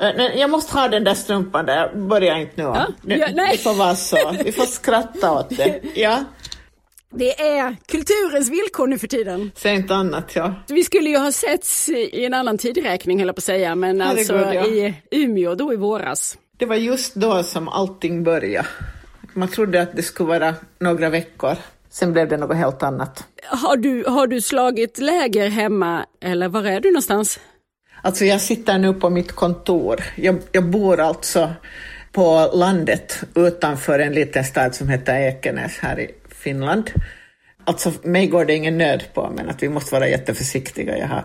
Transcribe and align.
Eh, 0.00 0.40
jag 0.40 0.50
måste 0.50 0.78
ha 0.78 0.88
den 0.88 1.04
där 1.04 1.14
strumpan 1.14 1.66
där, 1.66 1.94
börja 1.94 2.38
inte 2.38 2.52
nu. 2.56 2.62
Ja, 2.62 2.86
ja, 3.02 3.28
nej. 3.34 3.52
Det 3.52 3.58
får 3.58 3.74
vara 3.74 3.94
så, 3.96 4.36
vi 4.44 4.52
får 4.52 4.64
skratta 4.64 5.32
åt 5.32 5.56
det. 5.56 5.80
Ja. 5.94 6.24
Det 7.12 7.40
är 7.40 7.76
kulturens 7.86 8.50
villkor 8.50 8.86
nu 8.86 8.98
för 8.98 9.06
tiden. 9.06 9.52
Säg 9.56 9.74
inte 9.74 9.94
annat, 9.94 10.36
ja. 10.36 10.54
Vi 10.68 10.84
skulle 10.84 11.10
ju 11.10 11.16
ha 11.16 11.32
setts 11.32 11.88
i 11.88 12.24
en 12.24 12.34
annan 12.34 12.58
tidräkning, 12.58 13.18
höll 13.18 13.28
jag 13.28 13.36
på 13.36 13.40
att 13.40 13.44
säga, 13.44 13.74
men 13.74 14.00
alltså 14.00 14.34
ja. 14.34 14.66
i 14.66 14.94
Umeå 15.10 15.54
då 15.54 15.72
i 15.72 15.76
våras. 15.76 16.38
Det 16.56 16.66
var 16.66 16.76
just 16.76 17.14
då 17.14 17.42
som 17.42 17.68
allting 17.68 18.24
började. 18.24 18.68
Man 19.32 19.48
trodde 19.48 19.82
att 19.82 19.96
det 19.96 20.02
skulle 20.02 20.28
vara 20.28 20.54
några 20.78 21.10
veckor. 21.10 21.56
Sen 21.90 22.12
blev 22.12 22.28
det 22.28 22.36
något 22.36 22.56
helt 22.56 22.82
annat. 22.82 23.24
Har 23.44 23.76
du, 23.76 24.04
har 24.04 24.26
du 24.26 24.40
slagit 24.40 24.98
läger 24.98 25.48
hemma 25.48 26.06
eller 26.20 26.48
var 26.48 26.64
är 26.64 26.80
du 26.80 26.90
någonstans? 26.90 27.40
Alltså 28.02 28.24
jag 28.24 28.40
sitter 28.40 28.78
nu 28.78 28.94
på 28.94 29.10
mitt 29.10 29.32
kontor. 29.32 30.04
Jag, 30.16 30.38
jag 30.52 30.64
bor 30.64 31.00
alltså 31.00 31.50
på 32.12 32.50
landet 32.54 33.22
utanför 33.34 33.98
en 33.98 34.12
liten 34.12 34.44
stad 34.44 34.74
som 34.74 34.88
heter 34.88 35.14
Ekenäs 35.14 35.78
här 35.78 36.00
i 36.00 36.10
Finland. 36.28 36.90
Alltså 37.64 37.92
mig 38.02 38.26
går 38.26 38.44
det 38.44 38.54
ingen 38.54 38.78
nöd 38.78 39.04
på, 39.14 39.32
men 39.36 39.50
att 39.50 39.62
vi 39.62 39.68
måste 39.68 39.94
vara 39.94 40.08
jätteförsiktiga. 40.08 40.98
Jag, 40.98 41.06
har, 41.06 41.24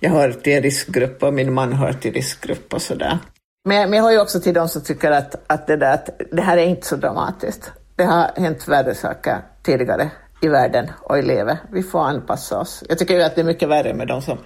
jag 0.00 0.10
hör 0.10 0.32
till 0.32 0.62
riskgrupp 0.62 1.22
och 1.22 1.34
min 1.34 1.52
man 1.52 1.72
hör 1.72 1.92
till 1.92 2.12
riskgrupp 2.12 2.74
och 2.74 2.82
sådär. 2.82 3.18
Men, 3.64 3.90
men 3.90 3.96
jag 3.96 4.04
hör 4.04 4.12
ju 4.12 4.20
också 4.20 4.40
till 4.40 4.54
de 4.54 4.68
som 4.68 4.82
tycker 4.82 5.10
att, 5.10 5.34
att, 5.46 5.66
det, 5.66 5.76
där, 5.76 5.94
att 5.94 6.10
det 6.32 6.42
här 6.42 6.56
är 6.56 6.66
inte 6.66 6.86
så 6.86 6.96
dramatiskt. 6.96 7.72
Det 7.96 8.04
har 8.04 8.30
hänt 8.36 8.68
värre 8.68 8.94
saker 8.94 9.36
tidigare 9.62 10.10
i 10.42 10.48
världen 10.48 10.90
och 11.00 11.18
i 11.18 11.22
livet. 11.22 11.58
Vi 11.72 11.82
får 11.82 12.00
anpassa 12.00 12.58
oss. 12.58 12.84
Jag 12.88 12.98
tycker 12.98 13.14
ju 13.14 13.22
att 13.22 13.34
det 13.34 13.40
är 13.40 13.44
mycket 13.44 13.68
värre 13.68 13.94
med 13.94 14.08
de 14.08 14.22
som, 14.22 14.38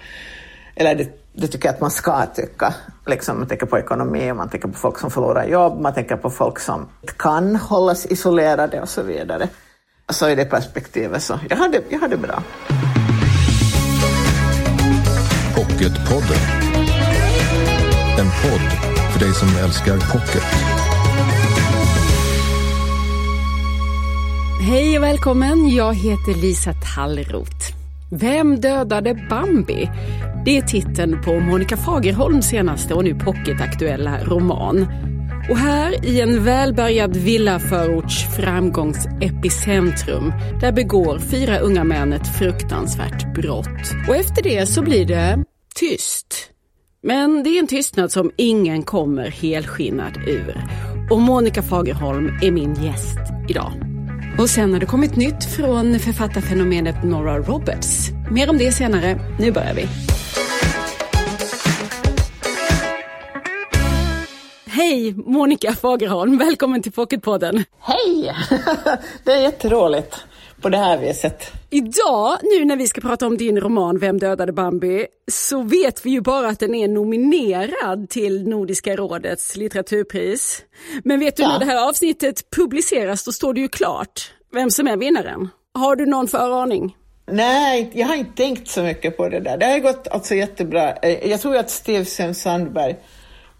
eller 0.77 0.95
det, 0.95 1.20
det 1.41 1.47
tycker 1.47 1.69
jag 1.69 1.75
att 1.75 1.81
man 1.81 1.91
ska 1.91 2.27
tycka. 2.27 2.75
Liksom, 3.07 3.39
man 3.39 3.47
tänker 3.47 3.67
på 3.67 3.79
ekonomi, 3.79 4.33
man 4.33 4.49
tänker 4.49 4.69
på 4.69 4.75
folk 4.75 4.99
som 4.99 5.11
förlorar 5.11 5.45
jobb, 5.45 5.81
man 5.81 5.95
tänker 5.95 6.17
på 6.17 6.31
folk 6.31 6.59
som 6.59 6.89
kan 7.17 7.57
hållas 7.57 8.07
isolerade 8.07 8.81
och 8.81 8.89
så 8.89 9.03
vidare. 9.03 9.49
Så 10.13 10.29
i 10.29 10.35
det 10.35 10.45
perspektivet 10.45 11.23
så, 11.23 11.39
jag 11.49 11.57
har 11.57 11.69
det, 11.69 11.83
jag 11.89 11.99
har 11.99 12.09
det 12.09 12.17
bra. 12.17 12.43
Pocketpodden. 15.55 16.43
En 18.19 18.31
podd 18.43 18.93
för 19.13 19.21
dig 19.21 19.35
som 19.35 19.49
älskar 19.65 20.13
pocket. 20.13 20.43
Hej 24.61 24.99
och 24.99 25.05
välkommen, 25.05 25.69
jag 25.69 25.95
heter 25.95 26.43
Lisa 26.43 26.73
Tallroth. 26.95 27.81
Vem 28.13 28.61
dödade 28.61 29.15
Bambi? 29.31 29.91
Det 30.45 30.59
är 30.59 30.63
titeln 30.63 31.23
på 31.23 31.41
Monica 31.41 31.77
Fagerholms 31.77 32.47
senaste 32.47 32.95
och 32.95 33.05
nu 33.05 33.15
pocketaktuella 33.15 34.25
roman. 34.25 34.87
Och 35.51 35.57
här 35.57 36.07
i 36.07 36.21
en 36.21 36.45
välbärgad 36.45 37.17
villaförorts 37.17 38.37
framgångsepicentrum, 38.37 40.33
där 40.61 40.73
begår 40.73 41.19
fyra 41.19 41.59
unga 41.59 41.85
män 41.85 42.13
ett 42.13 42.39
fruktansvärt 42.39 43.35
brott. 43.35 43.93
Och 44.09 44.17
efter 44.17 44.43
det 44.43 44.67
så 44.67 44.83
blir 44.83 45.07
det 45.07 45.45
tyst. 45.75 46.51
Men 47.03 47.43
det 47.43 47.51
är 47.51 47.59
en 47.59 47.67
tystnad 47.67 48.13
som 48.13 48.31
ingen 48.37 48.83
kommer 48.83 49.31
helskinnad 49.31 50.17
ur. 50.27 50.65
Och 51.11 51.21
Monica 51.21 51.63
Fagerholm 51.63 52.39
är 52.43 52.51
min 52.51 52.75
gäst 52.75 53.19
idag. 53.49 53.73
Och 54.39 54.51
sen 54.51 54.73
har 54.73 54.81
det 54.81 54.87
kommit 54.87 55.17
nytt 55.17 55.45
från 55.45 55.99
författarfenomenet 55.99 57.05
Nora 57.05 57.39
Roberts. 57.39 58.11
Mer 58.31 58.51
om 58.51 58.59
det 58.59 58.73
senare. 58.73 59.21
Nu 59.39 59.53
börjar 59.53 59.75
vi. 59.75 59.89
Hej 64.81 65.15
Monica 65.15 65.73
Fagerholm, 65.73 66.39
välkommen 66.39 66.83
till 66.83 66.93
Pocketpodden. 66.93 67.65
Hej! 67.81 68.35
Det 69.25 69.33
är 69.33 69.41
jätteroligt 69.41 70.17
på 70.61 70.69
det 70.69 70.77
här 70.77 70.99
viset. 70.99 71.53
Idag, 71.71 72.39
nu 72.43 72.65
när 72.65 72.77
vi 72.77 72.87
ska 72.87 73.01
prata 73.01 73.27
om 73.27 73.37
din 73.37 73.61
roman 73.61 73.99
Vem 73.99 74.19
dödade 74.19 74.53
Bambi, 74.53 75.07
så 75.31 75.63
vet 75.63 76.07
vi 76.07 76.11
ju 76.11 76.21
bara 76.21 76.49
att 76.49 76.59
den 76.59 76.75
är 76.75 76.89
nominerad 76.89 78.09
till 78.09 78.49
Nordiska 78.49 78.97
rådets 78.97 79.57
litteraturpris. 79.57 80.63
Men 81.05 81.21
vet 81.21 81.37
du, 81.37 81.43
ja. 81.43 81.49
när 81.49 81.59
det 81.59 81.65
här 81.65 81.89
avsnittet 81.89 82.51
publiceras, 82.57 83.25
då 83.25 83.33
står 83.33 83.55
det 83.55 83.61
ju 83.61 83.69
klart 83.69 84.33
vem 84.53 84.71
som 84.71 84.87
är 84.87 84.97
vinnaren. 84.97 85.49
Har 85.75 85.97
du 85.97 86.07
någon 86.07 86.29
föraning? 86.29 86.97
Nej, 87.31 87.91
jag 87.95 88.07
har 88.07 88.15
inte 88.15 88.37
tänkt 88.37 88.69
så 88.69 88.83
mycket 88.83 89.17
på 89.17 89.29
det 89.29 89.41
där. 89.41 89.57
Det 89.57 89.67
har 89.67 89.79
gått 89.79 90.09
alltså 90.09 90.35
jättebra. 90.35 90.93
Eh, 90.93 91.31
jag 91.31 91.41
tror 91.41 91.57
att 91.57 91.71
Stevsen 91.71 92.35
Sandberg 92.35 92.97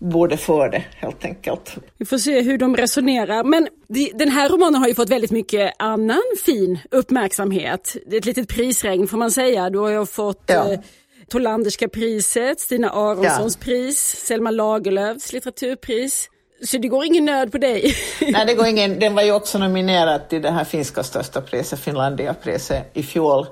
borde 0.01 0.37
få 0.37 0.69
det 0.69 0.85
helt 0.97 1.25
enkelt. 1.25 1.77
Vi 1.99 2.05
får 2.05 2.19
se 2.19 2.41
hur 2.41 2.59
de 2.59 2.77
resonerar. 2.77 3.45
Men 3.45 3.69
den 4.15 4.29
här 4.29 4.49
romanen 4.49 4.75
har 4.75 4.89
ju 4.89 4.95
fått 4.95 5.11
väldigt 5.11 5.31
mycket 5.31 5.73
annan 5.79 6.23
fin 6.45 6.79
uppmärksamhet. 6.91 7.97
Det 8.07 8.17
är 8.17 8.19
ett 8.19 8.25
litet 8.25 8.49
prisregn 8.49 9.09
får 9.09 9.19
man 9.19 9.31
säga. 9.31 9.71
Du 9.71 9.79
har 9.79 9.91
ju 9.91 10.07
fått 10.07 10.45
ja. 10.47 10.73
eh, 10.73 10.81
Tolanderska 11.29 11.89
priset, 11.89 12.61
Stina 12.61 12.91
Aronssons 12.91 13.59
ja. 13.61 13.65
pris, 13.65 13.99
Selma 14.27 14.51
Lagerlöfs 14.51 15.33
litteraturpris. 15.33 16.29
Så 16.67 16.79
det 16.79 16.89
går 16.89 17.05
ingen 17.05 17.25
nöd 17.25 17.53
på 17.53 17.59
dig? 17.59 17.95
Nej, 18.21 18.47
det 18.47 18.55
går 18.55 18.67
ingen. 18.67 18.99
Den 18.99 19.15
var 19.15 19.23
ju 19.23 19.33
också 19.33 19.59
nominerad 19.59 20.29
till 20.29 20.43
det 20.43 20.51
här 20.51 20.65
finska 20.65 21.03
största 21.03 21.41
priset, 21.41 21.81
Finlandia-priset, 21.81 22.91
i 22.95 23.03
fjol. 23.03 23.47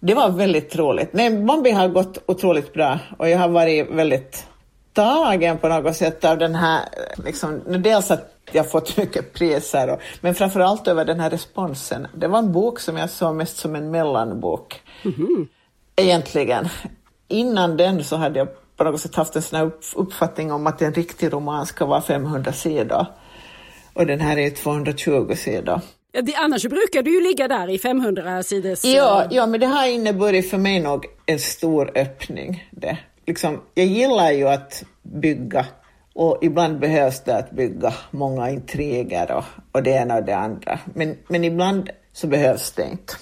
Det 0.00 0.14
var 0.14 0.30
väldigt 0.30 0.76
roligt. 0.76 1.12
Nej, 1.12 1.30
Bambi 1.30 1.70
har 1.70 1.88
gått 1.88 2.18
otroligt 2.26 2.72
bra 2.72 2.98
och 3.18 3.28
jag 3.28 3.38
har 3.38 3.48
varit 3.48 3.90
väldigt 3.90 4.46
tagen 4.94 5.58
på 5.58 5.68
något 5.68 5.96
sätt 5.96 6.24
av 6.24 6.38
den 6.38 6.54
här, 6.54 6.82
liksom, 7.24 7.62
dels 7.66 8.10
att 8.10 8.34
jag 8.52 8.70
fått 8.70 8.96
mycket 8.96 9.32
priser, 9.32 9.90
och, 9.90 10.00
men 10.20 10.34
framförallt 10.34 10.88
över 10.88 11.04
den 11.04 11.20
här 11.20 11.30
responsen. 11.30 12.06
Det 12.14 12.28
var 12.28 12.38
en 12.38 12.52
bok 12.52 12.80
som 12.80 12.96
jag 12.96 13.10
såg 13.10 13.34
mest 13.34 13.56
som 13.56 13.74
en 13.74 13.90
mellanbok, 13.90 14.82
mm 15.04 15.16
-hmm. 15.16 15.46
egentligen. 15.96 16.68
Innan 17.28 17.76
den 17.76 18.04
så 18.04 18.16
hade 18.16 18.38
jag 18.38 18.48
på 18.76 18.84
något 18.84 19.00
sätt 19.00 19.14
haft 19.14 19.36
en 19.36 19.42
sån 19.42 19.72
uppfattning 19.94 20.52
om 20.52 20.66
att 20.66 20.82
en 20.82 20.94
riktig 20.94 21.32
roman 21.32 21.66
ska 21.66 21.86
vara 21.86 22.00
500 22.00 22.52
sidor. 22.52 23.06
Och 23.92 24.06
den 24.06 24.20
här 24.20 24.38
är 24.38 24.50
220 24.50 25.34
sidor. 25.36 25.80
Ja, 26.12 26.22
det, 26.22 26.34
annars 26.34 26.62
brukar 26.62 27.02
du 27.02 27.14
ju 27.14 27.20
ligga 27.20 27.48
där 27.48 27.70
i 27.70 27.78
500 27.78 28.42
sidors... 28.42 28.84
Ja, 28.84 29.24
ja, 29.30 29.46
men 29.46 29.60
det 29.60 29.66
har 29.66 29.86
inneburit 29.86 30.50
för 30.50 30.58
mig 30.58 30.80
nog 30.80 31.06
en 31.26 31.38
stor 31.38 31.90
öppning. 31.94 32.68
Det 32.70 32.98
liksom, 33.26 33.60
jag 33.74 33.86
gillar 33.86 34.30
ju 34.30 34.48
att 34.48 34.84
bygga 35.02 35.66
och 36.14 36.38
ibland 36.42 36.78
behövs 36.78 37.20
det 37.24 37.36
att 37.36 37.50
bygga 37.50 37.94
många 38.10 38.50
intriger 38.50 39.32
och, 39.32 39.44
och 39.72 39.82
det 39.82 39.90
ena 39.90 40.16
och 40.16 40.24
det 40.24 40.36
andra. 40.36 40.80
Men, 40.84 41.16
men 41.28 41.44
ibland 41.44 41.90
så 42.12 42.26
behövs 42.26 42.72
det 42.72 42.84
inte. 42.84 43.14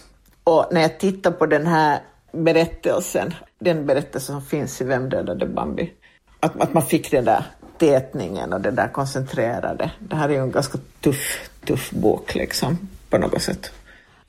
Och 0.44 0.66
när 0.70 0.80
jag 0.80 0.98
tittar 0.98 1.30
på 1.30 1.46
den 1.46 1.66
här 1.66 2.00
berättelsen, 2.32 3.34
den 3.58 3.86
berättelsen 3.86 4.34
som 4.34 4.42
finns 4.42 4.80
i 4.80 4.84
Vem 4.84 5.08
dödade 5.08 5.46
Bambi, 5.46 5.92
att, 6.40 6.60
att 6.60 6.74
man 6.74 6.82
fick 6.82 7.10
den 7.10 7.24
där 7.24 7.44
tätningen 7.78 8.52
och 8.52 8.60
det 8.60 8.70
där 8.70 8.88
koncentrerade. 8.88 9.90
Det 9.98 10.16
här 10.16 10.28
är 10.28 10.32
ju 10.32 10.38
en 10.38 10.50
ganska 10.50 10.78
tuff, 11.00 11.50
tuff 11.66 11.90
bok 11.90 12.34
liksom, 12.34 12.88
på 13.10 13.18
något 13.18 13.42
sätt. 13.42 13.72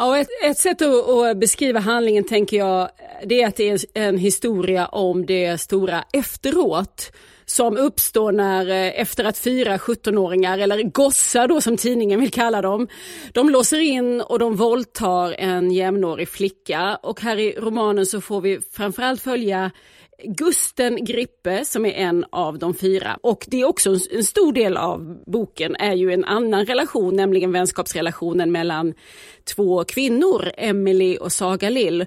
Ja, 0.04 0.18
ett, 0.18 0.28
ett 0.44 0.58
sätt 0.58 0.82
att, 0.82 1.10
att, 1.10 1.38
beskriva 1.38 1.80
handlingen 1.80 2.24
tänker 2.24 2.58
jag, 2.58 2.90
det 3.26 3.42
är 3.42 3.48
att 3.48 3.56
det 3.56 3.70
är 3.70 3.80
en, 3.94 4.18
historia 4.18 4.86
om 4.86 5.26
det 5.26 5.58
stora 5.58 6.04
efteråt 6.14 7.12
som 7.46 7.78
uppstår 7.78 8.32
när 8.32 8.70
eh, 8.70 9.02
efter 9.02 9.24
att 9.24 9.38
fyra 9.38 9.78
17-åringar, 9.78 10.58
eller 10.58 10.84
gossar 10.84 11.48
då 11.48 11.62
som 11.62 11.78
tidningen 11.78 12.20
vill 12.20 12.32
kalla 12.32 12.62
dem, 12.62 12.88
de 13.34 13.50
låser 13.50 13.80
in 13.80 14.22
och 14.22 14.40
de 14.40 14.56
våldtar 14.56 15.36
en 15.38 15.72
jämnårig 15.72 16.30
flicka. 16.30 17.00
Och 17.04 17.22
här 17.22 17.40
i 17.40 17.56
romanen 17.60 18.06
så 18.06 18.22
får 18.22 18.42
vi 18.42 18.60
framförallt 18.72 19.22
följa 19.22 19.72
Gusten 20.24 21.06
Grippe 21.06 21.66
som 21.66 21.86
är 21.86 21.92
en 21.92 22.26
av 22.32 22.60
de 22.60 22.74
fyra. 22.74 23.18
Och 23.22 23.46
det 23.48 23.62
är 23.62 23.66
också 23.66 23.90
en 24.12 24.24
stor 24.24 24.54
del 24.54 24.78
av 24.78 25.24
boken 25.28 25.76
är 25.76 25.94
ju 25.94 26.12
en 26.12 26.26
annan 26.26 26.66
relation, 26.66 27.16
nämligen 27.16 27.52
vänskapsrelationen 27.52 28.52
mellan 28.52 28.94
två 29.56 29.84
kvinnor, 29.84 30.52
Emily 30.58 31.18
och 31.18 31.32
Saga 31.32 31.70
Lill. 31.70 32.06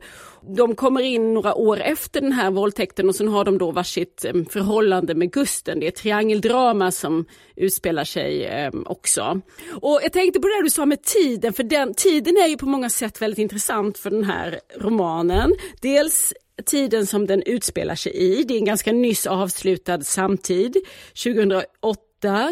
De 0.56 0.74
kommer 0.74 1.00
in 1.00 1.34
några 1.34 1.54
år 1.54 1.80
efter 1.80 2.20
den 2.20 2.32
här 2.32 2.50
våldtäkten 2.50 3.08
och 3.08 3.14
sen 3.14 3.28
har 3.28 3.44
de 3.44 3.58
då 3.58 3.70
varsitt 3.70 4.24
förhållande 4.50 5.14
med 5.14 5.32
Gusten. 5.32 5.80
Det 5.80 5.86
är 5.86 5.88
ett 5.88 5.96
triangeldrama 5.96 6.92
som 6.92 7.24
utspelar 7.56 8.04
sig 8.04 8.70
också. 8.86 9.40
Och 9.82 10.00
jag 10.02 10.12
tänkte 10.12 10.40
på 10.40 10.48
det 10.48 10.62
du 10.62 10.70
sa 10.70 10.86
med 10.86 11.02
tiden, 11.02 11.52
för 11.52 11.62
den, 11.62 11.94
tiden 11.94 12.36
är 12.36 12.48
ju 12.48 12.56
på 12.56 12.66
många 12.66 12.90
sätt 12.90 13.22
väldigt 13.22 13.38
intressant 13.38 13.98
för 13.98 14.10
den 14.10 14.24
här 14.24 14.60
romanen. 14.78 15.54
Dels 15.82 16.32
tiden 16.64 17.06
som 17.06 17.26
den 17.26 17.42
utspelar 17.42 17.94
sig 17.94 18.12
i. 18.12 18.44
Det 18.44 18.54
är 18.54 18.58
en 18.58 18.64
ganska 18.64 18.92
nyss 18.92 19.26
avslutad 19.26 20.00
samtid, 20.00 20.76
2008, 21.24 21.66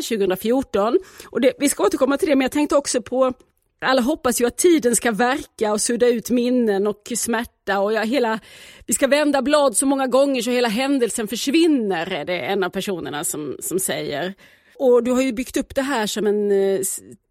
2014. 0.09 0.99
Och 1.27 1.41
det, 1.41 1.53
vi 1.59 1.69
ska 1.69 1.85
återkomma 1.85 2.17
till 2.17 2.29
det, 2.29 2.37
men 2.37 2.45
jag 2.45 2.53
tänkte 2.53 2.77
också 2.77 3.03
på 3.03 3.33
Alla 3.81 4.03
hoppas 4.03 4.41
ju 4.41 4.47
att 4.47 4.57
tiden 4.57 4.97
ska 4.97 5.13
verka 5.13 5.73
och 5.73 5.81
sudda 5.81 6.07
ut 6.09 6.31
minnen 6.31 6.87
och 6.87 7.13
smärta 7.17 7.81
och 7.81 7.93
jag, 7.93 8.07
hela, 8.07 8.41
vi 8.87 8.95
ska 8.95 9.07
vända 9.07 9.43
blad 9.43 9.77
så 9.77 9.87
många 9.87 10.07
gånger 10.07 10.43
så 10.43 10.51
hela 10.51 10.69
händelsen 10.69 11.29
försvinner, 11.29 12.13
är 12.13 12.25
det 12.25 12.41
en 12.41 12.65
av 12.65 12.71
personerna 12.71 13.25
som, 13.25 13.57
som 13.61 13.79
säger. 13.79 14.35
Och 14.79 15.05
du 15.05 15.13
har 15.13 15.23
ju 15.23 15.33
byggt 15.33 15.57
upp 15.57 15.75
det 15.75 15.83
här 15.83 16.07
som 16.07 16.27
en 16.27 16.51
eh, 16.53 16.81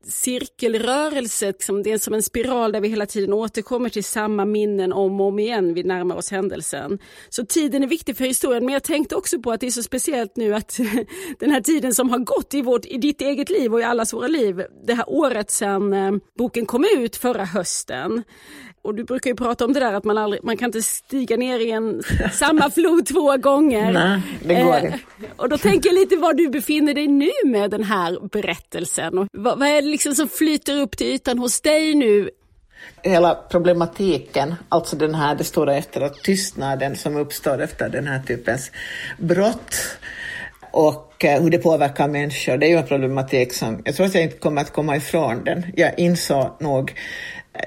cirkelrörelse, 0.07 1.47
liksom, 1.47 1.83
det 1.83 1.91
är 1.91 1.97
som 1.97 2.13
en 2.13 2.23
spiral 2.23 2.71
där 2.71 2.81
vi 2.81 2.87
hela 2.87 3.05
tiden 3.05 3.33
återkommer 3.33 3.89
till 3.89 4.03
samma 4.03 4.45
minnen 4.45 4.93
om 4.93 5.21
och 5.21 5.27
om 5.27 5.39
igen 5.39 5.73
vi 5.73 5.83
närmar 5.83 6.15
oss 6.15 6.31
händelsen. 6.31 6.99
Så 7.29 7.45
tiden 7.45 7.83
är 7.83 7.87
viktig 7.87 8.17
för 8.17 8.25
historien, 8.25 8.65
men 8.65 8.73
jag 8.73 8.83
tänkte 8.83 9.15
också 9.15 9.41
på 9.41 9.51
att 9.51 9.59
det 9.59 9.67
är 9.67 9.71
så 9.71 9.83
speciellt 9.83 10.35
nu 10.35 10.55
att 10.55 10.79
den 11.39 11.51
här 11.51 11.61
tiden 11.61 11.93
som 11.93 12.09
har 12.09 12.19
gått 12.19 12.53
i, 12.53 12.61
vårt, 12.61 12.85
i 12.85 12.97
ditt 12.97 13.21
eget 13.21 13.49
liv 13.49 13.73
och 13.73 13.79
i 13.79 13.83
allas 13.83 14.13
våra 14.13 14.27
liv, 14.27 14.63
det 14.87 14.93
här 14.93 15.09
året 15.09 15.51
sedan 15.51 15.93
eh, 15.93 16.11
boken 16.37 16.65
kom 16.65 16.85
ut 16.97 17.15
förra 17.15 17.45
hösten, 17.45 18.23
och 18.83 18.95
du 18.95 19.03
brukar 19.03 19.29
ju 19.29 19.35
prata 19.35 19.65
om 19.65 19.73
det 19.73 19.79
där 19.79 19.93
att 19.93 20.03
man, 20.03 20.17
aldrig, 20.17 20.43
man 20.43 20.57
kan 20.57 20.65
inte 20.65 20.81
stiga 20.81 21.37
ner 21.37 21.59
i 21.59 21.71
en 21.71 22.03
samma 22.33 22.69
flod 22.69 23.05
två 23.05 23.37
gånger. 23.37 23.91
Nej, 23.91 24.21
det 24.45 24.63
går 24.63 24.75
inte. 24.75 24.87
Eh, 24.87 25.25
och 25.35 25.49
då 25.49 25.57
tänker 25.57 25.89
jag 25.89 25.99
lite 25.99 26.15
var 26.15 26.33
du 26.33 26.49
befinner 26.49 26.93
dig 26.93 27.07
nu 27.07 27.31
med 27.45 27.71
den 27.71 27.83
här 27.83 28.27
berättelsen. 28.31 29.17
Och 29.17 29.27
vad, 29.31 29.59
vad 29.59 29.67
är 29.67 29.81
det 29.81 29.87
liksom 29.87 30.15
som 30.15 30.27
flyter 30.27 30.81
upp 30.81 30.97
till 30.97 31.07
ytan 31.07 31.39
hos 31.39 31.61
dig 31.61 31.95
nu? 31.95 32.29
Hela 33.01 33.35
problematiken, 33.35 34.55
alltså 34.69 34.95
den 34.95 35.15
här 35.15 35.35
det 35.35 35.43
stora 35.43 35.75
efteråt, 35.75 36.23
tystnaden 36.23 36.95
som 36.95 37.17
uppstår 37.17 37.61
efter 37.61 37.89
den 37.89 38.07
här 38.07 38.21
typens 38.27 38.71
brott 39.17 39.75
och 40.71 41.25
eh, 41.25 41.41
hur 41.41 41.49
det 41.49 41.57
påverkar 41.57 42.07
människor, 42.07 42.57
det 42.57 42.65
är 42.65 42.69
ju 42.69 42.77
en 42.77 42.87
problematik 42.87 43.53
som 43.53 43.81
jag 43.85 43.95
tror 43.95 44.05
att 44.05 44.15
jag 44.15 44.23
inte 44.23 44.37
kommer 44.37 44.61
att 44.61 44.73
komma 44.73 44.95
ifrån 44.95 45.43
den. 45.43 45.65
Jag 45.75 45.99
insåg 45.99 46.57
nog 46.59 46.93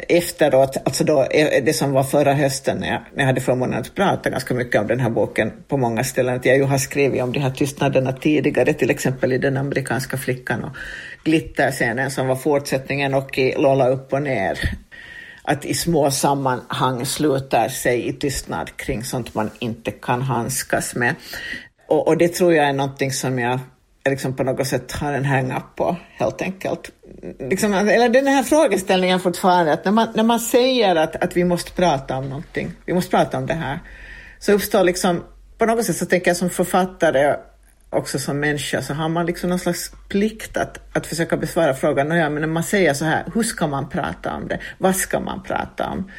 efteråt, 0.08 0.76
alltså 0.84 1.04
då, 1.04 1.22
eh, 1.22 1.64
det 1.64 1.72
som 1.72 1.92
var 1.92 2.02
förra 2.02 2.34
hösten 2.34 2.78
när 2.78 2.88
jag, 2.88 3.00
när 3.14 3.22
jag 3.22 3.26
hade 3.26 3.40
förmånen 3.40 3.80
att 3.80 3.94
prata 3.94 4.30
ganska 4.30 4.54
mycket 4.54 4.80
om 4.80 4.86
den 4.86 5.00
här 5.00 5.10
boken 5.10 5.52
på 5.68 5.76
många 5.76 6.04
ställen, 6.04 6.36
att 6.36 6.44
jag 6.44 6.56
ju 6.56 6.64
har 6.64 6.78
skrivit 6.78 7.22
om 7.22 7.32
de 7.32 7.38
här 7.38 7.50
tystnaderna 7.50 8.12
tidigare, 8.12 8.72
till 8.72 8.90
exempel 8.90 9.32
i 9.32 9.38
Den 9.38 9.56
amerikanska 9.56 10.16
flickan 10.16 10.64
och 10.64 10.76
Glitterscenen 11.24 12.10
som 12.10 12.26
var 12.26 12.36
fortsättningen 12.36 13.14
och 13.14 13.38
i 13.38 13.54
Lola 13.58 13.88
upp 13.88 14.12
och 14.12 14.22
ner. 14.22 14.58
Att 15.42 15.64
i 15.64 15.74
små 15.74 16.10
sammanhang 16.10 17.06
slutar 17.06 17.68
sig 17.68 18.08
i 18.08 18.12
tystnad 18.12 18.76
kring 18.76 19.04
sånt 19.04 19.34
man 19.34 19.50
inte 19.58 19.90
kan 19.90 20.22
handskas 20.22 20.94
med. 20.94 21.14
Och, 21.88 22.08
och 22.08 22.16
det 22.16 22.28
tror 22.28 22.54
jag 22.54 22.68
är 22.68 22.72
någonting 22.72 23.12
som 23.12 23.38
jag 23.38 23.60
liksom 24.10 24.36
på 24.36 24.42
något 24.42 24.66
sätt 24.66 24.92
har 24.92 25.12
en 25.12 25.24
hang-up 25.24 25.76
på, 25.76 25.96
helt 26.16 26.42
enkelt. 26.42 26.90
Liksom, 27.38 27.74
alltså, 27.74 27.94
eller 27.94 28.08
den 28.08 28.26
här 28.26 28.42
frågeställningen 28.42 29.20
fortfarande, 29.20 29.72
att 29.72 29.84
när 29.84 29.92
man, 29.92 30.08
när 30.14 30.22
man 30.22 30.40
säger 30.40 30.96
att, 30.96 31.16
att 31.16 31.36
vi 31.36 31.44
måste 31.44 31.72
prata 31.72 32.16
om 32.16 32.28
någonting, 32.28 32.72
vi 32.84 32.94
måste 32.94 33.10
prata 33.10 33.38
om 33.38 33.46
det 33.46 33.54
här, 33.54 33.80
så 34.38 34.52
uppstår 34.52 34.84
liksom, 34.84 35.24
på 35.58 35.66
något 35.66 35.84
sätt 35.84 35.96
så 35.96 36.06
tänker 36.06 36.30
jag 36.30 36.36
som 36.36 36.50
författare, 36.50 37.36
också 37.90 38.18
som 38.18 38.40
människa, 38.40 38.82
så 38.82 38.94
har 38.94 39.08
man 39.08 39.26
liksom 39.26 39.50
någon 39.50 39.58
slags 39.58 39.92
plikt 40.08 40.56
att, 40.56 40.80
att 40.92 41.06
försöka 41.06 41.36
besvara 41.36 41.74
frågan, 41.74 42.10
ja, 42.10 42.30
men 42.30 42.40
när 42.40 42.48
man 42.48 42.64
säger 42.64 42.94
så 42.94 43.04
här, 43.04 43.24
hur 43.34 43.42
ska 43.42 43.66
man 43.66 43.88
prata 43.88 44.34
om 44.34 44.48
det? 44.48 44.60
Vad 44.78 44.96
ska 44.96 45.20
man 45.20 45.42
prata 45.42 45.88
om? 45.90 46.10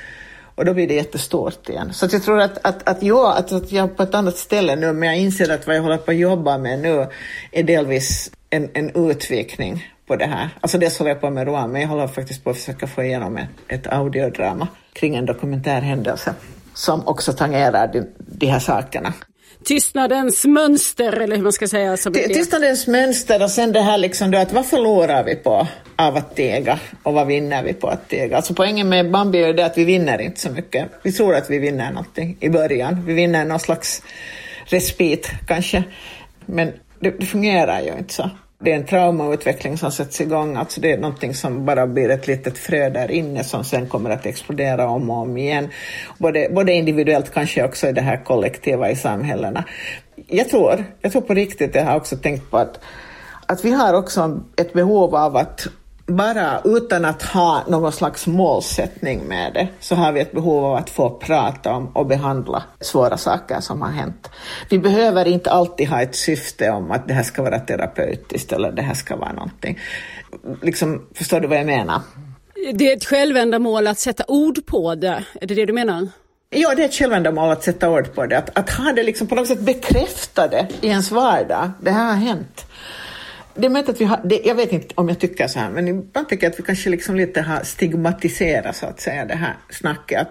Och 0.58 0.66
då 0.66 0.74
blir 0.74 0.88
det 0.88 0.94
jättestort 0.94 1.70
igen. 1.70 1.94
Så 1.94 2.08
jag 2.12 2.24
tror 2.24 2.40
att, 2.40 2.58
att, 2.66 2.90
att, 2.90 3.04
jag, 3.04 3.38
att, 3.38 3.52
att 3.52 3.72
jag 3.72 3.90
är 3.90 3.96
på 3.96 4.04
ett 4.04 4.16
annat 4.16 4.38
ställe 4.38 4.76
nu, 4.76 4.94
men 4.94 5.10
jag 5.10 5.18
inser 5.18 5.54
att 5.54 5.68
vad 5.68 5.76
jag 5.76 5.82
håller 5.82 5.98
på 5.98 6.12
att 6.12 6.18
jobba 6.18 6.58
med 6.58 6.80
nu 6.80 7.08
är 7.52 7.64
delvis 7.64 8.32
en, 8.50 8.70
en 8.74 9.10
utvikning 9.10 9.88
på 10.08 10.16
det 10.16 10.26
här. 10.26 10.50
Alltså 10.62 10.78
dels 10.78 11.00
håller 11.00 11.12
jag 11.12 11.22
på 11.22 11.30
med 11.30 11.48
roman, 11.48 11.72
men 11.72 11.82
jag 11.82 11.90
håller 11.90 12.08
faktiskt 12.08 12.44
på 12.44 12.50
att 12.50 12.58
försöka 12.58 12.88
få 12.88 13.04
igenom 13.04 13.38
ett, 13.38 13.50
ett 13.68 13.88
audiodrama 13.88 14.68
kring 14.94 15.16
en 15.16 15.26
dokumentärhändelse 15.26 16.34
som 16.74 17.08
också 17.08 17.34
tangerar 17.34 17.88
de, 17.88 18.08
de 18.18 18.48
här 18.48 18.60
sakerna 18.60 19.14
tystnadens 19.64 20.46
mönster 20.46 21.14
eller 21.14 21.36
hur 21.36 21.44
man 21.44 21.54
ska 21.54 21.68
säga. 21.68 21.98
Som 21.98 22.14
tystnadens 22.14 22.88
mönster 22.88 23.44
och 23.44 23.52
sen 23.52 23.72
det 23.72 23.82
här 23.82 23.98
liksom 23.98 24.32
då 24.32 24.38
att 24.38 24.54
vad 24.54 24.66
förlorar 24.66 25.24
vi 25.24 25.36
på 25.36 25.68
av 25.96 26.18
att 26.18 26.36
tega 26.36 26.80
och 27.04 27.14
vad 27.14 27.28
vinner 27.28 27.64
vi 27.64 27.74
på 27.74 27.88
att 27.88 28.10
tega? 28.10 28.36
Alltså 28.36 28.54
poängen 28.54 28.90
med 28.90 29.12
Bambi 29.12 29.44
är 29.44 29.54
det 29.54 29.66
att 29.66 29.78
vi 29.78 29.86
vinner 29.86 30.22
inte 30.22 30.40
så 30.40 30.50
mycket. 30.50 30.88
Vi 31.04 31.12
tror 31.12 31.36
att 31.36 31.50
vi 31.50 31.60
vinner 31.60 31.90
någonting 31.92 32.38
i 32.40 32.50
början. 32.50 33.06
Vi 33.06 33.14
vinner 33.14 33.46
någon 33.46 33.60
slags 33.60 34.04
respit 34.66 35.32
kanske. 35.48 35.84
Men 36.46 36.72
det, 37.00 37.10
det 37.20 37.26
fungerar 37.26 37.82
ju 37.82 37.98
inte 37.98 38.14
så 38.14 38.30
det 38.60 38.72
är 38.72 38.76
en 38.76 38.86
traumautveckling 38.86 39.78
som 39.78 39.92
sätts 39.92 40.22
igång, 40.22 40.56
alltså 40.56 40.82
det 40.82 40.92
är 40.92 40.98
någonting 40.98 41.34
som 41.34 41.66
bara 41.66 41.88
blir 41.88 42.10
ett 42.10 42.28
litet 42.28 42.58
frö 42.58 42.90
där 42.90 43.12
inne 43.12 43.44
som 43.44 43.64
sen 43.64 43.88
kommer 43.88 44.10
att 44.10 44.26
explodera 44.26 44.90
om 44.90 45.10
och 45.10 45.18
om 45.18 45.38
igen. 45.38 45.70
Både, 46.18 46.50
både 46.52 46.74
individuellt, 46.74 47.34
kanske 47.34 47.64
också 47.64 47.88
i 47.88 47.92
det 47.92 48.02
här 48.02 48.24
kollektiva 48.24 48.90
i 48.90 48.96
samhällena. 48.96 49.64
Jag 50.28 50.50
tror, 50.50 50.86
jag 51.02 51.12
tror 51.12 51.22
på 51.22 51.34
riktigt, 51.34 51.76
jag 51.76 51.86
har 51.86 51.96
också 51.96 52.18
tänkt 52.18 52.52
på 52.52 52.58
att, 52.58 52.80
att 53.46 53.66
vi 53.66 53.72
har 53.72 53.94
också 53.94 54.42
ett 54.56 54.74
behov 54.74 55.16
av 55.16 55.38
att 55.38 55.68
bara 56.08 56.62
utan 56.66 57.06
att 57.06 57.22
ha 57.24 57.64
någon 57.68 57.92
slags 57.92 58.28
målsättning 58.28 59.24
med 59.28 59.54
det 59.54 59.68
så 59.80 59.96
har 59.96 60.12
vi 60.12 60.20
ett 60.20 60.32
behov 60.32 60.66
av 60.66 60.76
att 60.76 60.90
få 60.90 61.10
prata 61.10 61.74
om 61.74 61.88
och 61.88 62.06
behandla 62.06 62.64
svåra 62.80 63.18
saker 63.18 63.60
som 63.60 63.82
har 63.82 63.90
hänt. 63.90 64.30
Vi 64.70 64.80
behöver 64.80 65.28
inte 65.28 65.52
alltid 65.52 65.88
ha 65.88 66.02
ett 66.02 66.16
syfte 66.16 66.70
om 66.70 66.92
att 66.92 67.08
det 67.08 67.14
här 67.14 67.24
ska 67.24 67.42
vara 67.42 67.60
terapeutiskt 67.60 68.52
eller 68.52 68.72
det 68.72 68.82
här 68.82 68.94
ska 68.94 69.16
vara 69.16 69.34
någonting. 69.34 69.80
Liksom, 70.62 71.08
förstår 71.14 71.40
du 71.40 71.48
vad 71.48 71.58
jag 71.58 71.66
menar? 71.66 72.02
Det 72.74 72.92
är 72.92 72.98
ett 72.98 73.06
självändamål 73.06 73.88
att 73.88 74.00
sätta 74.00 74.24
ord 74.28 74.66
på 74.66 74.96
det, 74.96 75.24
är 75.42 75.48
det 75.48 75.56
det 75.56 75.66
du 75.66 75.74
menar? 75.74 76.08
Ja, 76.50 76.76
det 76.76 76.82
är 76.82 76.86
ett 76.86 76.94
självändamål 76.94 77.52
att 77.52 77.64
sätta 77.64 77.90
ord 77.90 78.14
på 78.16 78.26
det, 78.26 78.38
att, 78.38 78.58
att 78.58 78.70
ha 78.70 78.92
det 78.92 79.04
liksom 79.04 79.28
på 79.28 79.36
något 79.36 79.48
sätt 79.48 79.60
bekräftade 79.60 80.68
i 80.82 80.88
ens 80.88 81.12
vardag. 81.12 81.72
Det 81.82 81.92
här 81.92 82.06
har 82.06 82.16
hänt 82.16 82.66
det 83.58 83.66
är 83.66 83.70
möjligt 83.70 83.90
att 83.90 84.02
vi 84.02 84.06
har, 84.06 84.22
det, 84.24 84.42
jag 84.46 84.56
vet 84.56 84.72
inte 84.72 84.94
om 84.96 85.10
jag 85.10 85.20
tycker 85.20 85.48
så 85.48 85.60
här, 85.60 85.70
men 85.70 85.88
ibland 85.88 86.30
tycker 86.30 86.46
jag 86.46 86.54
att 86.54 86.60
vi 86.60 86.64
kanske 86.64 86.90
liksom 86.90 87.16
lite 87.16 87.42
har 87.42 87.64
stigmatiserat 87.64 88.76
så 88.76 88.86
att 88.86 89.02
säga 89.02 89.26
det 89.26 89.36
här 89.36 89.58
snacket. 89.70 90.22
Att, 90.22 90.28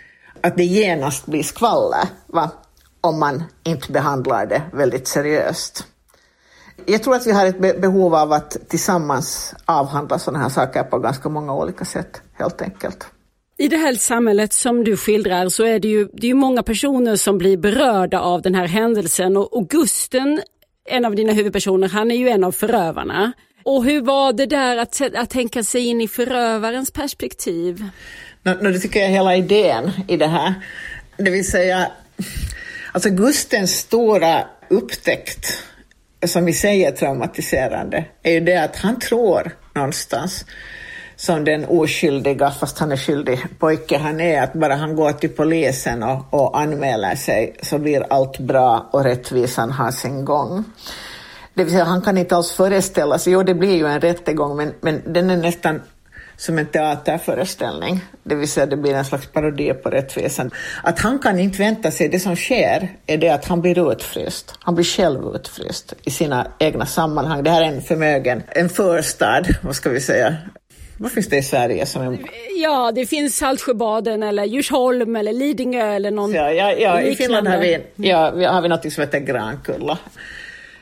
att 0.46 0.56
det 0.56 0.64
genast 0.64 1.26
blir 1.26 1.42
skvaller, 1.42 2.08
va? 2.26 2.50
om 3.00 3.18
man 3.18 3.44
inte 3.64 3.92
behandlar 3.92 4.46
det 4.46 4.62
väldigt 4.72 5.08
seriöst. 5.08 5.86
Jag 6.86 7.02
tror 7.02 7.14
att 7.14 7.26
vi 7.26 7.32
har 7.32 7.46
ett 7.46 7.80
behov 7.80 8.14
av 8.14 8.32
att 8.32 8.68
tillsammans 8.68 9.54
avhandla 9.64 10.18
sådana 10.18 10.42
här 10.42 10.48
saker 10.48 10.82
på 10.82 10.98
ganska 10.98 11.28
många 11.28 11.54
olika 11.54 11.84
sätt, 11.84 12.22
helt 12.32 12.62
enkelt. 12.62 13.06
I 13.58 13.68
det 13.68 13.76
här 13.76 13.94
samhället 13.94 14.52
som 14.52 14.84
du 14.84 14.96
skildrar 14.96 15.48
så 15.48 15.64
är 15.64 15.78
det 15.78 15.88
ju, 15.88 16.08
det 16.12 16.30
är 16.30 16.34
många 16.34 16.62
personer 16.62 17.16
som 17.16 17.38
blir 17.38 17.56
berörda 17.56 18.20
av 18.20 18.42
den 18.42 18.54
här 18.54 18.66
händelsen 18.66 19.36
och, 19.36 19.56
och 19.56 19.68
Gusten 19.68 20.40
en 20.88 21.04
av 21.04 21.14
dina 21.14 21.32
huvudpersoner, 21.32 21.88
han 21.88 22.10
är 22.10 22.16
ju 22.16 22.28
en 22.28 22.44
av 22.44 22.52
förövarna. 22.52 23.32
Och 23.62 23.84
hur 23.84 24.00
var 24.00 24.32
det 24.32 24.46
där 24.46 24.76
att, 24.76 25.00
att 25.14 25.30
tänka 25.30 25.62
sig 25.62 25.86
in 25.86 26.00
i 26.00 26.08
förövarens 26.08 26.90
perspektiv? 26.90 27.84
No, 28.42 28.50
no, 28.50 28.70
det 28.70 28.78
tycker 28.78 29.00
jag 29.00 29.08
är 29.08 29.12
hela 29.12 29.36
idén 29.36 29.90
i 30.08 30.16
det 30.16 30.26
här. 30.26 30.54
Det 31.16 31.30
vill 31.30 31.50
säga, 31.50 31.90
alltså 32.92 33.10
Gustens 33.10 33.76
stora 33.78 34.46
upptäckt, 34.70 35.62
som 36.26 36.48
i 36.48 36.52
sig 36.52 36.84
är 36.84 36.90
traumatiserande, 36.90 38.04
är 38.22 38.32
ju 38.32 38.40
det 38.40 38.56
att 38.56 38.76
han 38.76 38.98
tror 38.98 39.56
någonstans 39.74 40.44
som 41.16 41.44
den 41.44 41.64
oskyldiga, 41.64 42.50
fast 42.50 42.78
han 42.78 42.92
är 42.92 42.96
skyldig 42.96 43.44
pojke 43.58 43.98
han 43.98 44.20
är, 44.20 44.42
att 44.42 44.52
bara 44.52 44.74
han 44.74 44.96
går 44.96 45.12
till 45.12 45.30
polisen 45.30 46.02
och, 46.02 46.34
och 46.34 46.60
anmäler 46.60 47.14
sig 47.14 47.56
så 47.62 47.78
blir 47.78 48.06
allt 48.10 48.38
bra 48.38 48.88
och 48.92 49.04
rättvisan 49.04 49.70
har 49.70 49.90
sin 49.90 50.24
gång. 50.24 50.64
Det 51.54 51.64
vill 51.64 51.72
säga, 51.72 51.84
han 51.84 52.02
kan 52.02 52.18
inte 52.18 52.36
alls 52.36 52.52
föreställa 52.52 53.18
sig, 53.18 53.32
jo 53.32 53.42
det 53.42 53.54
blir 53.54 53.76
ju 53.76 53.86
en 53.86 54.00
rättegång, 54.00 54.56
men, 54.56 54.72
men 54.80 55.02
den 55.12 55.30
är 55.30 55.36
nästan 55.36 55.80
som 56.36 56.58
en 56.58 56.66
teaterföreställning, 56.66 58.00
det 58.22 58.34
vill 58.34 58.48
säga 58.48 58.66
det 58.66 58.76
blir 58.76 58.94
en 58.94 59.04
slags 59.04 59.26
parodi 59.26 59.72
på 59.72 59.90
rättvisan. 59.90 60.50
Att 60.82 60.98
han 60.98 61.18
kan 61.18 61.38
inte 61.38 61.58
vänta 61.58 61.90
sig, 61.90 62.08
det 62.08 62.20
som 62.20 62.36
sker 62.36 62.88
är 63.06 63.18
det 63.18 63.28
att 63.28 63.44
han 63.44 63.60
blir 63.60 63.92
utfryst. 63.92 64.54
Han 64.58 64.74
blir 64.74 64.84
själv 64.84 65.34
utfryst 65.34 65.94
i 66.02 66.10
sina 66.10 66.46
egna 66.58 66.86
sammanhang. 66.86 67.42
Det 67.42 67.50
här 67.50 67.62
är 67.62 67.66
en 67.66 67.82
förmögen, 67.82 68.42
en 68.48 68.68
förstad, 68.68 69.42
vad 69.62 69.76
ska 69.76 69.90
vi 69.90 70.00
säga, 70.00 70.36
vad 70.98 71.12
finns 71.12 71.28
det 71.28 71.36
i 71.36 71.42
Sverige 71.42 71.86
som 71.86 72.02
är... 72.02 72.18
Ja, 72.56 72.92
det 72.94 73.06
finns 73.06 73.36
Saltsjöbaden 73.36 74.22
eller 74.22 74.44
Djursholm 74.44 75.16
eller 75.16 75.32
Lidingö 75.32 75.92
eller 75.94 76.10
någon 76.10 76.34
ja, 76.34 76.52
ja, 76.52 76.72
ja 76.72 77.00
i 77.00 77.16
Finland 77.16 77.48
har 77.48 77.58
vi, 77.58 77.78
ja, 77.96 78.50
har 78.52 78.62
vi 78.62 78.68
något 78.68 78.92
som 78.92 79.00
heter 79.00 79.20
Grankulla. 79.20 79.98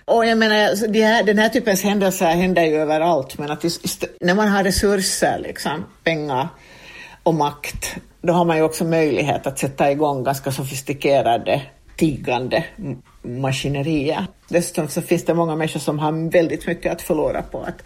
Och 0.04 0.26
jag 0.26 0.38
menar, 0.38 0.88
de 0.88 1.02
här, 1.02 1.22
den 1.22 1.38
här 1.38 1.48
typens 1.48 1.82
händelser 1.82 2.26
händer 2.26 2.64
ju 2.64 2.76
överallt, 2.76 3.38
men 3.38 3.50
att 3.50 3.64
just, 3.64 4.04
när 4.20 4.34
man 4.34 4.48
har 4.48 4.64
resurser, 4.64 5.38
liksom, 5.38 5.84
pengar 6.04 6.48
och 7.22 7.34
makt, 7.34 7.96
då 8.22 8.32
har 8.32 8.44
man 8.44 8.56
ju 8.56 8.62
också 8.62 8.84
möjlighet 8.84 9.46
att 9.46 9.58
sätta 9.58 9.90
igång 9.90 10.24
ganska 10.24 10.52
sofistikerade 10.52 11.62
tiggande 11.96 12.64
maskinerier. 13.22 14.26
Dessutom 14.48 14.88
så 14.88 15.02
finns 15.02 15.24
det 15.24 15.34
många 15.34 15.56
människor 15.56 15.80
som 15.80 15.98
har 15.98 16.30
väldigt 16.30 16.66
mycket 16.66 16.92
att 16.92 17.02
förlora 17.02 17.42
på 17.42 17.62
att 17.62 17.82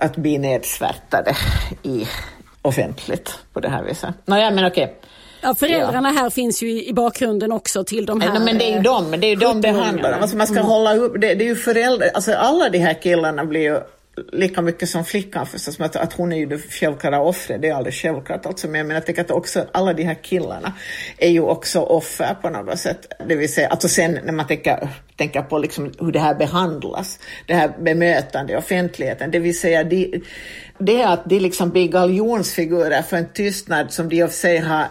att 0.00 0.16
bli 0.16 0.38
nedsvärtade 0.38 1.36
i 1.82 2.06
offentligt 2.62 3.38
på 3.52 3.60
det 3.60 3.68
här 3.68 3.82
viset. 3.82 4.10
Nåja, 4.24 4.50
men 4.50 4.66
okej. 4.66 4.96
Ja, 5.40 5.54
föräldrarna 5.54 6.12
ja. 6.14 6.20
här 6.22 6.30
finns 6.30 6.62
ju 6.62 6.84
i, 6.84 6.92
bakgrunden 6.92 7.52
också 7.52 7.84
till 7.84 8.06
de 8.06 8.20
här... 8.20 8.34
Ja, 8.34 8.40
men 8.40 8.58
det 8.58 8.64
är 8.64 8.76
ju 8.76 8.82
de, 8.82 9.10
det 9.10 9.26
är 9.26 9.30
ju 9.30 9.36
de 9.36 9.60
det 9.60 9.68
handlar 9.68 10.12
om. 10.12 10.22
Alltså 10.22 10.36
man 10.36 10.46
ska 10.46 10.56
mm. 10.56 10.66
hålla 10.66 10.96
upp, 10.96 11.20
det, 11.20 11.34
det 11.34 11.44
är 11.44 11.48
ju 11.48 11.56
föräldrar, 11.56 12.08
alltså 12.14 12.32
alla 12.32 12.68
de 12.68 12.78
här 12.78 13.02
killarna 13.02 13.44
blir 13.44 13.60
ju 13.60 13.80
lika 14.32 14.62
mycket 14.62 14.88
som 14.88 15.04
flickan 15.04 15.46
förstås, 15.46 15.80
att, 15.80 15.96
att 15.96 16.12
hon 16.12 16.32
är 16.32 16.36
ju 16.36 16.46
det 16.46 16.58
självklara 16.58 17.20
offret, 17.20 17.62
det 17.62 17.68
är 17.68 17.74
alldeles 17.74 17.94
självklart 17.94 18.46
alltså, 18.46 18.68
men 18.68 18.78
jag 18.78 18.86
menar, 18.86 19.00
jag 19.00 19.06
tänker 19.06 19.22
att 19.22 19.30
också 19.30 19.66
alla 19.72 19.92
de 19.92 20.02
här 20.02 20.22
killarna 20.22 20.72
är 21.18 21.28
ju 21.28 21.40
också 21.40 21.80
offer 21.80 22.34
på 22.42 22.50
något 22.50 22.78
sätt. 22.78 23.12
Det 23.28 23.34
vill 23.34 23.52
säga, 23.52 23.68
alltså 23.68 23.88
sen 23.88 24.18
när 24.24 24.32
man 24.32 24.46
tänker, 24.46 24.88
tänker 25.16 25.42
på 25.42 25.58
liksom 25.58 25.92
hur 26.00 26.12
det 26.12 26.20
här 26.20 26.34
behandlas, 26.34 27.18
det 27.46 27.54
här 27.54 27.72
bemötandet 27.80 28.58
offentligheten, 28.58 29.30
det 29.30 29.38
vill 29.38 29.58
säga 29.58 29.84
de, 29.84 30.22
det 30.78 31.02
är 31.02 31.06
att 31.06 31.24
de 31.24 31.40
liksom 31.40 31.70
blir 31.70 31.88
galjonsfigurer 31.88 33.02
för 33.02 33.16
en 33.16 33.32
tystnad 33.32 33.92
som 33.92 34.08
de 34.08 34.16
i 34.16 34.22
och 34.22 34.30
för 34.30 34.36
sig 34.36 34.58
har 34.58 34.86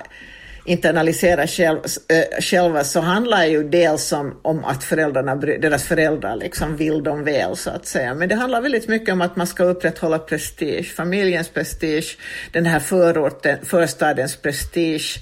internalisera 0.70 1.48
själv, 1.48 1.80
äh, 2.08 2.42
själva 2.42 2.84
så 2.84 3.00
handlar 3.00 3.46
ju 3.46 3.64
dels 3.64 4.12
om, 4.12 4.40
om 4.42 4.66
att 4.66 4.84
föräldrarna, 4.84 5.36
deras 5.36 5.84
föräldrar 5.84 6.36
liksom 6.36 6.78
vill 6.78 7.04
dem 7.04 7.24
väl 7.24 7.56
så 7.56 7.70
att 7.70 7.86
säga. 7.86 8.14
Men 8.14 8.30
det 8.30 8.36
handlar 8.36 8.62
väldigt 8.62 8.88
mycket 8.88 9.14
om 9.14 9.22
att 9.22 9.36
man 9.36 9.48
ska 9.48 9.64
upprätthålla 9.64 10.20
prestige, 10.20 10.94
familjens 10.96 11.50
prestige, 11.50 12.18
den 12.52 12.66
här 12.66 12.80
förorten, 12.80 13.58
förstadens 13.64 14.36
prestige, 14.36 15.20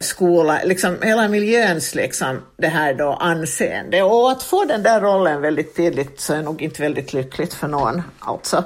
skola, 0.00 0.60
liksom 0.64 0.96
hela 1.02 1.28
miljöns 1.28 1.94
liksom 1.94 2.42
det 2.56 2.68
här 2.68 2.94
då 2.94 3.12
anseende. 3.12 4.02
Och 4.02 4.30
att 4.30 4.42
få 4.42 4.64
den 4.64 4.82
där 4.82 5.00
rollen 5.00 5.40
väldigt 5.40 5.74
tidigt 5.74 6.20
så 6.20 6.34
är 6.34 6.42
nog 6.42 6.62
inte 6.62 6.82
väldigt 6.82 7.12
lyckligt 7.12 7.54
för 7.54 7.68
någon 7.68 8.02
alltså. 8.18 8.64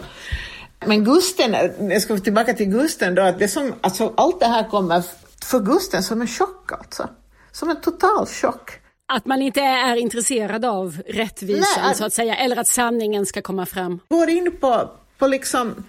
Men 0.86 1.04
Gusten, 1.04 1.56
jag 1.90 2.02
ska 2.02 2.18
tillbaka 2.18 2.54
till 2.54 2.66
Gusten 2.66 3.14
då, 3.14 3.22
att 3.22 3.38
det 3.38 3.48
som, 3.48 3.74
alltså 3.80 4.12
allt 4.16 4.40
det 4.40 4.46
här 4.46 4.70
kommer 4.70 5.02
för 5.44 5.60
Gusten 5.60 6.02
som 6.02 6.20
en 6.20 6.26
chock 6.26 6.72
alltså. 6.72 7.08
Som 7.52 7.70
en 7.70 7.80
total 7.80 8.26
chock. 8.26 8.70
Att 9.06 9.26
man 9.26 9.42
inte 9.42 9.60
är 9.60 9.96
intresserad 9.96 10.64
av 10.64 11.02
rättvisan 11.06 11.84
Nej, 11.86 11.94
så 11.94 12.04
att 12.04 12.12
säga, 12.12 12.36
eller 12.36 12.56
att 12.56 12.66
sanningen 12.66 13.26
ska 13.26 13.42
komma 13.42 13.66
fram. 13.66 14.00
Går 14.08 14.28
in 14.28 14.56
på, 14.60 14.90
på 15.18 15.26
liksom 15.26 15.84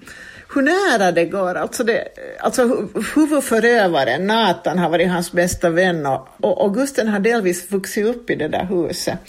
hur 0.56 0.62
nära 0.62 1.12
det 1.12 1.26
går. 1.26 1.56
Alltså, 1.56 1.84
det, 1.84 2.08
alltså 2.40 2.88
huvudförövaren, 3.16 4.28
Nathan, 4.28 4.80
har 4.80 4.90
varit 4.90 5.10
hans 5.10 5.32
bästa 5.32 5.70
vän 5.70 6.06
och, 6.06 6.28
och, 6.42 6.62
och 6.62 6.74
Gusten 6.74 7.08
har 7.08 7.20
delvis 7.20 7.72
vuxit 7.72 8.06
upp 8.06 8.30
i 8.30 8.36
det 8.36 8.48
där 8.48 8.66
huset 8.66 9.20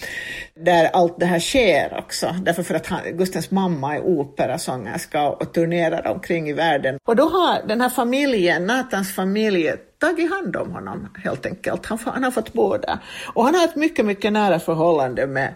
där 0.61 0.90
allt 0.92 1.21
det 1.21 1.26
här 1.26 1.40
sker 1.40 1.99
också. 1.99 2.35
Därför 2.42 2.62
för 2.62 2.75
att 2.75 2.87
han, 2.87 3.00
Gustens 3.12 3.50
mamma 3.50 3.97
är 3.97 4.00
operasångerska 4.00 5.28
och 5.28 5.52
turnerar 5.52 6.06
omkring 6.06 6.49
i 6.49 6.52
världen. 6.52 6.99
Och 7.04 7.16
då 7.16 7.28
har 7.28 7.68
den 7.68 7.80
här 7.80 7.88
familjen, 7.88 8.66
Nathans 8.66 9.14
familj, 9.14 9.73
tagit 9.99 10.31
hand 10.31 10.57
om 10.57 10.73
honom 10.73 11.09
helt 11.25 11.47
enkelt. 11.47 11.87
Han, 11.87 11.99
han 12.05 12.25
har 12.25 12.31
fått 12.31 12.53
där. 12.83 12.99
Och 13.35 13.45
han 13.45 13.55
har 13.55 13.65
ett 13.65 13.76
mycket, 13.76 14.07
mycket 14.07 14.33
nära 14.33 14.59
förhållande 14.59 15.26
med 15.26 15.55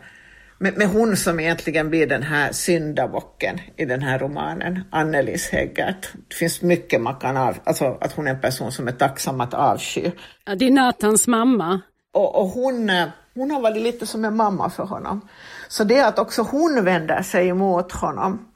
med, 0.62 0.78
med 0.78 0.88
hon 0.88 1.16
som 1.16 1.40
egentligen 1.40 1.90
blir 1.90 2.06
den 2.06 2.23
här 2.23 2.52
syndabocken 2.52 3.61
i 3.76 3.85
den 3.85 4.02
här 4.02 4.18
romanen, 4.18 4.85
Annelies 4.90 5.49
Häggert. 5.49 6.09
Det 6.28 6.35
finns 6.35 6.62
mycket 6.62 7.00
man 7.00 7.14
kan 7.14 7.37
av, 7.37 7.56
alltså 7.64 7.99
att 8.00 8.12
hon 8.12 8.26
är 8.26 8.30
en 8.30 8.40
person 8.40 8.73
som 8.73 8.88
är 8.88 8.92
tacksam 8.92 9.40
att 9.40 9.54
avsky. 9.54 10.11
Ja, 10.44 10.54
det 10.54 10.66
är 10.66 10.70
Nathans 10.70 11.26
mamma. 11.26 11.80
Och, 12.12 12.40
och 12.40 12.49
hon, 12.49 12.90
eh, 12.90 13.09
hon 13.35 13.50
har 13.50 13.61
varit 13.61 13.82
lite 13.82 14.06
som 14.06 14.25
en 14.25 14.37
mamma 14.37 14.70
för 14.70 14.85
honom. 14.85 15.28
Så 15.68 15.85
det 15.85 15.97
är 15.97 16.09
att 16.09 16.18
också 16.18 16.42
hon 16.42 16.85
vänder 16.85 17.23
sig 17.23 17.49
emot 17.49 17.92
honom. 17.92 18.47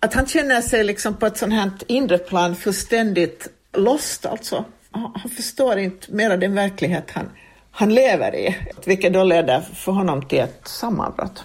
Att 0.00 0.14
han 0.14 0.26
känner 0.26 0.60
sig 0.60 0.84
liksom 0.84 1.14
på 1.14 1.26
ett 1.26 1.36
sånt 1.36 1.52
här 1.52 1.70
inre 1.86 2.18
plan 2.18 2.56
fullständigt 2.56 3.48
lost 3.72 4.26
alltså. 4.26 4.64
Han 4.92 5.30
förstår 5.36 5.78
inte 5.78 6.12
mera 6.12 6.36
den 6.36 6.54
verklighet 6.54 7.10
han 7.10 7.28
han 7.70 7.94
lever 7.94 8.34
i, 8.34 8.56
vilket 8.84 9.12
då 9.12 9.24
leder 9.24 9.60
för 9.60 9.92
honom 9.92 10.28
till 10.28 10.38
ett 10.38 10.68
sammanbrott. 10.68 11.44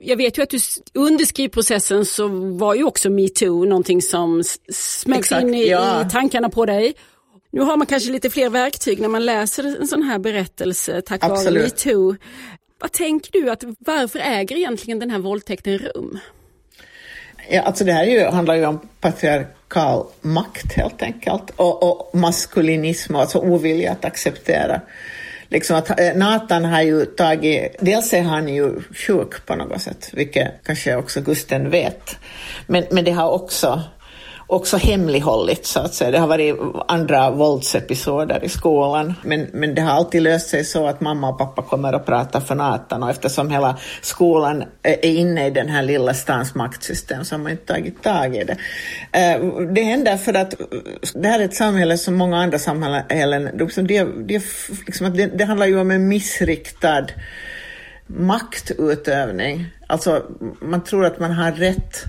Jag 0.00 0.16
vet 0.16 0.38
ju 0.38 0.42
att 0.42 0.50
du 0.50 0.58
under 0.94 1.24
skrivprocessen 1.24 2.04
så 2.04 2.28
var 2.56 2.74
ju 2.74 2.84
också 2.84 3.10
metoo 3.10 3.64
någonting 3.64 4.02
som 4.02 4.42
smälts 4.72 5.32
in 5.32 5.54
i, 5.54 5.68
ja. 5.68 6.06
i 6.06 6.10
tankarna 6.10 6.48
på 6.48 6.66
dig. 6.66 6.94
Nu 7.52 7.60
har 7.60 7.76
man 7.76 7.86
kanske 7.86 8.10
lite 8.10 8.30
fler 8.30 8.50
verktyg 8.50 9.00
när 9.00 9.08
man 9.08 9.26
läser 9.26 9.80
en 9.80 9.86
sån 9.86 10.02
här 10.02 10.18
berättelse 10.18 11.02
tack 11.02 11.28
vare 11.28 11.50
metoo. 11.50 12.16
Vad 12.80 12.92
tänker 12.92 13.32
du, 13.32 13.50
att 13.50 13.64
varför 13.78 14.18
äger 14.18 14.56
egentligen 14.56 14.98
den 14.98 15.10
här 15.10 15.18
våldtäkten 15.18 15.78
rum? 15.78 16.18
Ja, 17.50 17.62
alltså 17.62 17.84
det 17.84 17.92
här 17.92 18.04
ju, 18.04 18.24
handlar 18.24 18.54
ju 18.54 18.66
om 18.66 18.88
patriarkal 19.68 20.06
makt 20.20 20.72
helt 20.72 21.02
enkelt 21.02 21.50
och, 21.56 21.82
och 21.82 22.18
maskulinism, 22.18 23.16
alltså 23.16 23.38
ovilja 23.38 23.92
att 23.92 24.04
acceptera. 24.04 24.80
Liksom 25.48 25.76
att 25.76 26.00
eh, 26.00 26.14
Nathan 26.14 26.64
har 26.64 26.82
ju 26.82 27.04
tagit, 27.04 27.76
dels 27.80 28.12
är 28.12 28.22
han 28.22 28.48
ju 28.48 28.80
sjuk 28.94 29.46
på 29.46 29.54
något 29.54 29.82
sätt, 29.82 30.10
vilket 30.12 30.48
kanske 30.64 30.96
också 30.96 31.20
Gusten 31.20 31.70
vet, 31.70 32.16
men, 32.66 32.84
men 32.90 33.04
det 33.04 33.10
har 33.10 33.30
också 33.30 33.82
också 34.46 34.76
hemlighållit 34.76 35.66
så 35.66 35.80
att 35.80 35.94
säga. 35.94 36.10
Det 36.10 36.18
har 36.18 36.26
varit 36.26 36.56
andra 36.88 37.30
våldsepisoder 37.30 38.44
i 38.44 38.48
skolan 38.48 39.14
men, 39.22 39.46
men 39.52 39.74
det 39.74 39.82
har 39.82 39.92
alltid 39.92 40.22
löst 40.22 40.48
sig 40.48 40.64
så 40.64 40.86
att 40.86 41.00
mamma 41.00 41.28
och 41.28 41.38
pappa 41.38 41.62
kommer 41.62 41.92
att 41.92 42.06
prata 42.06 42.40
för 42.40 42.54
Nathan 42.54 43.02
och 43.02 43.10
eftersom 43.10 43.50
hela 43.50 43.78
skolan 44.02 44.64
är 44.82 45.04
inne 45.04 45.46
i 45.46 45.50
den 45.50 45.68
här 45.68 45.82
lilla 45.82 46.14
stans 46.14 46.54
maktsystem 46.54 47.24
så 47.24 47.34
har 47.34 47.42
man 47.42 47.52
inte 47.52 47.66
tagit 47.66 48.02
tag 48.02 48.36
i 48.36 48.44
det. 48.44 48.56
Eh, 49.12 49.46
det 49.72 49.82
händer 49.82 50.16
för 50.16 50.34
att 50.34 50.54
det 51.14 51.28
här 51.28 51.40
är 51.40 51.44
ett 51.44 51.54
samhälle 51.54 51.98
som 51.98 52.14
många 52.14 52.36
andra 52.36 52.58
samhällen, 52.58 53.50
det, 53.76 54.04
det, 54.26 54.42
liksom, 54.86 55.16
det, 55.16 55.26
det 55.26 55.44
handlar 55.44 55.66
ju 55.66 55.80
om 55.80 55.90
en 55.90 56.08
missriktad 56.08 57.06
maktutövning. 58.06 59.66
Alltså 59.86 60.22
man 60.60 60.84
tror 60.84 61.04
att 61.04 61.20
man 61.20 61.30
har 61.30 61.52
rätt 61.52 62.04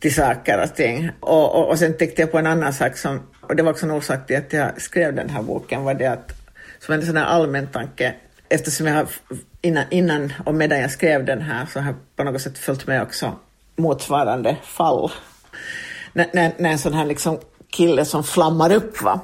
till 0.00 0.14
saker 0.14 0.62
och 0.62 0.74
ting. 0.74 1.10
Och, 1.20 1.54
och, 1.54 1.68
och 1.68 1.78
sen 1.78 1.96
tänkte 1.96 2.22
jag 2.22 2.32
på 2.32 2.38
en 2.38 2.46
annan 2.46 2.72
sak 2.72 2.96
som, 2.96 3.20
och 3.40 3.56
det 3.56 3.62
var 3.62 3.70
också 3.70 3.86
en 3.86 3.92
orsak 3.92 4.26
till 4.26 4.36
att 4.36 4.52
jag 4.52 4.82
skrev 4.82 5.14
den 5.14 5.30
här 5.30 5.42
boken, 5.42 5.84
var 5.84 5.94
det 5.94 6.06
att, 6.06 6.32
som 6.78 6.94
en 6.94 7.06
sån 7.06 7.16
här 7.16 7.24
allmän 7.24 7.66
tanke, 7.66 8.14
eftersom 8.48 8.86
jag 8.86 8.94
har 8.94 9.08
innan, 9.62 9.84
innan 9.90 10.32
och 10.46 10.54
medan 10.54 10.80
jag 10.80 10.90
skrev 10.90 11.24
den 11.24 11.40
här 11.40 11.66
så 11.66 11.80
har 11.80 11.86
jag 11.86 12.16
på 12.16 12.24
något 12.24 12.42
sätt 12.42 12.58
följt 12.58 12.86
med 12.86 13.02
också 13.02 13.38
motsvarande 13.76 14.56
fall. 14.62 15.10
När, 16.12 16.26
när, 16.32 16.52
när 16.58 16.70
en 16.70 16.78
sån 16.78 16.94
här 16.94 17.04
liksom 17.04 17.38
kille 17.70 18.04
som 18.04 18.24
flammar 18.24 18.72
upp 18.72 19.02
va, 19.02 19.20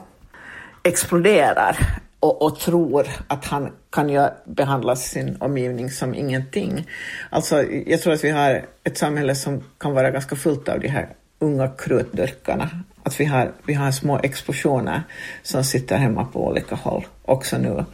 exploderar 0.83 2.01
och, 2.25 2.43
och, 2.43 2.59
tror 2.59 3.07
att 3.27 3.45
han 3.45 3.73
kan 3.91 4.09
ju 4.09 4.29
behandla 4.45 4.97
sin 4.97 5.37
omgivning 5.41 5.91
som 5.91 6.15
ingenting. 6.15 6.87
Alltså, 7.31 7.63
jag 7.87 8.03
tror 8.03 8.13
att 8.13 8.25
vi 8.25 8.31
har 8.31 8.67
ett 8.85 8.99
samhälle 8.99 9.35
som 9.35 9.65
kan 9.79 9.95
vara 9.95 10.11
ganska 10.11 10.37
fullt 10.37 10.69
av 10.69 10.81
de 10.81 10.89
här 10.89 11.09
unga 11.39 11.69
krutdurkarna. 11.69 12.71
Att 13.03 13.21
vi 13.21 13.25
har, 13.25 13.53
vi 13.67 13.75
har 13.75 13.91
små 13.93 14.19
explosioner 14.23 15.03
som 15.43 15.65
sitter 15.65 15.97
hemma 15.97 16.25
på 16.25 16.47
olika 16.47 16.75
håll 16.75 17.07
också 17.23 17.59
nu. 17.59 17.85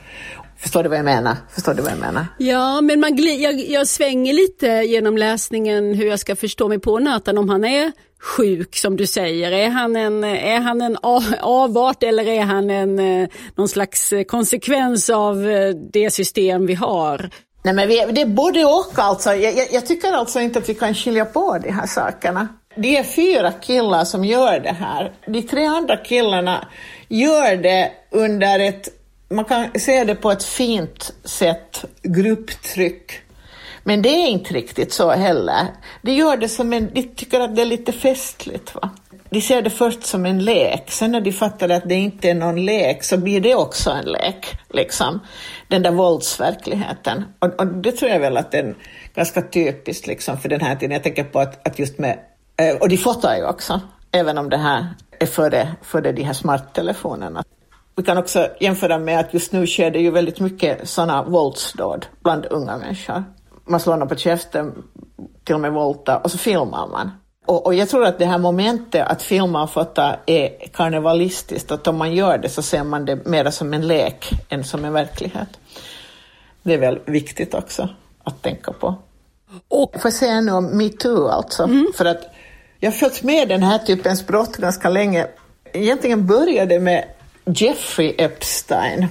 Förstår 0.61 0.83
du 0.83 0.89
vad 0.89 0.99
jag 0.99 1.05
menar? 1.05 1.37
Förstår 1.51 1.75
du 1.75 1.83
vad 1.83 1.93
jag 1.93 1.99
menar? 1.99 2.27
Ja, 2.39 2.81
men 2.81 3.01
man 3.01 3.17
jag, 3.17 3.61
jag 3.61 3.87
svänger 3.87 4.33
lite 4.33 4.67
genom 4.67 5.17
läsningen 5.17 5.95
hur 5.95 6.07
jag 6.07 6.19
ska 6.19 6.37
förstå 6.37 6.69
mig 6.69 6.79
på 6.79 6.99
Nathan 6.99 7.39
om 7.39 7.49
han 7.49 7.65
är 7.65 7.93
sjuk 8.21 8.77
som 8.77 8.97
du 8.97 9.07
säger. 9.07 9.53
Är 9.53 9.69
han 9.69 9.97
en, 9.97 10.25
är 10.25 10.61
han 10.61 10.81
en 10.81 10.97
avart 11.41 12.03
eller 12.03 12.29
är 12.29 12.43
han 12.43 12.71
en, 12.71 12.99
eh, 12.99 13.29
någon 13.55 13.69
slags 13.69 14.13
konsekvens 14.29 15.11
av 15.11 15.49
eh, 15.49 15.75
det 15.93 16.11
system 16.11 16.67
vi 16.67 16.75
har? 16.75 17.31
Nej, 17.63 17.75
men 17.75 17.89
vi, 17.89 18.07
det 18.13 18.21
är 18.21 18.27
både 18.27 18.65
och 18.65 18.93
alltså. 18.95 19.35
Jag, 19.35 19.57
jag, 19.57 19.67
jag, 19.73 19.87
tycker 19.87 20.13
alltså 20.13 20.41
inte 20.41 20.59
att 20.59 20.69
vi 20.69 20.75
kan 20.75 20.95
skilja 20.95 21.25
på 21.25 21.59
de 21.59 21.71
här 21.71 21.87
sakerna. 21.87 22.49
Det 22.77 22.97
är 22.97 23.03
fyra 23.03 23.53
killar 23.53 24.05
som 24.05 24.25
gör 24.25 24.61
det 24.61 24.77
här. 24.81 25.13
De 25.27 25.43
tre 25.43 25.65
andra 25.65 25.97
killarna 25.97 26.69
gör 27.09 27.57
det 27.57 27.93
under 28.11 28.61
ett, 28.61 28.89
man 29.31 29.45
kan 29.45 29.69
se 29.75 30.05
det 30.05 30.15
på 30.15 30.31
ett 30.31 30.45
fint 30.45 31.13
sätt, 31.25 31.85
grupptryck. 32.03 33.21
Men 33.85 34.03
det 34.03 34.09
är 34.09 34.29
inte 34.29 34.55
riktigt 34.55 34.93
så 34.93 35.11
heller. 35.11 35.67
De 36.03 36.13
gör 36.13 36.37
det 36.37 36.49
som 36.49 36.73
en, 36.73 36.91
de 36.95 37.03
tycker 37.03 37.41
att 37.41 37.57
det 37.57 37.63
är 37.63 37.67
lite 37.67 37.93
festligt. 37.93 38.75
Va? 38.75 38.91
De 39.31 39.41
ser 39.41 39.63
det 39.63 39.71
först 39.71 40.05
som 40.05 40.27
en 40.27 40.45
lek, 40.45 40.91
sen 40.91 41.13
när 41.13 41.21
de 41.21 41.33
fattar 41.33 41.69
att 41.69 41.89
det 41.89 41.95
inte 41.95 42.31
är 42.31 42.35
någon 42.35 42.65
lek 42.65 43.05
så 43.05 43.17
blir 43.17 43.41
det 43.41 43.55
också 43.55 43.91
en 43.91 44.05
lek. 44.05 44.59
Liksom. 44.69 45.21
Den 45.69 45.83
där 45.83 45.91
våldsverkligheten. 45.91 47.25
Och, 47.39 47.61
och 47.61 47.67
det 47.67 47.93
tror 47.93 48.11
jag 48.11 48.21
väl 48.21 48.37
att 48.37 48.53
det 48.53 48.59
är 48.59 48.75
ganska 49.15 49.43
typiskt 49.43 50.07
liksom, 50.07 50.39
för 50.39 50.49
den 50.49 50.61
här 50.61 50.77
tiden. 50.77 50.93
Jag 50.93 51.03
tänker 51.03 51.25
på 51.25 51.41
att, 51.41 51.69
att 51.69 51.79
just 51.79 51.99
med, 51.99 52.19
eh, 52.57 52.77
och 52.77 52.89
de 52.89 52.97
fotar 52.97 53.37
ju 53.37 53.45
också, 53.45 53.81
även 54.13 54.39
om 54.39 54.51
det 54.51 54.57
här 54.57 54.87
är 55.19 55.27
före, 55.27 55.69
före 55.83 56.13
de 56.13 56.23
här 56.23 56.33
smarttelefonerna. 56.33 57.45
Vi 57.97 58.03
kan 58.03 58.19
också 58.19 58.49
jämföra 58.61 58.99
med 58.99 59.21
att 59.21 59.35
just 59.35 59.53
nu 59.53 59.67
sker 59.67 59.91
det 59.91 59.99
ju 59.99 60.11
väldigt 60.11 60.41
mycket 60.41 60.89
sådana 60.89 61.23
våldsdåd 61.23 62.07
bland 62.23 62.47
unga 62.47 62.77
människor 62.77 63.25
man 63.71 63.81
slår 63.81 63.97
någon 63.97 64.09
på 64.09 64.17
käften, 64.17 64.83
till 65.45 65.55
och 65.55 65.61
med 65.61 65.73
volta, 65.73 66.17
och 66.17 66.31
så 66.31 66.39
filmar 66.39 66.89
man. 66.89 67.11
Och, 67.47 67.67
och, 67.67 67.75
jag 67.75 67.89
tror 67.89 68.05
att 68.05 68.19
det 68.19 68.25
här 68.25 68.39
momentet 68.39 69.07
att 69.07 69.23
filma 69.23 69.63
och 69.63 69.71
fota 69.71 70.17
är 70.27 70.69
karnevalistiskt, 70.73 71.71
att 71.71 71.87
om 71.87 71.97
man 71.97 72.15
gör 72.15 72.39
det 72.39 72.49
så 72.49 72.63
ser 72.63 72.85
man 72.85 73.05
det 73.05 73.27
mer 73.27 73.51
som 73.51 73.75
en 73.75 73.89
lek 73.89 74.31
än 74.49 74.65
som 74.65 74.85
en 74.85 74.93
verklighet. 74.93 75.49
Det 76.63 76.75
är 76.75 76.79
väl 76.79 76.99
viktigt 77.07 77.55
också 77.55 77.89
att 78.25 78.43
tänka 78.43 78.73
på. 78.73 78.95
Och 79.69 79.93
får 79.93 80.05
jag 80.05 80.13
säga 80.13 80.41
nu 80.41 80.53
om 80.53 80.79
metoo 80.79 81.29
alltså, 81.29 81.63
mm. 81.63 81.87
för 81.97 82.05
att 82.05 82.23
jag 82.79 82.91
har 82.91 82.99
följt 82.99 83.23
med 83.23 83.49
den 83.49 83.63
här 83.63 83.79
typens 83.79 84.27
brott 84.27 84.57
ganska 84.57 84.89
länge. 84.89 85.27
Egentligen 85.73 86.27
började 86.27 86.81
med 86.81 87.05
Jeffrey 87.45 88.15
Epstein. 88.19 89.09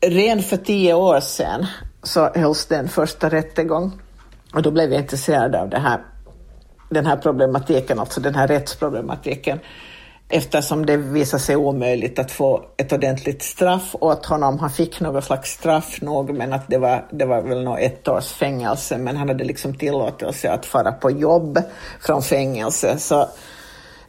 Redan 0.00 0.42
för 0.42 0.56
tio 0.56 0.94
år 0.94 1.20
sedan 1.20 1.66
så 2.02 2.30
hölls 2.34 2.66
den 2.66 2.88
första 2.88 3.28
rättegång 3.28 3.92
och 4.54 4.62
då 4.62 4.70
blev 4.70 4.92
jag 4.92 5.00
intresserad 5.00 5.54
av 5.54 5.68
det 5.68 5.78
här, 5.78 6.00
den 6.90 7.06
här 7.06 7.16
problematiken, 7.16 7.98
alltså 7.98 8.20
den 8.20 8.34
här 8.34 8.48
rättsproblematiken 8.48 9.60
eftersom 10.30 10.86
det 10.86 10.96
visade 10.96 11.42
sig 11.42 11.56
omöjligt 11.56 12.18
att 12.18 12.30
få 12.30 12.64
ett 12.76 12.92
ordentligt 12.92 13.42
straff 13.42 13.94
åt 14.00 14.26
honom. 14.26 14.58
Han 14.58 14.70
fick 14.70 15.00
något 15.00 15.24
slags 15.24 15.50
straff 15.50 16.00
nog, 16.00 16.34
men 16.34 16.52
att 16.52 16.68
det 16.68 16.78
var, 16.78 17.06
det 17.10 17.24
var 17.24 17.42
väl 17.42 17.64
nog 17.64 17.80
ett 17.80 18.08
års 18.08 18.26
fängelse, 18.32 18.98
men 18.98 19.16
han 19.16 19.28
hade 19.28 19.44
liksom 19.44 19.74
tillåtelse 19.74 20.50
att 20.50 20.66
fara 20.66 20.92
på 20.92 21.10
jobb 21.10 21.58
från 22.00 22.22
fängelse. 22.22 22.98
Så, 22.98 23.28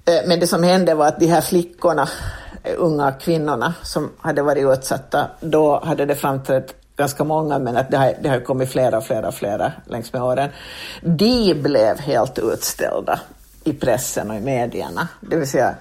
Eh, 0.05 0.27
men 0.27 0.39
det 0.39 0.48
som 0.48 0.63
hände 0.63 0.96
var 0.96 1.08
att 1.08 1.20
de 1.20 1.27
här 1.27 1.41
flickorna, 1.41 2.10
eh, 2.63 2.74
unga 2.77 3.12
kvinnorna 3.12 3.74
som 3.81 4.12
hade 4.20 4.41
varit 4.41 4.77
utsatta, 4.77 5.27
då 5.39 5.79
hade 5.84 6.05
det 6.05 6.15
framträtt 6.15 6.75
ganska 6.98 7.24
många, 7.24 7.60
men 7.60 7.77
att 7.77 7.91
det 7.91 7.98
har, 7.98 8.13
det 8.22 8.29
har 8.29 8.39
kommit 8.39 8.70
flera 8.70 8.98
och 8.98 9.03
flera 9.03 9.31
flera 9.31 9.72
längs 9.86 10.13
med 10.13 10.24
åren. 10.24 10.50
De 11.01 11.53
blev 11.53 12.00
helt 12.00 12.39
utställda 12.39 13.20
i 13.63 13.74
pressen 13.74 14.31
och 14.31 14.38
i 14.38 14.39
medierna. 14.39 15.08
Det 15.20 15.36
vill 15.36 15.50
säga, 15.50 15.75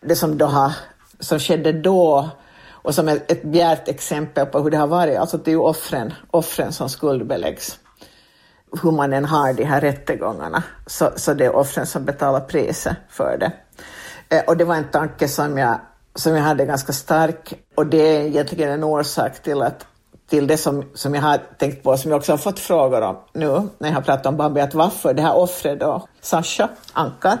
det 0.00 0.16
som, 0.16 0.38
då 0.38 0.46
har, 0.46 0.72
som 1.20 1.38
skedde 1.38 1.72
då 1.72 2.30
och 2.70 2.94
som 2.94 3.08
är 3.08 3.16
ett 3.28 3.42
bjärt 3.42 3.88
exempel 3.88 4.46
på 4.46 4.60
hur 4.60 4.70
det 4.70 4.76
har 4.76 4.86
varit, 4.86 5.18
alltså 5.18 5.38
det 5.38 5.50
är 5.50 5.52
ju 5.52 5.58
offren, 5.58 6.14
offren 6.30 6.72
som 6.72 6.88
skuldbeläggs. 6.88 7.78
Hur 8.82 8.90
man 8.92 9.12
än 9.12 9.24
har 9.24 9.52
de 9.52 9.64
här 9.64 9.80
rättegångarna, 9.80 10.62
så, 10.86 11.10
så 11.16 11.34
det 11.34 11.44
är 11.44 11.56
offren 11.56 11.86
som 11.86 12.04
betalar 12.04 12.40
priset 12.40 12.96
för 13.08 13.36
det. 13.38 13.52
Eh, 14.36 14.44
och 14.44 14.56
det 14.56 14.64
var 14.64 14.74
en 14.74 14.90
tanke 14.90 15.28
som 15.28 15.58
jag, 15.58 15.80
som 16.14 16.34
jag 16.34 16.42
hade 16.42 16.66
ganska 16.66 16.92
stark 16.92 17.54
och 17.74 17.86
det 17.86 18.16
är 18.16 18.20
egentligen 18.20 18.70
en 18.70 18.84
orsak 18.84 19.42
till 19.42 19.62
att 19.62 19.86
till 20.28 20.46
det 20.46 20.56
som, 20.56 20.84
som 20.94 21.14
jag 21.14 21.22
har 21.22 21.40
tänkt 21.58 21.82
på, 21.82 21.96
som 21.96 22.10
jag 22.10 22.18
också 22.18 22.32
har 22.32 22.38
fått 22.38 22.58
frågor 22.58 23.02
om 23.02 23.16
nu 23.32 23.68
när 23.78 23.88
jag 23.88 23.94
har 23.94 24.02
pratat 24.02 24.26
om 24.26 24.36
Bambi, 24.36 24.60
att 24.60 24.74
varför 24.74 25.14
det 25.14 25.22
här 25.22 25.36
offret 25.36 25.80
då, 25.80 26.08
Sasha 26.20 26.68
Ankar, 26.92 27.38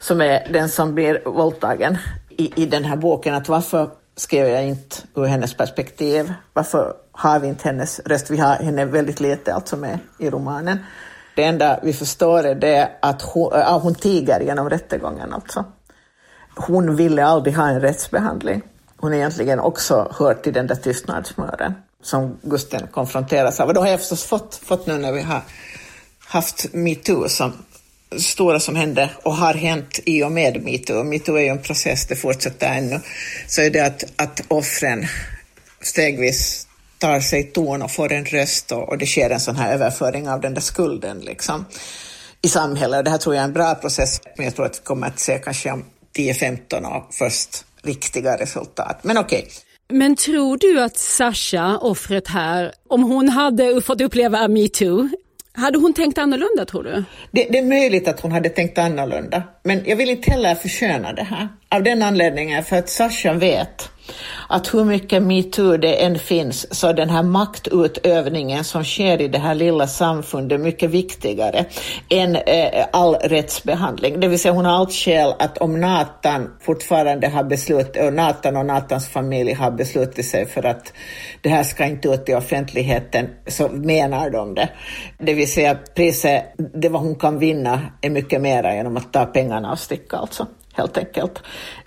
som 0.00 0.20
är 0.20 0.48
den 0.52 0.68
som 0.68 0.94
blir 0.94 1.22
våldtagen 1.24 1.98
i, 2.28 2.62
i 2.62 2.66
den 2.66 2.84
här 2.84 2.96
boken, 2.96 3.34
att 3.34 3.48
varför 3.48 3.90
skrev 4.16 4.48
jag 4.48 4.64
inte 4.64 4.96
ur 5.14 5.24
hennes 5.24 5.54
perspektiv? 5.54 6.32
Varför 6.52 6.94
har 7.16 7.40
vi 7.40 7.48
inte 7.48 7.68
hennes 7.68 8.00
röst? 8.04 8.30
Vi 8.30 8.38
har 8.38 8.56
henne 8.56 8.84
väldigt 8.84 9.20
lite 9.20 9.54
alltså 9.54 9.76
med 9.76 9.98
i 10.18 10.30
romanen. 10.30 10.78
Det 11.36 11.44
enda 11.44 11.80
vi 11.82 11.92
förstår 11.92 12.44
är 12.44 12.54
det 12.54 12.90
att 13.02 13.22
hon, 13.22 13.52
äh, 13.52 13.58
ja, 13.58 13.78
hon 13.82 13.94
tiger 13.94 14.40
genom 14.40 14.70
rättegången 14.70 15.32
alltså. 15.32 15.64
Hon 16.56 16.96
ville 16.96 17.24
aldrig 17.24 17.56
ha 17.56 17.68
en 17.68 17.80
rättsbehandling. 17.80 18.62
Hon 18.96 19.12
är 19.12 19.16
egentligen 19.16 19.60
också 19.60 20.12
hört 20.18 20.42
till 20.42 20.52
den 20.52 20.66
där 20.66 20.74
tystnadsmören 20.74 21.74
som 22.02 22.38
Gusten 22.42 22.86
konfronteras 22.86 23.60
av. 23.60 23.68
Och 23.68 23.74
då 23.74 23.80
har 23.80 23.88
jag 23.88 24.00
förstås 24.00 24.24
fått, 24.24 24.54
fått 24.54 24.86
nu 24.86 24.98
när 24.98 25.12
vi 25.12 25.22
har 25.22 25.40
haft 26.26 26.74
metoo 26.74 27.28
som 27.28 27.52
stora 28.18 28.60
som 28.60 28.76
hände 28.76 29.10
och 29.22 29.34
har 29.34 29.54
hänt 29.54 30.00
i 30.04 30.22
och 30.22 30.32
med 30.32 30.62
metoo. 30.64 31.04
Metoo 31.04 31.36
är 31.36 31.42
ju 31.42 31.48
en 31.48 31.62
process, 31.62 32.06
det 32.06 32.16
fortsätter 32.16 32.68
ännu. 32.68 33.00
Så 33.46 33.60
är 33.60 33.70
det 33.70 33.80
att, 33.80 34.04
att 34.16 34.40
offren 34.48 35.06
stegvis 35.80 36.66
tar 36.98 37.20
sig 37.20 37.42
ton 37.42 37.82
och 37.82 37.90
får 37.90 38.12
en 38.12 38.24
röst 38.24 38.72
och, 38.72 38.88
och 38.88 38.98
det 38.98 39.06
sker 39.06 39.30
en 39.30 39.40
sån 39.40 39.56
här 39.56 39.74
överföring 39.74 40.28
av 40.28 40.40
den 40.40 40.54
där 40.54 40.60
skulden 40.60 41.20
liksom, 41.20 41.64
i 42.42 42.48
samhället. 42.48 43.04
Det 43.04 43.10
här 43.10 43.18
tror 43.18 43.34
jag 43.34 43.42
är 43.42 43.46
en 43.48 43.52
bra 43.52 43.74
process, 43.74 44.20
men 44.36 44.44
jag 44.44 44.56
tror 44.56 44.66
att 44.66 44.76
vi 44.78 44.82
kommer 44.84 45.06
att 45.06 45.18
se 45.18 45.38
kanske 45.38 45.70
om 45.70 45.84
10-15 46.16 46.96
år 46.96 47.04
först 47.10 47.64
riktiga 47.82 48.36
resultat. 48.36 48.98
Men 49.02 49.18
okej. 49.18 49.38
Okay. 49.38 49.50
Men 49.88 50.16
tror 50.16 50.56
du 50.56 50.80
att 50.82 50.96
Sasha, 50.96 51.78
offret 51.78 52.28
här, 52.28 52.72
om 52.88 53.02
hon 53.02 53.28
hade 53.28 53.80
fått 53.80 54.00
uppleva 54.00 54.48
metoo, 54.48 55.08
hade 55.52 55.78
hon 55.78 55.92
tänkt 55.94 56.18
annorlunda 56.18 56.64
tror 56.64 56.82
du? 56.82 57.04
Det, 57.30 57.48
det, 57.50 57.58
är 57.58 57.62
möjligt 57.62 58.08
att 58.08 58.20
hon 58.20 58.32
hade 58.32 58.48
tänkt 58.48 58.78
annorlunda, 58.78 59.42
men 59.62 59.82
jag 59.86 59.96
vill 59.96 60.10
inte 60.10 60.30
heller 60.30 60.54
försköna 60.54 61.12
det 61.12 61.22
här. 61.22 61.48
Av 61.68 61.82
den 61.82 62.02
anledningen 62.02 62.64
för 62.64 62.76
att 62.76 62.88
Sasha 62.88 63.32
vet 63.32 63.90
att 64.48 64.74
hur 64.74 64.84
mycket 64.84 65.22
metoo 65.22 65.76
det 65.76 66.04
än 66.04 66.18
finns 66.18 66.78
så 66.78 66.88
är 66.88 66.94
den 66.94 67.10
här 67.10 67.22
maktutövningen 67.22 68.64
som 68.64 68.84
sker 68.84 69.20
i 69.20 69.28
det 69.28 69.38
här 69.38 69.54
lilla 69.54 69.86
samfundet 69.86 70.60
mycket 70.60 70.90
viktigare 70.90 71.64
än 72.10 72.36
eh, 72.36 72.86
all 72.92 73.14
rättsbehandling. 73.14 74.20
Det 74.20 74.28
vill 74.28 74.38
säga 74.38 74.52
hon 74.52 74.64
har 74.64 74.72
allt 74.72 74.92
skäl 74.92 75.34
att 75.38 75.58
om 75.58 75.80
Nathan 75.80 76.50
fortfarande 76.60 77.28
har 77.28 77.44
beslutat, 77.44 77.96
och 77.96 78.02
eh, 78.02 78.12
Nathan 78.12 78.56
och 78.56 78.66
Nathans 78.66 79.08
familj 79.08 79.52
har 79.52 79.70
beslutat 79.70 80.24
sig 80.24 80.46
för 80.46 80.66
att 80.66 80.92
det 81.40 81.48
här 81.48 81.62
ska 81.62 81.84
inte 81.84 82.08
ut 82.08 82.28
i 82.28 82.34
offentligheten 82.34 83.28
så 83.46 83.68
menar 83.68 84.30
de 84.30 84.54
det. 84.54 84.68
Det 85.18 85.34
vill 85.34 85.52
säga 85.52 85.78
priset, 85.94 86.44
det 86.74 86.88
vad 86.88 87.02
hon 87.02 87.14
kan 87.14 87.38
vinna 87.38 87.80
är 88.00 88.10
mycket 88.10 88.40
mera 88.40 88.74
genom 88.74 88.96
att 88.96 89.12
ta 89.12 89.24
pengarna 89.24 89.72
och 89.72 89.78
sticka 89.78 90.16
alltså 90.16 90.46
helt 90.74 90.98
enkelt. 90.98 91.42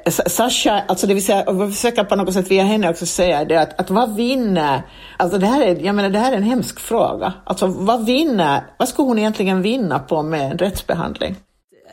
Sasha, 0.09 0.83
alltså 0.87 1.07
det 1.07 1.13
vill 1.13 1.25
säga, 1.25 1.43
och 1.43 1.61
vi 1.61 1.71
försöker 1.71 2.03
på 2.03 2.15
något 2.15 2.33
sätt 2.33 2.51
via 2.51 2.63
henne 2.63 2.89
också 2.89 3.05
säga 3.05 3.45
det 3.45 3.55
att, 3.55 3.79
att 3.79 3.89
vad 3.89 4.15
vinner, 4.15 4.81
alltså 5.17 5.37
det 5.37 5.45
här 5.45 5.61
är, 5.61 5.85
jag 5.85 5.95
menar 5.95 6.09
det 6.09 6.19
här 6.19 6.31
är 6.31 6.37
en 6.37 6.43
hemsk 6.43 6.79
fråga. 6.79 7.33
Alltså 7.43 7.67
vad 7.67 8.05
vinner, 8.05 8.61
vad 8.77 8.89
skulle 8.89 9.07
hon 9.07 9.19
egentligen 9.19 9.61
vinna 9.61 9.99
på 9.99 10.23
med 10.23 10.51
en 10.51 10.57
rättsbehandling? 10.57 11.35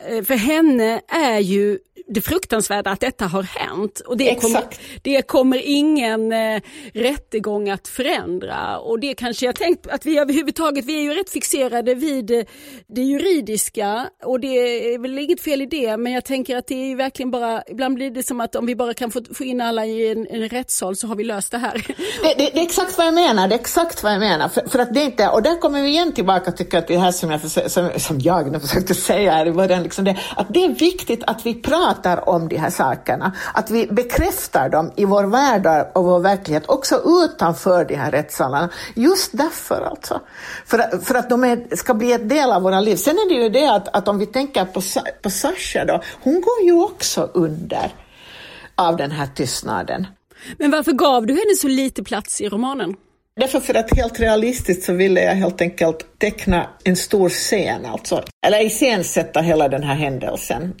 Eh, 0.09 0.23
för 0.23 0.35
henne 0.35 1.01
är 1.07 1.39
ju 1.39 1.77
det 2.07 2.21
fruktansvärda 2.21 2.91
att 2.91 2.99
detta 2.99 3.25
har 3.25 3.43
hänt. 3.43 3.99
Och 3.99 4.17
det, 4.17 4.41
kommer, 4.41 4.63
det 5.01 5.21
kommer 5.21 5.61
ingen 5.63 6.31
eh, 6.31 6.61
rättegång 6.93 7.69
att 7.69 7.87
förändra. 7.87 8.79
Och 8.79 8.99
det 8.99 9.13
kanske 9.13 9.45
jag 9.45 9.55
tänkt 9.55 9.87
att 9.87 10.05
vi 10.05 10.19
överhuvudtaget, 10.19 10.85
vi 10.85 10.97
är 10.97 11.01
ju 11.01 11.13
rätt 11.13 11.29
fixerade 11.29 11.95
vid 11.95 12.31
eh, 12.31 12.43
det 12.87 13.01
juridiska. 13.01 14.09
Och 14.23 14.39
det 14.39 14.47
är 14.93 14.99
väl 14.99 15.19
inget 15.19 15.41
fel 15.41 15.61
i 15.61 15.65
det 15.65 15.97
men 15.97 16.11
jag 16.11 16.25
tänker 16.25 16.57
att 16.57 16.67
det 16.67 16.91
är 16.91 16.95
verkligen 16.95 17.31
bara, 17.31 17.63
ibland 17.67 17.95
blir 17.95 18.11
det 18.11 18.23
som 18.23 18.41
att 18.41 18.55
om 18.55 18.65
vi 18.65 18.75
bara 18.75 18.93
kan 18.93 19.11
få, 19.11 19.21
få 19.33 19.43
in 19.43 19.61
alla 19.61 19.85
i 19.85 20.11
en, 20.11 20.27
en 20.29 20.49
rättssal 20.49 20.95
så 20.95 21.07
har 21.07 21.15
vi 21.15 21.23
löst 21.23 21.51
det 21.51 21.57
här. 21.57 21.85
Det, 22.21 22.33
det, 22.37 22.49
det, 22.53 22.59
är 22.59 22.63
exakt 22.63 22.97
vad 22.97 23.07
jag 23.07 23.13
menar, 23.13 23.47
det 23.47 23.55
är 23.55 23.59
exakt 23.59 24.03
vad 24.03 24.13
jag 24.13 24.19
menar. 24.19 24.49
För, 24.49 24.69
för 24.69 24.79
att 24.79 24.93
det 24.93 25.03
inte, 25.03 25.29
och 25.29 25.43
där 25.43 25.59
kommer 25.59 25.81
vi 25.81 25.89
igen 25.89 26.11
tillbaka 26.11 26.51
tycker 26.51 26.77
att 26.77 26.87
det 26.87 26.97
här 26.97 27.11
som 27.11 27.31
jag, 27.31 27.41
som, 27.41 27.89
som 27.97 28.19
jag 28.19 28.61
försökte 28.61 28.95
säga 28.95 29.31
här 29.31 29.45
i 29.45 29.51
början, 29.51 29.83
liksom 29.83 30.05
det, 30.05 30.17
att 30.35 30.53
det 30.53 30.65
är 30.65 30.69
viktigt 30.69 31.23
att 31.27 31.45
vi 31.45 31.53
pratar 31.53 31.94
om 32.25 32.47
de 32.47 32.57
här 32.57 32.69
sakerna, 32.69 33.35
att 33.53 33.71
vi 33.71 33.87
bekräftar 33.87 34.69
dem 34.69 34.91
i 34.95 35.05
vår 35.05 35.23
värld 35.23 35.87
och 35.93 36.03
vår 36.03 36.19
verklighet, 36.19 36.63
också 36.67 37.01
utanför 37.05 37.85
de 37.85 37.95
här 37.95 38.11
rättssalarna. 38.11 38.69
Just 38.93 39.37
därför 39.37 39.81
alltså. 39.81 40.21
För, 40.65 41.03
för 41.05 41.15
att 41.15 41.29
de 41.29 41.43
är, 41.43 41.75
ska 41.75 41.93
bli 41.93 42.13
en 42.13 42.27
del 42.27 42.51
av 42.51 42.61
våra 42.61 42.79
liv. 42.79 42.95
Sen 42.95 43.15
är 43.15 43.29
det 43.29 43.43
ju 43.43 43.49
det 43.49 43.75
att, 43.75 43.95
att 43.95 44.07
om 44.07 44.19
vi 44.19 44.25
tänker 44.25 44.65
på, 44.65 44.81
på 45.21 45.29
Sasha 45.29 45.85
då, 45.85 46.01
hon 46.21 46.33
går 46.33 46.61
ju 46.63 46.83
också 46.83 47.29
under 47.33 47.91
av 48.75 48.97
den 48.97 49.11
här 49.11 49.27
tystnaden. 49.35 50.07
Men 50.57 50.71
varför 50.71 50.91
gav 50.91 51.25
du 51.25 51.33
henne 51.33 51.55
så 51.55 51.67
lite 51.67 52.03
plats 52.03 52.41
i 52.41 52.49
romanen? 52.49 52.95
Därför 53.39 53.59
för 53.59 53.73
att 53.73 53.95
helt 53.95 54.19
realistiskt 54.19 54.83
så 54.83 54.93
ville 54.93 55.21
jag 55.21 55.35
helt 55.35 55.61
enkelt 55.61 56.19
teckna 56.19 56.69
en 56.83 56.95
stor 56.95 57.29
scen, 57.29 57.85
alltså, 57.85 58.23
eller 58.45 58.65
iscensätta 58.65 59.41
hela 59.41 59.67
den 59.67 59.83
här 59.83 59.95
händelsen. 59.95 60.73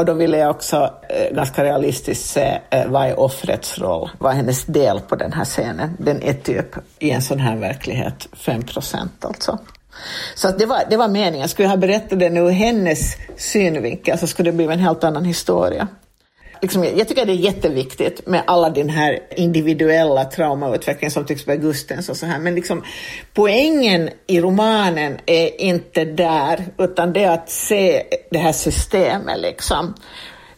Och 0.00 0.06
då 0.06 0.12
ville 0.12 0.36
jag 0.38 0.50
också 0.50 0.94
eh, 1.08 1.34
ganska 1.34 1.64
realistiskt 1.64 2.30
se 2.30 2.60
eh, 2.70 2.86
vad 2.86 3.06
är 3.06 3.20
offrets 3.20 3.78
roll, 3.78 4.10
vad 4.18 4.32
är 4.32 4.36
hennes 4.36 4.64
del 4.64 5.00
på 5.00 5.16
den 5.16 5.32
här 5.32 5.44
scenen. 5.44 5.96
Den 5.98 6.22
är 6.22 6.32
typ 6.32 6.66
i 6.98 7.10
en 7.10 7.22
sån 7.22 7.38
här 7.38 7.56
verklighet 7.56 8.28
5 8.32 8.62
procent 8.62 9.24
alltså. 9.24 9.58
Så 10.34 10.48
att 10.48 10.58
det, 10.58 10.66
var, 10.66 10.78
det 10.90 10.96
var 10.96 11.08
meningen, 11.08 11.48
skulle 11.48 11.64
jag 11.64 11.70
ha 11.70 11.76
berättat 11.76 12.18
det 12.18 12.30
nu 12.30 12.40
ur 12.40 12.50
hennes 12.50 13.16
synvinkel 13.36 14.18
så 14.18 14.26
skulle 14.26 14.50
det 14.50 14.56
bli 14.56 14.64
en 14.64 14.78
helt 14.78 15.04
annan 15.04 15.24
historia 15.24 15.88
liksom, 16.62 16.84
jag 16.84 17.08
tycker 17.08 17.26
det 17.26 17.32
är 17.32 17.34
jätteviktigt 17.34 18.26
med 18.26 18.42
alla 18.46 18.70
den 18.70 18.88
här 18.88 19.18
individuella 19.36 20.24
traumautvecklingen 20.24 21.10
som 21.10 21.24
tycks 21.26 21.46
vara 21.46 21.56
Gustens 21.56 22.08
och 22.08 22.16
så 22.16 22.26
här, 22.26 22.38
men 22.38 22.54
liksom, 22.54 22.84
poängen 23.34 24.10
i 24.26 24.40
romanen 24.40 25.18
är 25.26 25.60
inte 25.60 26.04
där, 26.04 26.64
utan 26.78 27.12
det 27.12 27.24
är 27.24 27.30
att 27.30 27.50
se 27.50 28.02
det 28.30 28.38
här 28.38 28.52
systemet 28.52 29.40
liksom 29.40 29.94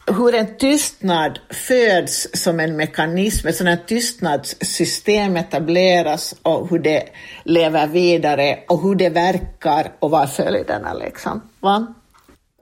hur 0.07 0.35
en 0.35 0.57
tystnad 0.57 1.38
föds 1.51 2.29
som 2.33 2.61
en 2.61 2.77
mekanism, 2.77 3.49
ett 3.49 3.57
sådant 3.57 3.87
tystnadssystem 3.87 5.37
etableras 5.37 6.35
och 6.43 6.69
hur 6.69 6.79
det 6.79 7.09
lever 7.45 7.87
vidare 7.87 8.59
och 8.69 8.83
hur 8.83 8.95
det 8.95 9.09
verkar 9.09 9.93
och 9.99 10.11
vad 10.11 10.33
följderna 10.33 10.95
liksom. 10.95 11.43
Va? 11.61 11.95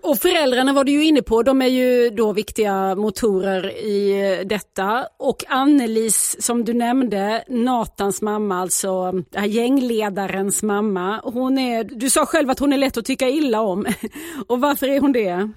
Och 0.03 0.19
föräldrarna 0.19 0.73
var 0.73 0.85
du 0.85 0.93
ju 0.93 1.05
inne 1.05 1.23
på, 1.23 1.43
de 1.43 1.63
är 1.63 1.67
ju 1.67 2.11
då 2.11 2.33
viktiga 2.33 2.95
motorer 2.95 3.77
i 3.77 4.45
detta. 4.45 5.07
Och 5.19 5.45
Annelis, 5.49 6.37
som 6.41 6.65
du 6.65 6.75
nämnde, 6.75 7.45
Natans 7.49 8.23
mamma, 8.23 8.61
alltså 8.61 9.13
gängledarens 9.47 10.63
mamma. 10.63 11.21
Hon 11.25 11.59
är, 11.59 11.85
du 11.85 12.11
sa 12.11 12.27
själv 12.27 12.51
att 12.51 12.59
hon 12.59 12.73
är 12.73 12.77
lätt 12.77 12.97
att 12.97 13.05
tycka 13.05 13.29
illa 13.29 13.61
om. 13.61 13.87
Och 14.49 14.61
varför 14.61 14.89
är 14.89 15.01
hon 15.01 15.13
det? 15.13 15.51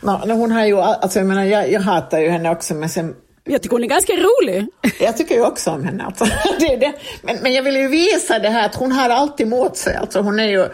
No, 0.00 0.32
hon 0.32 0.52
har 0.52 0.66
ju, 0.66 0.76
alltså 0.76 1.18
jag 1.18 1.28
menar, 1.28 1.44
jag, 1.44 1.72
jag 1.72 1.80
hatar 1.80 2.18
ju 2.18 2.28
henne 2.28 2.50
också, 2.50 2.74
men 2.74 2.88
sen 2.88 3.14
jag 3.44 3.62
tycker 3.62 3.76
hon 3.76 3.84
är 3.84 3.88
ganska 3.88 4.12
rolig. 4.12 4.66
Jag 5.00 5.16
tycker 5.16 5.34
ju 5.34 5.42
också 5.42 5.70
om 5.70 5.84
henne. 5.84 6.04
Alltså. 6.04 6.24
Det 6.58 6.76
det. 6.76 6.92
Men, 7.22 7.36
men 7.42 7.52
jag 7.52 7.62
vill 7.62 7.76
ju 7.76 7.88
visa 7.88 8.38
det 8.38 8.48
här 8.48 8.66
att 8.66 8.74
hon 8.74 8.92
har 8.92 9.10
alltid 9.10 9.48
mot 9.48 9.76
sig. 9.76 9.96
Alltså 9.96 10.20
hon 10.20 10.40
är 10.40 10.48
ju, 10.48 10.68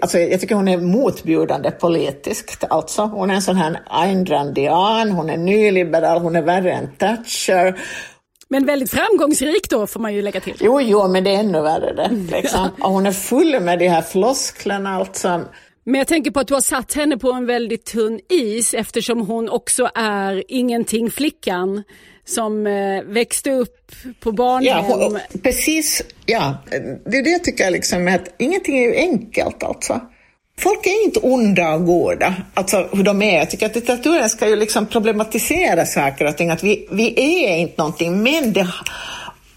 alltså 0.00 0.18
jag 0.18 0.40
tycker 0.40 0.54
hon 0.54 0.68
är 0.68 0.78
motbjudande 0.78 1.70
politiskt. 1.70 2.64
Alltså. 2.70 3.02
Hon 3.02 3.30
är 3.30 3.34
en 3.34 3.42
sån 3.42 3.56
här 3.56 3.80
Ayn 3.86 4.26
Randian, 4.26 5.10
hon 5.10 5.30
är 5.30 5.36
nyliberal, 5.36 6.22
hon 6.22 6.36
är 6.36 6.42
värre 6.42 6.72
än 6.72 6.88
Thatcher. 6.98 7.80
Men 8.48 8.66
väldigt 8.66 8.90
framgångsrik 8.90 9.70
då 9.70 9.86
får 9.86 10.00
man 10.00 10.14
ju 10.14 10.22
lägga 10.22 10.40
till. 10.40 10.56
Jo, 10.60 10.80
jo, 10.80 11.08
men 11.08 11.24
det 11.24 11.30
är 11.30 11.40
ännu 11.40 11.60
värre 11.62 11.94
det. 11.94 12.10
Liksom. 12.36 12.68
Och 12.80 12.90
hon 12.90 13.06
är 13.06 13.12
full 13.12 13.60
med 13.60 13.78
de 13.78 13.88
här 13.88 14.02
flosklerna 14.02 14.94
alltså. 14.96 15.44
Men 15.84 15.94
jag 15.94 16.06
tänker 16.06 16.30
på 16.30 16.40
att 16.40 16.48
du 16.48 16.54
har 16.54 16.60
satt 16.60 16.94
henne 16.94 17.18
på 17.18 17.32
en 17.32 17.46
väldigt 17.46 17.84
tunn 17.84 18.20
is 18.28 18.74
eftersom 18.74 19.20
hon 19.20 19.48
också 19.48 19.90
är 19.94 20.44
ingenting-flickan 20.48 21.82
som 22.26 22.66
eh, 22.66 23.02
växte 23.02 23.50
upp 23.50 23.92
på 24.20 24.32
barnhem. 24.32 24.84
Ja, 24.88 25.20
precis. 25.42 26.02
Ja, 26.26 26.54
det 27.06 27.16
är 27.16 27.24
det 27.24 27.30
jag 27.30 27.44
tycker 27.44 27.70
liksom, 27.70 28.08
att 28.08 28.34
ingenting 28.38 28.78
är 28.78 28.82
ju 28.82 28.96
enkelt 28.96 29.62
alltså. 29.62 30.00
Folk 30.58 30.86
är 30.86 31.04
inte 31.04 31.20
onda 31.20 31.74
och 31.74 31.86
goda, 31.86 32.34
alltså 32.54 32.88
hur 32.92 33.02
de 33.02 33.22
är. 33.22 33.38
Jag 33.38 33.50
tycker 33.50 33.66
att 33.66 33.74
litteraturen 33.74 34.28
ska 34.28 34.48
ju 34.48 34.56
liksom 34.56 34.86
problematisera 34.86 35.86
saker 35.86 36.26
och 36.26 36.36
ting, 36.36 36.50
att 36.50 36.64
vi, 36.64 36.88
vi 36.90 37.44
är 37.44 37.56
inte 37.56 37.74
någonting, 37.78 38.22
men 38.22 38.52
det 38.52 38.66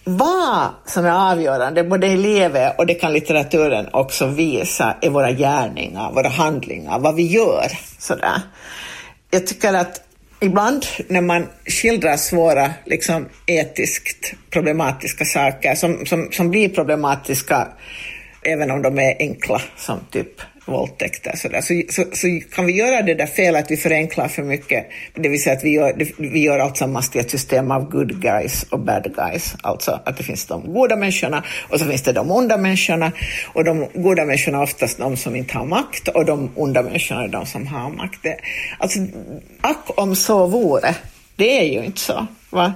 vad 0.04 0.68
som 0.86 1.06
är 1.06 1.32
avgörande, 1.32 1.84
både 1.84 2.08
i 2.08 2.18
livet 2.18 2.80
och 2.80 2.86
det 2.86 2.94
kan 2.94 3.14
litteraturen 3.14 3.88
också 3.94 4.28
visa, 4.28 4.96
är 5.02 5.10
våra 5.10 5.32
gärningar, 5.32 6.12
våra 6.12 6.30
handlingar, 6.30 7.00
vad 7.00 7.16
vi 7.16 7.28
gör. 7.28 7.68
Sådär. 8.00 8.42
Jag 9.32 9.48
tycker 9.48 9.74
att 9.74 10.02
ibland 10.42 10.86
när 11.08 11.22
man 11.22 11.48
skildrar 11.66 12.18
svåra, 12.18 12.74
liksom, 12.86 13.26
etiskt 13.46 14.34
problematiska 14.50 15.26
saker 15.26 15.76
som, 15.76 16.06
som, 16.06 16.32
som 16.32 16.50
blir 16.50 16.70
problematiska 16.70 17.68
även 18.42 18.72
om 18.72 18.82
de 18.82 19.00
är 19.00 19.16
enkla, 19.20 19.62
som 19.78 20.00
typ 20.12 20.42
våldtäkter 20.70 21.36
så, 21.36 21.48
där. 21.48 21.62
Så, 21.62 21.82
så, 21.90 22.04
så, 22.14 22.40
kan 22.56 22.66
vi 22.66 22.74
göra 22.74 23.02
det 23.02 23.14
där 23.14 23.26
felet 23.26 23.66
att 23.66 23.72
vi 23.72 23.78
förenklar 23.78 24.28
för 24.28 24.44
mycket, 24.44 24.90
det 25.14 25.30
vill 25.30 25.44
säga 25.44 25.56
att 25.56 25.64
vi 25.64 25.70
gör, 25.70 25.94
vi 26.18 26.40
gör 26.40 26.60
allt 26.60 26.78
sammans 26.78 27.10
till 27.10 27.22
ett 27.22 27.32
system 27.32 27.72
av 27.72 27.90
good 27.90 28.22
guys 28.22 28.64
och 28.64 28.80
bad 28.80 29.16
guys, 29.16 29.56
alltså 29.62 30.00
att 30.06 30.18
det 30.18 30.24
finns 30.24 30.46
de 30.46 30.74
goda 30.74 30.96
människorna 30.96 31.44
och 31.70 31.80
så 31.80 31.86
finns 31.86 32.02
det 32.02 32.14
de 32.14 32.32
onda 32.32 32.58
människorna 32.58 33.12
och 33.46 33.64
de 33.64 33.88
goda 33.94 34.26
människorna 34.26 34.58
är 34.58 34.64
oftast 34.64 34.98
de 34.98 35.18
som 35.18 35.36
inte 35.36 35.58
har 35.58 35.66
makt 35.66 36.08
och 36.08 36.26
de 36.26 36.50
onda 36.56 36.84
människorna 36.84 37.24
är 37.24 37.28
de 37.28 37.46
som 37.46 37.68
har 37.68 37.90
makt. 37.90 38.20
Det, 38.24 38.38
alltså, 38.78 39.00
ack 39.62 39.86
om 39.96 40.16
så 40.16 40.48
vore, 40.48 40.96
det 41.36 41.60
är 41.60 41.74
ju 41.74 41.86
inte 41.86 42.00
så. 42.00 42.28
Va? 42.50 42.74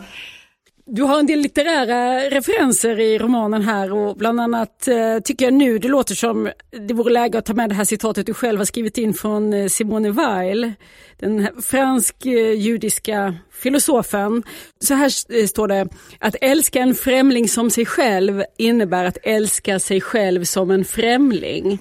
Du 0.85 1.03
har 1.03 1.19
en 1.19 1.25
del 1.25 1.39
litterära 1.39 2.29
referenser 2.29 2.99
i 2.99 3.19
romanen 3.19 3.61
här 3.61 3.93
och 3.93 4.17
bland 4.17 4.41
annat 4.41 4.87
eh, 4.87 5.19
tycker 5.19 5.45
jag 5.45 5.53
nu 5.53 5.79
det 5.79 5.87
låter 5.87 6.15
som 6.15 6.51
det 6.87 6.93
vore 6.93 7.13
läge 7.13 7.37
att 7.37 7.45
ta 7.45 7.53
med 7.53 7.69
det 7.69 7.75
här 7.75 7.83
citatet 7.83 8.25
du 8.25 8.33
själv 8.33 8.57
har 8.57 8.65
skrivit 8.65 8.97
in 8.97 9.13
från 9.13 9.53
eh, 9.53 9.67
Simone 9.67 10.11
Weil, 10.11 10.73
den 11.19 11.49
fransk-judiska 11.63 13.25
eh, 13.25 13.33
filosofen. 13.61 14.43
Så 14.79 14.93
här 14.93 15.11
eh, 15.39 15.45
står 15.45 15.67
det, 15.67 15.87
att 16.19 16.35
älska 16.41 16.79
en 16.79 16.95
främling 16.95 17.47
som 17.47 17.69
sig 17.69 17.85
själv 17.85 18.43
innebär 18.57 19.05
att 19.05 19.17
älska 19.23 19.79
sig 19.79 20.01
själv 20.01 20.43
som 20.43 20.71
en 20.71 20.85
främling. 20.85 21.79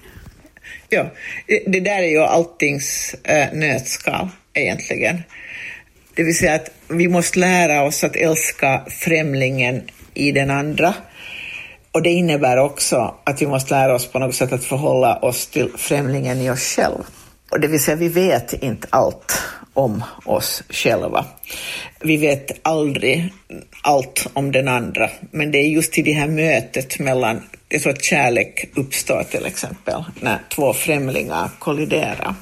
Ja, 0.89 1.11
det 1.47 1.79
där 1.79 2.01
är 2.01 2.09
ju 2.09 2.19
alltings 2.19 3.15
eh, 3.23 3.53
nötskal 3.53 4.29
egentligen. 4.53 5.23
Det 6.15 6.23
vill 6.23 6.37
säga 6.37 6.55
att 6.55 6.69
vi 6.87 7.07
måste 7.07 7.39
lära 7.39 7.83
oss 7.83 8.03
att 8.03 8.15
älska 8.15 8.81
främlingen 8.89 9.81
i 10.13 10.31
den 10.31 10.51
andra. 10.51 10.93
Och 11.91 12.01
det 12.01 12.09
innebär 12.09 12.57
också 12.57 13.15
att 13.23 13.41
vi 13.41 13.47
måste 13.47 13.73
lära 13.73 13.95
oss 13.95 14.07
på 14.07 14.19
något 14.19 14.35
sätt 14.35 14.53
att 14.53 14.63
förhålla 14.63 15.17
oss 15.17 15.47
till 15.47 15.69
främlingen 15.77 16.41
i 16.41 16.49
oss 16.49 16.75
själva. 16.75 17.03
Och 17.51 17.59
det 17.59 17.67
vill 17.67 17.83
säga, 17.83 17.95
vi 17.95 18.09
vet 18.09 18.53
inte 18.53 18.87
allt 18.89 19.41
om 19.73 20.03
oss 20.25 20.63
själva. 20.69 21.25
Vi 21.99 22.17
vet 22.17 22.51
aldrig 22.61 23.33
allt 23.81 24.27
om 24.33 24.51
den 24.51 24.67
andra, 24.67 25.09
men 25.31 25.51
det 25.51 25.57
är 25.57 25.67
just 25.67 25.97
i 25.97 26.01
det 26.01 26.13
här 26.13 26.27
mötet 26.27 26.99
mellan, 26.99 27.41
det 27.67 27.75
är 27.75 27.79
så 27.79 27.89
att 27.89 28.03
kärlek 28.03 28.69
uppstår 28.75 29.23
till 29.23 29.45
exempel, 29.45 30.03
när 30.21 30.39
två 30.49 30.73
främlingar 30.73 31.49
kolliderar 31.59 32.35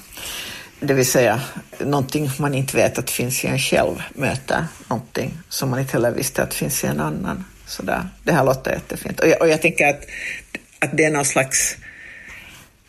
det 0.81 0.93
vill 0.93 1.05
säga 1.05 1.41
någonting 1.79 2.29
man 2.39 2.53
inte 2.53 2.77
vet 2.77 2.99
att 2.99 3.09
finns 3.09 3.43
i 3.45 3.47
en 3.47 3.59
själv 3.59 4.03
möter 4.13 4.65
någonting 4.87 5.37
som 5.49 5.69
man 5.69 5.79
inte 5.79 5.93
heller 5.93 6.11
visste 6.11 6.43
att 6.43 6.53
finns 6.53 6.83
i 6.83 6.87
en 6.87 6.99
annan. 6.99 7.45
Så 7.67 7.83
där. 7.83 8.07
Det 8.23 8.31
här 8.31 8.43
låter 8.43 8.71
jättefint. 8.71 9.19
Och 9.19 9.27
jag, 9.27 9.41
och 9.41 9.47
jag 9.47 9.61
tänker 9.61 9.87
att, 9.87 10.01
att 10.79 10.97
det 10.97 11.05
är 11.05 11.11
någon 11.11 11.25
slags, 11.25 11.77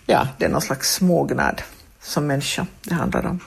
ja, 0.06 0.28
det 0.38 0.44
är 0.44 0.48
någon 0.48 0.60
slags 0.60 1.00
mognad 1.00 1.62
som 2.02 2.26
människa 2.26 2.66
det 2.82 2.94
handlar 2.94 3.26
om. 3.26 3.40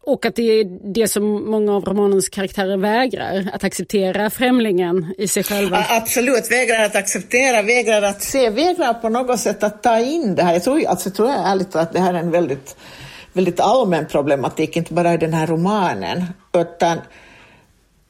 Och 0.00 0.26
att 0.26 0.36
det 0.36 0.42
är 0.42 0.92
det 0.94 1.08
som 1.08 1.50
många 1.50 1.72
av 1.72 1.84
romanens 1.84 2.28
karaktärer 2.28 2.76
vägrar, 2.76 3.50
att 3.52 3.64
acceptera 3.64 4.30
främlingen 4.30 5.14
i 5.18 5.28
sig 5.28 5.44
själva. 5.44 5.86
Absolut, 5.88 6.50
vägrar 6.50 6.84
att 6.84 6.96
acceptera, 6.96 7.62
vägrar 7.62 8.02
att 8.02 8.22
se, 8.22 8.50
vägrar 8.50 8.94
på 8.94 9.08
något 9.08 9.40
sätt 9.40 9.62
att 9.62 9.82
ta 9.82 9.98
in 9.98 10.34
det 10.34 10.42
här. 10.42 10.52
Jag 10.52 10.64
tror, 10.64 10.86
alltså, 10.86 11.08
jag 11.08 11.16
tror 11.16 11.30
ärligt 11.30 11.76
att 11.76 11.92
det 11.92 12.00
här 12.00 12.14
är 12.14 12.18
en 12.18 12.30
väldigt 12.30 12.76
väldigt 13.32 13.60
allmän 13.60 14.06
problematik, 14.06 14.76
inte 14.76 14.94
bara 14.94 15.14
i 15.14 15.16
den 15.16 15.34
här 15.34 15.46
romanen, 15.46 16.24
utan 16.52 16.98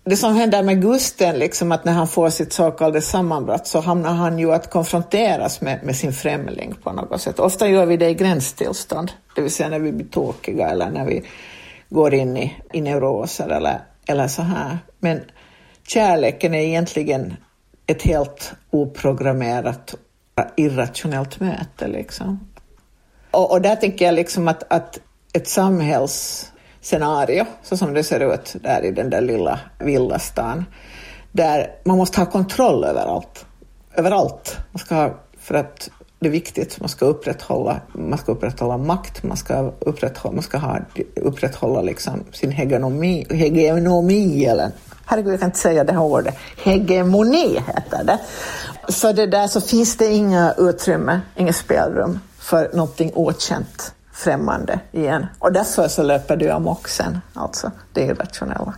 det 0.05 0.17
som 0.17 0.35
händer 0.35 0.63
med 0.63 0.83
Gusten, 0.83 1.39
liksom 1.39 1.73
att 1.73 1.85
när 1.85 1.93
han 1.93 2.09
får 2.09 2.31
sitt 2.31 2.53
så 2.53 2.71
kallade 2.71 3.01
sammanbrott 3.01 3.67
så 3.67 3.81
hamnar 3.81 4.13
han 4.13 4.39
ju 4.39 4.53
att 4.53 4.71
konfronteras 4.71 5.61
med, 5.61 5.85
med 5.85 5.97
sin 5.97 6.13
främling 6.13 6.75
på 6.83 6.93
något 6.93 7.21
sätt. 7.21 7.39
Ofta 7.39 7.69
gör 7.69 7.87
vi 7.87 7.97
det 7.97 8.09
i 8.09 8.15
gränstillstånd, 8.15 9.13
det 9.35 9.43
vill 9.43 9.51
säga 9.51 9.69
när 9.69 9.79
vi 9.79 9.93
blir 9.93 10.07
tokiga 10.07 10.69
eller 10.69 10.91
när 10.91 11.07
vi 11.07 11.23
går 11.89 12.15
in 12.15 12.37
i, 12.37 12.57
i 12.73 12.81
neuroser 12.81 13.49
eller, 13.49 13.81
eller 14.07 14.29
så 14.29 14.43
här. 14.43 14.79
Men 14.99 15.21
kärleken 15.87 16.55
är 16.55 16.61
egentligen 16.61 17.37
ett 17.87 18.03
helt 18.03 18.53
oprogrammerat, 18.71 19.95
irrationellt 20.57 21.41
möte. 21.41 21.89
Liksom. 21.89 22.49
Och, 23.31 23.51
och 23.51 23.63
där 23.63 23.77
tänker 23.77 24.05
jag 24.05 24.15
liksom 24.15 24.49
att, 24.49 24.73
att 24.73 24.99
ett 25.33 25.49
samhällsscenario, 25.49 27.47
så 27.62 27.77
som 27.77 27.95
det 27.95 28.03
ser 28.03 28.35
ut 28.35 28.57
där 28.62 28.85
i 28.85 28.90
den 28.90 29.11
där 29.11 29.21
lilla 29.21 29.61
villastan, 29.79 30.64
där 31.33 31.71
man 31.85 31.97
måste 31.97 32.21
ha 32.21 32.27
kontroll 32.27 32.85
över 32.85 33.07
allt. 33.07 33.47
Överallt. 33.95 34.57
Man 34.73 34.79
ska 34.79 34.95
ha, 34.95 35.14
för 35.38 35.55
att 35.55 35.90
det 36.21 36.27
är 36.27 36.31
viktigt, 36.31 36.81
man 36.81 36.88
ska 36.88 37.05
upprätthålla, 37.05 37.81
man 37.93 38.19
ska 38.19 38.33
upprätthålla 38.33 38.77
makt, 38.77 39.23
man 39.23 39.37
ska 39.37 39.73
upprätthålla, 39.81 40.35
man 40.35 40.43
ska 40.43 40.59
ha, 40.59 40.79
upprätthålla 41.16 41.83
liksom 41.83 42.25
sin 42.33 42.51
hegemoni, 42.51 43.27
hegemoni 43.31 44.45
eller 44.45 44.71
herregud 45.07 45.33
jag 45.33 45.40
kan 45.40 45.49
inte 45.49 45.59
säga 45.59 45.85
det 45.85 45.93
här 45.93 46.03
ordet, 46.03 46.35
hegemoni 46.64 47.59
heter 47.66 48.05
det. 48.05 48.19
Så 48.88 49.12
det 49.12 49.27
där 49.27 49.47
så 49.47 49.61
finns 49.61 49.97
det 49.97 50.07
inga 50.07 50.55
utrymme, 50.59 51.21
inget 51.37 51.57
spelrum 51.57 52.19
för 52.38 52.71
någonting 52.73 53.12
okänt 53.14 53.95
främmande 54.12 54.81
igen. 54.92 55.27
Och 55.38 55.53
därför 55.53 55.88
så 55.88 56.03
löper 56.03 56.37
du 56.37 56.51
amok 56.51 56.88
sen, 56.88 57.18
alltså 57.35 57.70
det 57.92 58.01
irrationella. 58.01 58.75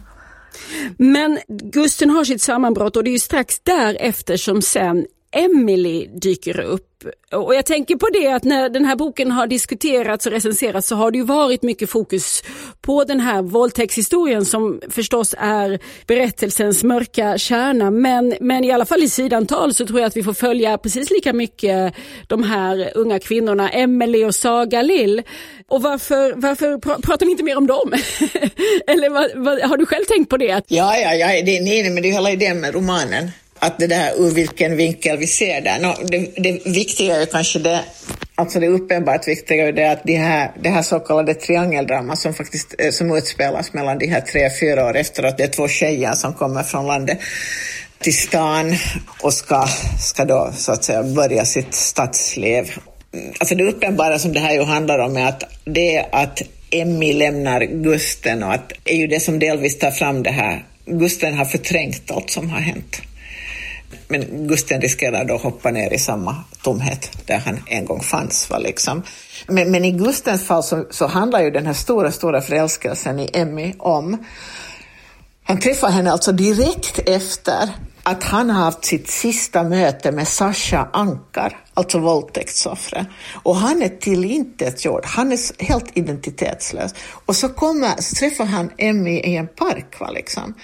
Men 0.97 1.39
Gusten 1.49 2.11
har 2.11 2.25
sitt 2.25 2.43
sammanbrott 2.43 2.97
och 2.97 3.05
det 3.05 3.11
är 3.11 3.13
ju 3.13 3.19
strax 3.19 3.61
därefter 3.63 4.37
som 4.37 4.63
sen 4.63 5.07
Emily 5.33 6.07
dyker 6.07 6.61
upp. 6.61 6.89
Och 7.33 7.55
jag 7.55 7.67
tänker 7.67 7.97
på 7.97 8.09
det 8.13 8.29
att 8.29 8.45
när 8.45 8.69
den 8.69 8.85
här 8.85 8.97
boken 8.97 9.31
har 9.31 9.47
diskuterats 9.47 10.27
och 10.27 10.33
recenserats 10.33 10.89
så 10.89 10.97
har 10.97 11.11
det 11.11 11.19
ju 11.19 11.25
varit 11.25 11.63
mycket 11.63 11.91
fokus 11.91 12.43
på 12.81 13.05
den 13.05 13.21
här 13.21 13.43
våldtäktshistorien 13.43 14.45
som 14.45 14.81
förstås 14.91 15.35
är 15.39 15.79
berättelsens 16.07 16.85
mörka 16.85 17.39
kärna. 17.39 17.91
Men, 17.91 18.35
men 18.41 18.65
i 18.65 18.73
alla 18.73 18.85
fall 18.85 19.03
i 19.03 19.09
sidantal 19.09 19.75
så 19.75 19.87
tror 19.87 20.01
jag 20.01 20.07
att 20.07 20.17
vi 20.17 20.23
får 20.23 20.35
följa 20.35 20.79
precis 20.79 21.11
lika 21.11 21.33
mycket 21.33 21.95
de 22.27 22.43
här 22.43 22.93
unga 22.95 23.19
kvinnorna, 23.19 23.71
Emily 23.71 24.25
och 24.25 24.35
Saga 24.35 24.83
Lill. 24.83 25.23
Och 25.69 25.83
varför, 25.83 26.33
varför 26.37 26.79
pr 26.79 27.03
pratar 27.03 27.27
vi 27.27 27.33
inte 27.33 27.45
mer 27.45 27.57
om 27.57 27.67
dem? 27.67 27.93
Eller 28.87 29.11
vad, 29.11 29.31
vad, 29.35 29.61
har 29.61 29.77
du 29.77 29.87
själv 29.87 30.05
tänkt 30.05 30.31
på 30.31 30.37
det? 30.37 30.65
Ja, 30.69 30.97
ja, 30.97 31.15
ja 31.15 31.27
det, 31.27 31.61
nej, 31.61 31.91
men 31.91 32.03
det 32.03 32.09
är 32.09 32.13
hela 32.13 32.31
idén 32.31 32.61
med 32.61 32.75
romanen 32.75 33.31
att 33.63 33.79
det 33.79 33.87
där 33.87 34.13
ur 34.19 34.31
vilken 34.31 34.77
vinkel 34.77 35.19
vi 35.19 35.27
ser 35.27 35.61
det. 35.61 35.79
No, 35.79 35.95
det, 36.05 36.19
det 36.37 36.67
viktiga 36.67 37.23
är 37.23 37.27
kanske 37.27 37.59
det 37.59 37.81
Alltså 38.35 38.61
det 38.61 38.69
uppenbart 38.69 39.29
viktiga 39.29 39.69
är 39.69 39.73
det 39.73 39.91
att 39.91 40.01
det 40.05 40.17
här, 40.17 40.51
det 40.63 40.69
här 40.69 40.83
så 40.83 41.01
kallade 41.01 41.35
triangeldrama 41.35 42.17
som 42.17 42.35
faktiskt 42.35 42.75
eh, 42.79 42.91
som 42.91 43.17
utspelas 43.17 43.73
mellan 43.73 43.99
de 43.99 44.07
här 44.07 44.21
tre, 44.21 44.51
fyra 44.61 44.87
år 44.87 44.97
efteråt, 44.97 45.37
det 45.37 45.45
är 45.45 45.49
två 45.49 45.69
tjejer 45.69 46.13
som 46.13 46.35
kommer 46.35 46.63
från 46.63 46.87
landet 46.87 47.19
till 47.99 48.17
stan 48.17 48.75
och 49.21 49.33
ska, 49.33 49.67
ska 50.01 50.25
då 50.25 50.53
så 50.57 50.73
att 50.73 50.85
säga 50.85 51.03
börja 51.03 51.45
sitt 51.45 51.75
stadsliv. 51.75 52.73
Alltså 53.39 53.55
det 53.55 53.65
uppenbara 53.65 54.19
som 54.19 54.33
det 54.33 54.41
här 54.41 54.53
ju 54.53 54.63
handlar 54.63 54.99
om 54.99 55.17
är 55.17 55.27
att 55.27 55.43
det 55.65 55.97
är 55.97 56.09
att 56.13 56.43
Emmy 56.71 57.13
lämnar 57.13 57.61
Gusten 57.61 58.43
och 58.43 58.53
att 58.53 58.73
är 58.85 58.97
ju 58.97 59.07
det 59.07 59.21
som 59.21 59.39
delvis 59.39 59.79
tar 59.79 59.91
fram 59.91 60.23
det 60.23 60.31
här. 60.31 60.65
Gusten 60.87 61.35
har 61.35 61.45
förträngt 61.45 62.11
allt 62.11 62.31
som 62.31 62.51
har 62.51 62.61
hänt. 62.61 63.03
Men 64.13 64.49
Gusten 64.49 64.81
riskerar 64.81 65.25
då 65.25 65.35
att 65.35 65.43
hoppa 65.43 65.71
ner 65.71 65.93
i 65.93 65.99
samma 65.99 66.37
tomhet 66.63 67.27
där 67.27 67.39
han 67.39 67.59
en 67.67 67.85
gång 67.85 68.01
fanns. 68.01 68.51
Va, 68.51 68.59
liksom. 68.59 69.03
men, 69.47 69.71
men 69.71 69.85
i 69.85 69.91
Gustens 69.91 70.47
fall 70.47 70.63
så, 70.63 70.87
så 70.91 71.07
handlar 71.07 71.43
ju 71.43 71.51
den 71.51 71.67
här 71.67 71.73
stora, 71.73 72.13
stora 72.13 72.41
förälskelsen 72.41 73.21
i 73.21 73.31
Emmy 73.33 73.75
om 73.79 74.19
han 75.45 75.59
träffar 75.61 75.91
henne 75.91 76.13
alltså 76.13 76.33
direkt 76.33 76.99
efter 77.07 77.69
att 78.03 78.25
han 78.25 78.51
har 78.51 78.65
haft 78.65 78.85
sitt 78.85 79.11
sista 79.11 79.63
möte 79.63 80.13
med 80.13 80.29
Sasha 80.29 80.89
Ankar, 80.93 81.59
alltså 81.75 81.99
våldtäktsoffret. 81.99 83.07
Och 83.43 83.57
han 83.57 83.83
är 83.83 83.89
tillintetgjord, 83.89 85.05
han 85.05 85.33
är 85.33 85.65
helt 85.65 85.97
identitetslös. 85.97 86.95
Och 87.27 87.37
så, 87.37 87.49
kommer, 87.49 88.01
så 88.03 88.15
träffar 88.15 88.45
han 88.45 88.71
Emmy 88.79 89.21
i 89.21 89.37
en 89.37 89.49
park. 89.49 90.01
Va, 90.01 90.11
liksom. 90.11 90.55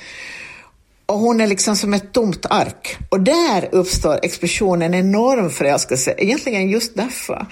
Och 1.08 1.18
hon 1.18 1.40
är 1.40 1.46
liksom 1.46 1.76
som 1.76 1.94
ett 1.94 2.12
tomt 2.12 2.46
ark. 2.50 2.98
Och 3.10 3.20
där 3.20 3.68
uppstår 3.72 4.18
explosionen, 4.22 4.94
en 4.94 5.06
enorm 5.08 5.50
förälskelse, 5.50 6.14
egentligen 6.18 6.70
just 6.70 6.96
därför. 6.96 7.46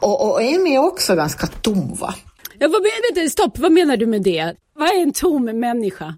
Och, 0.00 0.30
och 0.30 0.42
Emmy 0.42 0.74
är 0.74 0.78
också 0.78 1.14
ganska 1.14 1.46
tom. 1.46 1.96
Va? 2.00 2.14
Ja, 2.58 2.68
vad, 2.68 2.82
vänta, 2.82 3.30
stopp, 3.30 3.58
vad 3.58 3.72
menar 3.72 3.96
du 3.96 4.06
med 4.06 4.22
det? 4.22 4.54
Vad 4.74 4.88
är 4.88 5.02
en 5.02 5.12
tom 5.12 5.44
människa? 5.44 6.14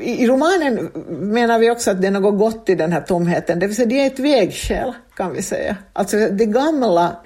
I 0.00 0.26
romanen 0.26 0.90
menar 1.08 1.58
vi 1.58 1.70
också 1.70 1.90
att 1.90 2.02
det 2.02 2.06
är 2.06 2.10
något 2.10 2.38
gott 2.38 2.68
i 2.68 2.74
den 2.74 2.92
här 2.92 3.00
tomheten, 3.00 3.58
det 3.58 3.66
vill 3.66 3.76
säga 3.76 3.88
det 3.88 4.00
är 4.00 4.06
ett 4.06 4.18
vägskäl 4.18 4.92
kan 5.16 5.32
vi 5.32 5.42
säga. 5.42 5.76
Alltså 5.92 6.16
det 6.16 6.46
gamla, 6.46 7.16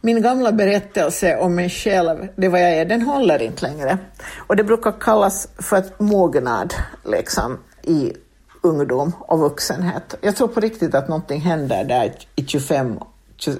min 0.00 0.22
gamla 0.22 0.52
berättelse 0.52 1.36
om 1.36 1.54
mig 1.54 1.70
själv, 1.70 2.28
det 2.36 2.48
vad 2.48 2.60
jag 2.60 2.70
är, 2.70 2.84
den 2.84 3.02
håller 3.02 3.42
inte 3.42 3.62
längre. 3.62 3.98
Och 4.46 4.56
det 4.56 4.64
brukar 4.64 5.00
kallas 5.00 5.48
för 5.58 5.76
ett 5.76 6.00
mognad 6.00 6.74
liksom, 7.04 7.58
i 7.82 8.12
ungdom 8.60 9.12
och 9.20 9.38
vuxenhet. 9.38 10.14
Jag 10.20 10.36
tror 10.36 10.48
på 10.48 10.60
riktigt 10.60 10.94
att 10.94 11.08
någonting 11.08 11.40
händer 11.40 11.84
där 11.84 12.12
i 12.36 12.46
25, 12.46 12.98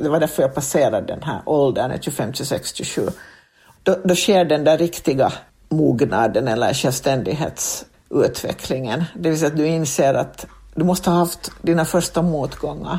det 0.00 0.08
var 0.08 0.20
därför 0.20 0.42
jag 0.42 0.54
passerade 0.54 1.06
den 1.06 1.22
här 1.22 1.42
åldern, 1.44 1.98
25, 2.00 2.32
26, 2.32 2.74
27. 2.74 3.08
Då, 3.82 3.96
då 4.04 4.14
sker 4.14 4.44
den 4.44 4.64
där 4.64 4.78
riktiga 4.78 5.32
mognaden 5.68 6.48
eller 6.48 6.74
självständighetsutvecklingen. 6.74 9.04
Det 9.14 9.30
vill 9.30 9.38
säga 9.38 9.50
att 9.50 9.56
du 9.56 9.66
inser 9.66 10.14
att 10.14 10.46
du 10.74 10.84
måste 10.84 11.10
ha 11.10 11.18
haft 11.18 11.50
dina 11.62 11.84
första 11.84 12.22
motgångar 12.22 12.98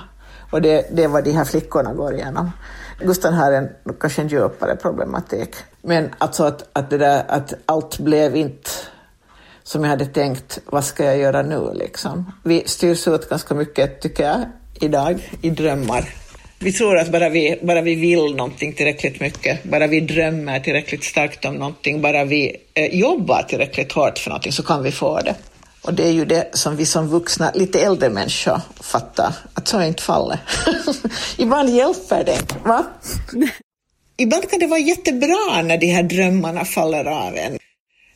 och 0.52 0.62
det, 0.62 0.86
det 0.92 1.04
är 1.04 1.08
vad 1.08 1.24
de 1.24 1.32
här 1.32 1.46
flickorna 1.46 1.94
går 1.94 2.14
igenom. 2.14 2.52
Gustav 3.00 3.34
har 3.34 3.52
en 3.52 3.70
kanske 4.00 4.22
en 4.22 4.28
djupare 4.28 4.76
problematik. 4.76 5.56
Men 5.82 6.10
alltså 6.18 6.44
att, 6.44 6.70
att, 6.74 6.90
det 6.90 6.98
där, 6.98 7.24
att 7.28 7.54
allt 7.66 8.00
blev 8.00 8.36
inte 8.36 8.70
som 9.64 9.84
jag 9.84 9.90
hade 9.90 10.06
tänkt, 10.06 10.60
vad 10.66 10.86
ska 10.86 11.06
jag 11.06 11.18
göra 11.18 11.42
nu 11.42 11.72
liksom? 11.74 12.32
Vi 12.44 12.64
styrs 12.66 13.08
ut 13.08 13.30
ganska 13.30 13.56
mycket, 13.56 14.02
tycker 14.02 14.24
jag, 14.24 14.46
idag 14.80 15.30
i 15.42 15.50
drömmar 15.50 16.10
vi 16.64 16.72
tror 16.72 16.98
att 16.98 17.12
bara 17.12 17.30
vi, 17.30 17.60
bara 17.62 17.82
vi 17.82 17.96
vill 17.96 18.36
någonting 18.36 18.74
tillräckligt 18.74 19.20
mycket, 19.20 19.64
bara 19.64 19.88
vi 19.88 20.00
drömmer 20.00 20.60
tillräckligt 20.60 21.04
starkt 21.04 21.46
om 21.46 21.56
någonting, 21.56 22.02
bara 22.02 22.26
vi 22.26 22.56
eh, 22.74 22.86
jobbar 22.86 23.44
tillräckligt 23.44 23.92
hårt 23.92 24.20
för 24.20 24.30
någonting 24.30 24.52
så 24.52 24.64
kan 24.64 24.84
vi 24.84 24.92
få 24.92 25.20
det. 25.20 25.36
Och 25.82 25.94
det 25.94 26.08
är 26.08 26.12
ju 26.12 26.26
det 26.26 26.50
som 26.54 26.76
vi 26.76 26.86
som 26.86 27.08
vuxna, 27.08 27.52
lite 27.56 27.82
äldre 27.82 28.10
människor 28.10 28.62
fattar, 28.82 29.34
att 29.54 29.68
så 29.68 29.78
är 29.78 29.88
inte 29.88 30.04
fallet. 30.04 30.40
Ibland 31.38 31.70
hjälper 31.70 32.24
det 32.24 32.56
va? 32.64 32.86
Ibland 34.18 34.50
kan 34.50 34.60
det 34.60 34.68
vara 34.68 34.80
jättebra 34.80 35.62
när 35.64 35.78
de 35.78 35.88
här 35.88 36.04
drömmarna 36.04 36.66
faller 36.66 37.06
av 37.06 37.36
en. 37.36 37.58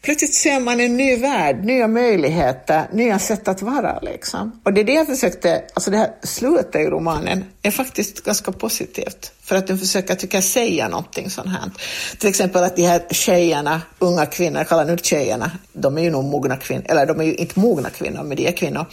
Plötsligt 0.06 0.34
ser 0.34 0.60
man 0.60 0.80
en 0.80 0.98
ny 0.98 1.18
värld, 1.18 1.66
nya 1.66 1.88
möjligheter, 1.88 2.88
nya 2.94 3.20
sätt 3.20 3.48
att 3.48 3.62
vara. 3.62 4.00
Liksom. 4.00 4.62
Och 4.64 4.74
det 4.74 4.82
är 4.82 4.86
det 4.86 4.94
jag 4.94 5.08
försökte, 5.08 5.64
alltså 5.74 5.92
det 5.92 5.98
här 5.98 6.12
slutet 6.24 6.76
i 6.76 6.86
romanen 6.86 7.46
är 7.62 7.72
faktiskt 7.72 8.24
ganska 8.24 8.52
positivt. 8.52 9.32
För 9.42 9.56
att 9.56 9.68
den 9.68 9.80
försöker, 9.80 10.16
tycker 10.16 10.38
jag, 10.38 10.44
säga 10.44 10.88
någonting 10.88 11.30
sånt 11.30 11.50
här. 11.50 11.72
Till 12.20 12.30
exempel 12.30 12.64
att 12.64 12.76
de 12.76 12.82
här 12.82 13.02
tjejerna, 13.10 13.82
unga 14.00 14.26
kvinnor, 14.26 14.58
jag 14.58 14.68
kallar 14.68 14.86
nu 14.86 14.98
tjejerna, 14.98 15.52
de 15.74 15.98
är 15.98 16.02
ju 16.02 16.10
nog 16.10 16.26
mogna 16.26 16.58
kvinnor, 16.58 16.86
eller 16.90 17.06
de 17.06 17.20
är 17.20 17.24
ju 17.24 17.36
inte 17.36 17.60
mogna 17.60 17.90
kvinnor, 17.90 18.24
men 18.24 18.38
de 18.38 18.48
är 18.48 18.52
kvinnor. 18.52 18.86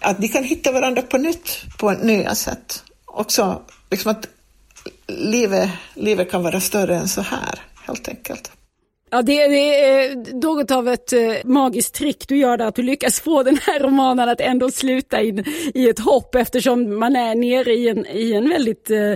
Att 0.00 0.20
de 0.20 0.28
kan 0.28 0.44
hitta 0.44 0.72
varandra 0.72 1.02
på 1.02 1.18
nytt, 1.18 1.62
på 1.78 1.90
nya 1.90 2.34
sätt. 2.34 2.82
Också 3.06 3.62
liksom 3.90 4.10
att 4.10 4.28
livet, 5.06 5.70
livet 5.94 6.30
kan 6.30 6.42
vara 6.42 6.60
större 6.60 6.96
än 6.96 7.08
så 7.08 7.20
här, 7.20 7.60
helt 7.86 8.08
enkelt. 8.08 8.50
Ja, 9.10 9.22
det, 9.22 9.46
det, 9.46 9.84
är 9.84 10.16
något 10.40 10.70
av 10.70 10.88
ett 10.88 11.12
eh, 11.12 11.34
magiskt 11.44 11.94
trick 11.94 12.24
du 12.28 12.36
gör 12.36 12.56
där, 12.56 12.66
att 12.66 12.74
du 12.74 12.82
lyckas 12.82 13.20
få 13.20 13.42
den 13.42 13.58
här 13.62 13.80
romanen 13.80 14.28
att 14.28 14.40
ändå 14.40 14.70
sluta 14.70 15.22
in 15.22 15.44
i 15.74 15.88
ett 15.88 15.98
hopp 15.98 16.34
eftersom 16.34 16.98
man 16.98 17.16
är 17.16 17.34
nere 17.34 17.72
i 17.72 17.88
en, 17.88 18.06
i 18.06 18.32
en 18.32 18.48
väldigt 18.48 18.90
eh, 18.90 19.14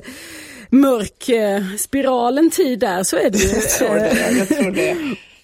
mörk 0.70 1.28
eh, 1.28 1.62
spiral 1.78 2.38
en 2.38 2.50
tid 2.50 2.78
där, 2.78 3.02
så 3.02 3.16
är 3.16 3.30
det 3.30 3.38
ju. 3.38 3.48
Jag 3.48 3.68
tror 3.68 3.94
det. 3.94 4.38
Jag 4.38 4.48
tror 4.48 4.70
det. 4.70 4.96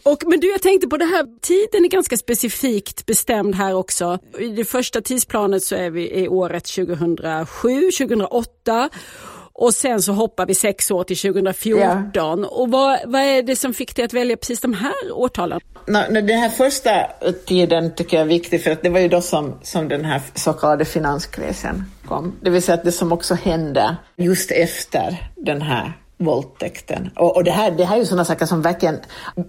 Och, 0.02 0.22
men 0.26 0.40
du, 0.40 0.50
jag 0.50 0.62
tänkte 0.62 0.88
på 0.88 0.96
det 0.96 1.04
här, 1.04 1.40
tiden 1.40 1.84
är 1.84 1.88
ganska 1.88 2.16
specifikt 2.16 3.06
bestämd 3.06 3.54
här 3.54 3.74
också. 3.74 4.18
I 4.38 4.48
det 4.48 4.64
första 4.64 5.00
tidsplanet 5.00 5.62
så 5.62 5.74
är 5.74 5.90
vi 5.90 6.10
i 6.10 6.28
året 6.28 6.64
2007, 6.64 7.90
2008 7.98 8.88
och 9.58 9.74
sen 9.74 10.02
så 10.02 10.12
hoppar 10.12 10.46
vi 10.46 10.54
sex 10.54 10.90
år 10.90 11.04
till 11.04 11.18
2014. 11.18 11.80
Ja. 12.12 12.48
Och 12.48 12.70
vad, 12.70 12.98
vad 13.04 13.20
är 13.20 13.42
det 13.42 13.56
som 13.56 13.74
fick 13.74 13.96
dig 13.96 14.04
att 14.04 14.12
välja 14.12 14.36
precis 14.36 14.60
de 14.60 14.74
här 14.74 14.92
årtalen? 15.12 15.60
den 15.86 16.38
här 16.38 16.48
första 16.48 16.90
tiden 17.46 17.94
tycker 17.94 18.16
jag 18.16 18.24
är 18.24 18.28
viktig 18.28 18.64
för 18.64 18.70
att 18.70 18.82
det 18.82 18.88
var 18.88 19.00
ju 19.00 19.08
då 19.08 19.20
som, 19.20 19.58
som 19.62 19.88
den 19.88 20.04
här 20.04 20.22
så 20.34 20.52
kallade 20.52 20.84
finanskrisen 20.84 21.84
kom. 22.08 22.36
Det 22.40 22.50
vill 22.50 22.62
säga 22.62 22.74
att 22.74 22.84
det 22.84 22.92
som 22.92 23.12
också 23.12 23.34
hände 23.34 23.96
just 24.16 24.50
efter 24.50 25.30
den 25.36 25.62
här 25.62 25.92
våldtäkten. 26.16 27.10
Och, 27.16 27.36
och 27.36 27.44
det, 27.44 27.50
här, 27.50 27.70
det 27.70 27.84
här 27.84 27.96
är 27.96 28.00
ju 28.00 28.06
sådana 28.06 28.24
saker 28.24 28.46
som 28.46 28.62
verkligen 28.62 28.98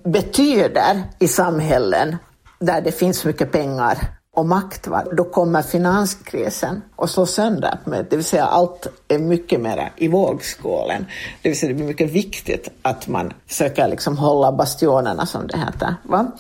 betyder 0.06 1.04
i 1.20 1.28
samhällen 1.28 2.16
där 2.60 2.82
det 2.82 2.92
finns 2.92 3.26
mycket 3.26 3.52
pengar 3.52 3.98
och 4.38 4.46
makt, 4.46 4.88
va? 4.88 5.04
då 5.12 5.24
kommer 5.24 5.62
finanskrisen 5.62 6.82
och 6.96 7.10
slår 7.10 7.26
sönder 7.26 7.78
det 8.10 8.16
vill 8.16 8.26
säga 8.26 8.46
allt 8.46 8.88
är 9.08 9.20
mycket 9.20 9.62
mer 9.62 9.92
i 9.96 10.08
vågskålen. 10.08 11.06
Det 11.42 11.50
vill 11.50 11.60
säga 11.60 11.68
det 11.68 11.76
blir 11.76 11.86
mycket 11.86 12.12
viktigt 12.12 12.70
att 12.82 13.08
man 13.08 13.34
försöker 13.48 13.88
liksom 13.88 14.18
hålla 14.18 14.52
bastionerna 14.52 15.26
som 15.26 15.48
det 15.48 15.58
heter. 15.58 15.96
Va? 16.04 16.32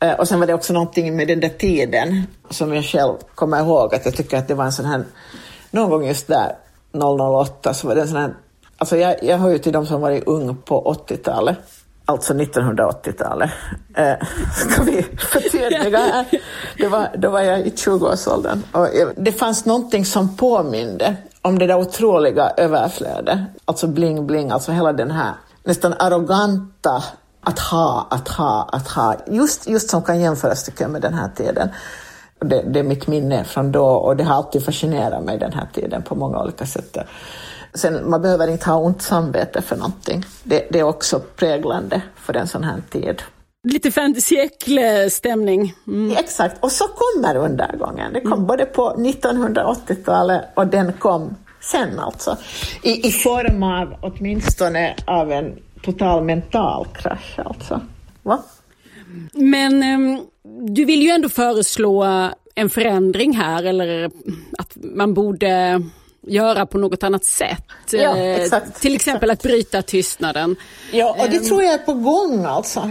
Eh, 0.00 0.12
och 0.12 0.28
sen 0.28 0.40
var 0.40 0.46
det 0.46 0.54
också 0.54 0.72
någonting 0.72 1.16
med 1.16 1.28
den 1.28 1.40
där 1.40 1.48
tiden 1.48 2.22
som 2.50 2.74
jag 2.74 2.84
själv 2.84 3.14
kommer 3.34 3.60
ihåg 3.60 3.94
att 3.94 4.04
jag 4.04 4.14
tycker 4.14 4.38
att 4.38 4.48
det 4.48 4.54
var 4.54 4.64
en 4.64 4.72
sån 4.72 4.86
här, 4.86 5.04
någon 5.70 5.90
gång 5.90 6.06
just 6.06 6.26
där 6.26 6.56
008 6.92 7.74
så 7.74 7.88
var 7.88 7.94
det 7.94 8.00
en 8.00 8.08
sån 8.08 8.16
här, 8.16 8.34
alltså 8.76 8.96
jag, 8.96 9.24
jag 9.24 9.38
hör 9.38 9.50
ju 9.50 9.58
till 9.58 9.72
de 9.72 9.86
som 9.86 10.00
varit 10.00 10.26
ung 10.26 10.56
på 10.56 10.96
80-talet 11.08 11.58
alltså 12.06 12.34
1980-talet. 12.34 13.50
Eh, 13.94 14.14
ska 14.54 14.82
vi 14.82 15.02
förtydliga 15.18 15.98
här? 15.98 16.26
Det 16.78 16.88
var, 16.88 17.08
då 17.18 17.30
var 17.30 17.40
jag 17.40 17.60
i 17.60 17.70
20-årsåldern. 17.70 18.62
Och 18.72 18.88
det 19.16 19.32
fanns 19.32 19.64
någonting 19.64 20.04
som 20.04 20.36
påminde 20.36 21.16
om 21.42 21.58
det 21.58 21.66
där 21.66 21.78
otroliga 21.78 22.50
överflödet. 22.56 23.38
Alltså 23.64 23.86
bling-bling, 23.86 24.52
alltså 24.52 24.72
hela 24.72 24.92
den 24.92 25.10
här 25.10 25.32
nästan 25.64 25.94
arroganta 25.98 27.02
att 27.40 27.58
ha, 27.58 28.06
att 28.10 28.28
ha, 28.28 28.68
att 28.72 28.88
ha. 28.88 29.14
Just, 29.26 29.68
just 29.68 29.90
som 29.90 30.02
kan 30.02 30.20
jämföras 30.20 30.64
tycker 30.64 30.84
jag 30.84 30.90
med 30.90 31.02
den 31.02 31.14
här 31.14 31.28
tiden. 31.28 31.68
Det, 32.38 32.62
det 32.62 32.78
är 32.78 32.84
mitt 32.84 33.06
minne 33.06 33.44
från 33.44 33.72
då 33.72 33.86
och 33.86 34.16
det 34.16 34.24
har 34.24 34.34
alltid 34.34 34.64
fascinerat 34.64 35.24
mig 35.24 35.38
den 35.38 35.52
här 35.52 35.68
tiden 35.74 36.02
på 36.02 36.14
många 36.14 36.42
olika 36.42 36.66
sätt. 36.66 36.96
Sen, 37.76 38.10
man 38.10 38.22
behöver 38.22 38.48
inte 38.48 38.70
ha 38.70 38.78
ont 38.78 39.02
samvete 39.02 39.62
för 39.62 39.76
någonting. 39.76 40.24
Det, 40.42 40.66
det 40.70 40.78
är 40.78 40.82
också 40.82 41.20
präglande 41.36 42.02
för 42.16 42.34
en 42.34 42.46
sån 42.46 42.64
här 42.64 42.82
tid. 42.90 43.22
Lite 43.68 43.90
fantasieckle-stämning. 43.90 45.74
Mm. 45.86 46.16
Exakt, 46.16 46.64
och 46.64 46.72
så 46.72 46.84
kommer 46.84 47.36
undergången. 47.36 48.12
Det 48.12 48.20
kom 48.20 48.32
mm. 48.32 48.46
både 48.46 48.66
på 48.66 48.94
1980-talet 48.98 50.44
och 50.54 50.66
den 50.66 50.92
kom 50.92 51.34
sen 51.60 51.98
alltså. 51.98 52.36
I, 52.82 53.08
I 53.08 53.12
form 53.12 53.62
av 53.62 53.94
åtminstone 54.02 54.94
av 55.06 55.32
en 55.32 55.58
total 55.82 56.24
mental 56.24 56.86
krasch 56.94 57.38
alltså. 57.38 57.80
Va? 58.22 58.42
Men 59.32 59.82
um, 59.82 60.26
du 60.74 60.84
vill 60.84 61.02
ju 61.02 61.10
ändå 61.10 61.28
föreslå 61.28 62.04
en 62.54 62.70
förändring 62.70 63.36
här 63.36 63.64
eller 63.64 64.10
att 64.58 64.76
man 64.76 65.14
borde 65.14 65.82
göra 66.26 66.66
på 66.66 66.78
något 66.78 67.02
annat 67.02 67.24
sätt. 67.24 67.62
Ja, 67.90 68.16
Eh, 68.16 68.34
exakt, 68.42 68.80
Till 68.80 68.94
exempel 68.94 69.30
att 69.30 69.42
bryta 69.42 69.82
tystnaden. 69.82 70.56
Ja, 70.92 71.16
och 71.20 71.30
det 71.30 71.36
Ehm. 71.36 71.44
tror 71.44 71.62
jag 71.62 71.74
är 71.74 71.78
på 71.78 71.92
gång 71.92 72.44
alltså. 72.44 72.90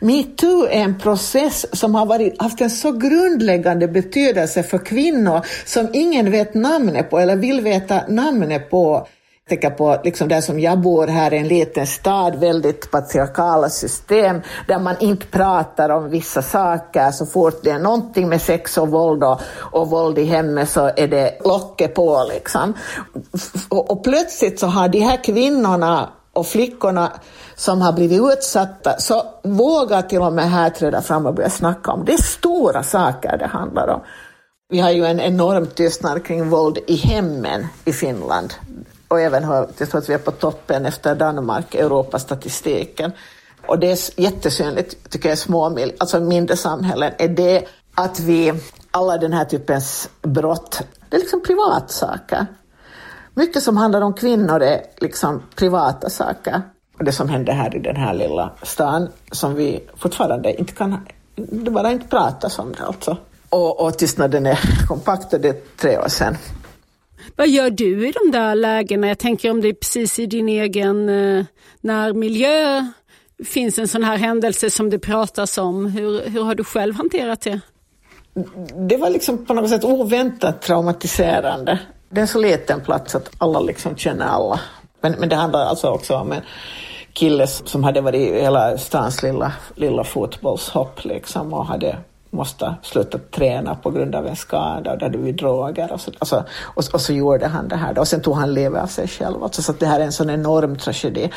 Metoo 0.00 0.64
är 0.66 0.80
en 0.80 0.98
process 0.98 1.66
som 1.78 1.94
har 1.94 2.06
varit, 2.06 2.42
haft 2.42 2.60
en 2.60 2.70
så 2.70 2.92
grundläggande 2.92 3.88
betydelse 3.88 4.62
för 4.62 4.78
kvinnor 4.78 5.40
som 5.66 5.88
ingen 5.92 6.30
vet 6.30 6.54
namnet 6.54 7.10
på 7.10 7.18
eller 7.18 7.36
vill 7.36 7.60
veta 7.60 8.00
namnet 8.08 8.70
på. 8.70 9.08
Jag 9.50 9.60
tänker 9.60 9.76
på 9.76 10.00
liksom 10.04 10.28
där 10.28 10.40
som 10.40 10.60
jag 10.60 10.78
bor 10.80 11.06
här 11.06 11.34
i 11.34 11.38
en 11.38 11.48
liten 11.48 11.86
stad, 11.86 12.36
väldigt 12.36 12.90
patriarkala 12.90 13.68
system 13.68 14.40
där 14.68 14.78
man 14.78 14.94
inte 15.00 15.26
pratar 15.26 15.88
om 15.88 16.10
vissa 16.10 16.42
saker. 16.42 17.10
Så 17.10 17.26
fort 17.26 17.60
det 17.62 17.70
är 17.70 17.78
någonting 17.78 18.28
med 18.28 18.42
sex 18.42 18.78
och 18.78 18.88
våld 18.88 19.24
och, 19.24 19.40
och 19.56 19.90
våld 19.90 20.18
i 20.18 20.24
hemmet 20.24 20.68
så 20.68 20.90
är 20.96 21.08
det 21.08 21.38
locket 21.44 21.94
på 21.94 22.26
liksom. 22.32 22.74
Och, 23.68 23.90
och 23.90 24.04
plötsligt 24.04 24.60
så 24.60 24.66
har 24.66 24.88
de 24.88 25.00
här 25.00 25.24
kvinnorna 25.24 26.08
och 26.32 26.46
flickorna 26.46 27.12
som 27.54 27.80
har 27.80 27.92
blivit 27.92 28.22
utsatta 28.32 28.98
så 28.98 29.22
vågar 29.42 30.02
till 30.02 30.20
och 30.20 30.32
med 30.32 30.50
här 30.50 30.70
träda 30.70 31.02
fram 31.02 31.26
och 31.26 31.34
börja 31.34 31.50
snacka 31.50 31.90
om. 31.90 32.04
Det 32.04 32.12
är 32.12 32.22
stora 32.22 32.82
saker 32.82 33.38
det 33.38 33.46
handlar 33.46 33.88
om. 33.88 34.00
Vi 34.68 34.80
har 34.80 34.90
ju 34.90 35.04
en 35.04 35.20
enorm 35.20 35.66
tystnad 35.66 36.24
kring 36.24 36.50
våld 36.50 36.78
i 36.86 36.96
hemmen 36.96 37.66
i 37.84 37.92
Finland. 37.92 38.54
Och 39.10 39.20
även 39.20 39.44
har, 39.44 39.68
jag 39.78 39.90
tror 39.90 39.98
att 39.98 40.08
vi 40.08 40.14
är 40.14 40.18
på 40.18 40.30
toppen 40.30 40.86
efter 40.86 41.14
Danmark, 41.14 41.74
Europastatistiken. 41.74 43.12
Och 43.66 43.78
det 43.78 43.90
är 43.90 44.20
jättesynligt, 44.20 45.10
tycker 45.10 45.28
jag, 45.28 45.36
i 45.36 45.40
små, 45.40 45.78
alltså 45.98 46.20
mindre 46.20 46.56
samhällen, 46.56 47.12
är 47.18 47.28
det 47.28 47.64
att 47.94 48.20
vi, 48.20 48.52
alla 48.90 49.18
den 49.18 49.32
här 49.32 49.44
typens 49.44 50.10
brott, 50.22 50.82
det 51.08 51.16
är 51.16 51.20
liksom 51.20 51.42
privatsaker. 51.42 52.46
Mycket 53.34 53.62
som 53.62 53.76
handlar 53.76 54.00
om 54.00 54.14
kvinnor 54.14 54.62
är 54.62 54.80
liksom 54.96 55.42
privata 55.54 56.10
saker. 56.10 56.62
Och 56.98 57.04
det 57.04 57.12
som 57.12 57.28
händer 57.28 57.52
här 57.52 57.76
i 57.76 57.78
den 57.78 57.96
här 57.96 58.14
lilla 58.14 58.52
stan 58.62 59.08
som 59.32 59.54
vi 59.54 59.88
fortfarande 59.96 60.60
inte 60.60 60.72
kan, 60.72 61.06
det 61.36 61.70
bara 61.70 61.92
inte 61.92 62.08
pratas 62.08 62.58
om 62.58 62.72
det 62.72 62.84
alltså. 62.84 63.16
Och, 63.48 63.80
och 63.80 63.98
tystnaden 63.98 64.46
är 64.46 64.86
kompakt 64.86 65.32
och 65.32 65.40
det 65.40 65.48
är 65.48 65.56
tre 65.76 65.98
år 65.98 66.08
sedan. 66.08 66.36
Vad 67.40 67.48
gör 67.48 67.70
du 67.70 68.08
i 68.08 68.12
de 68.12 68.30
där 68.30 68.54
lägena? 68.54 69.08
Jag 69.08 69.18
tänker 69.18 69.50
om 69.50 69.60
det 69.60 69.68
är 69.68 69.72
precis 69.72 70.18
i 70.18 70.26
din 70.26 70.48
egen 70.48 71.08
eh, 71.08 71.44
närmiljö 71.80 72.86
finns 73.44 73.78
en 73.78 73.88
sån 73.88 74.04
här 74.04 74.16
händelse 74.16 74.70
som 74.70 74.90
det 74.90 74.98
pratas 74.98 75.58
om. 75.58 75.86
Hur, 75.86 76.28
hur 76.28 76.42
har 76.42 76.54
du 76.54 76.64
själv 76.64 76.94
hanterat 76.94 77.40
det? 77.40 77.60
Det 78.88 78.96
var 78.96 79.10
liksom 79.10 79.46
på 79.46 79.54
något 79.54 79.70
sätt 79.70 79.84
oväntat 79.84 80.62
traumatiserande. 80.62 81.78
Det 82.10 82.18
är 82.18 82.22
en 82.22 82.28
så 82.28 82.38
liten 82.38 82.80
plats 82.80 83.14
att 83.14 83.30
alla 83.38 83.60
liksom 83.60 83.96
känner 83.96 84.26
alla. 84.26 84.60
Men, 85.00 85.12
men 85.18 85.28
det 85.28 85.36
handlar 85.36 85.60
alltså 85.60 85.88
också 85.88 86.16
om 86.16 86.32
en 86.32 86.42
kille 87.12 87.46
som 87.46 87.84
hade 87.84 88.00
varit 88.00 88.30
i 88.30 88.40
hela 88.40 88.78
stans 88.78 89.22
lilla, 89.22 89.52
lilla 89.74 90.04
fotbollshopp 90.04 91.04
liksom 91.04 91.54
och 91.54 91.66
hade 91.66 91.96
måste 92.30 92.74
sluta 92.82 93.18
träna 93.18 93.74
på 93.74 93.90
grund 93.90 94.14
av 94.14 94.26
en 94.26 94.36
skada 94.36 94.92
och 94.92 94.98
där 94.98 95.06
hade 95.06 95.18
vi 95.18 95.32
droger 95.32 95.92
och 95.92 96.00
så, 96.00 96.10
alltså, 96.18 96.44
och, 96.60 96.84
och, 96.92 97.00
så 97.00 97.12
gjorde 97.12 97.46
han 97.46 97.68
det 97.68 97.76
här 97.76 97.94
då. 97.94 98.00
och 98.00 98.08
sen 98.08 98.20
tog 98.20 98.36
han 98.36 98.54
livet 98.54 98.82
av 98.82 98.86
sig 98.86 99.08
själv. 99.08 99.42
Alltså, 99.42 99.62
så 99.62 99.72
att 99.72 99.80
det 99.80 99.86
här 99.86 100.00
är 100.00 100.04
en 100.04 100.12
sån 100.12 100.30
enorm 100.30 100.76
tragedi. 100.76 101.30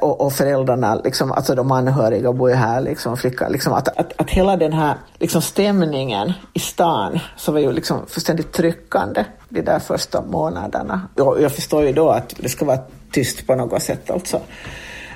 Och, 0.00 0.20
och 0.20 0.32
föräldrarna, 0.32 0.94
liksom, 0.94 1.32
alltså 1.32 1.54
de 1.54 1.72
anhöriga 1.72 2.32
bor 2.32 2.50
ju 2.50 2.56
här, 2.56 2.80
liksom, 2.80 3.16
flickan, 3.16 3.52
liksom, 3.52 3.72
att, 3.72 3.88
att, 3.88 4.20
att 4.20 4.30
hela 4.30 4.56
den 4.56 4.72
här 4.72 4.94
liksom, 5.18 5.42
stämningen 5.42 6.32
i 6.52 6.58
stan 6.58 7.18
så 7.36 7.52
var 7.52 7.60
ju 7.60 7.72
liksom 7.72 8.06
fullständigt 8.06 8.52
tryckande 8.52 9.24
de 9.48 9.62
där 9.62 9.78
första 9.78 10.22
månaderna. 10.22 11.08
Och 11.14 11.42
jag 11.42 11.52
förstår 11.52 11.84
ju 11.84 11.92
då 11.92 12.10
att 12.10 12.34
det 12.38 12.48
ska 12.48 12.64
vara 12.64 12.78
tyst 13.10 13.46
på 13.46 13.54
något 13.54 13.82
sätt 13.82 14.10
alltså 14.10 14.40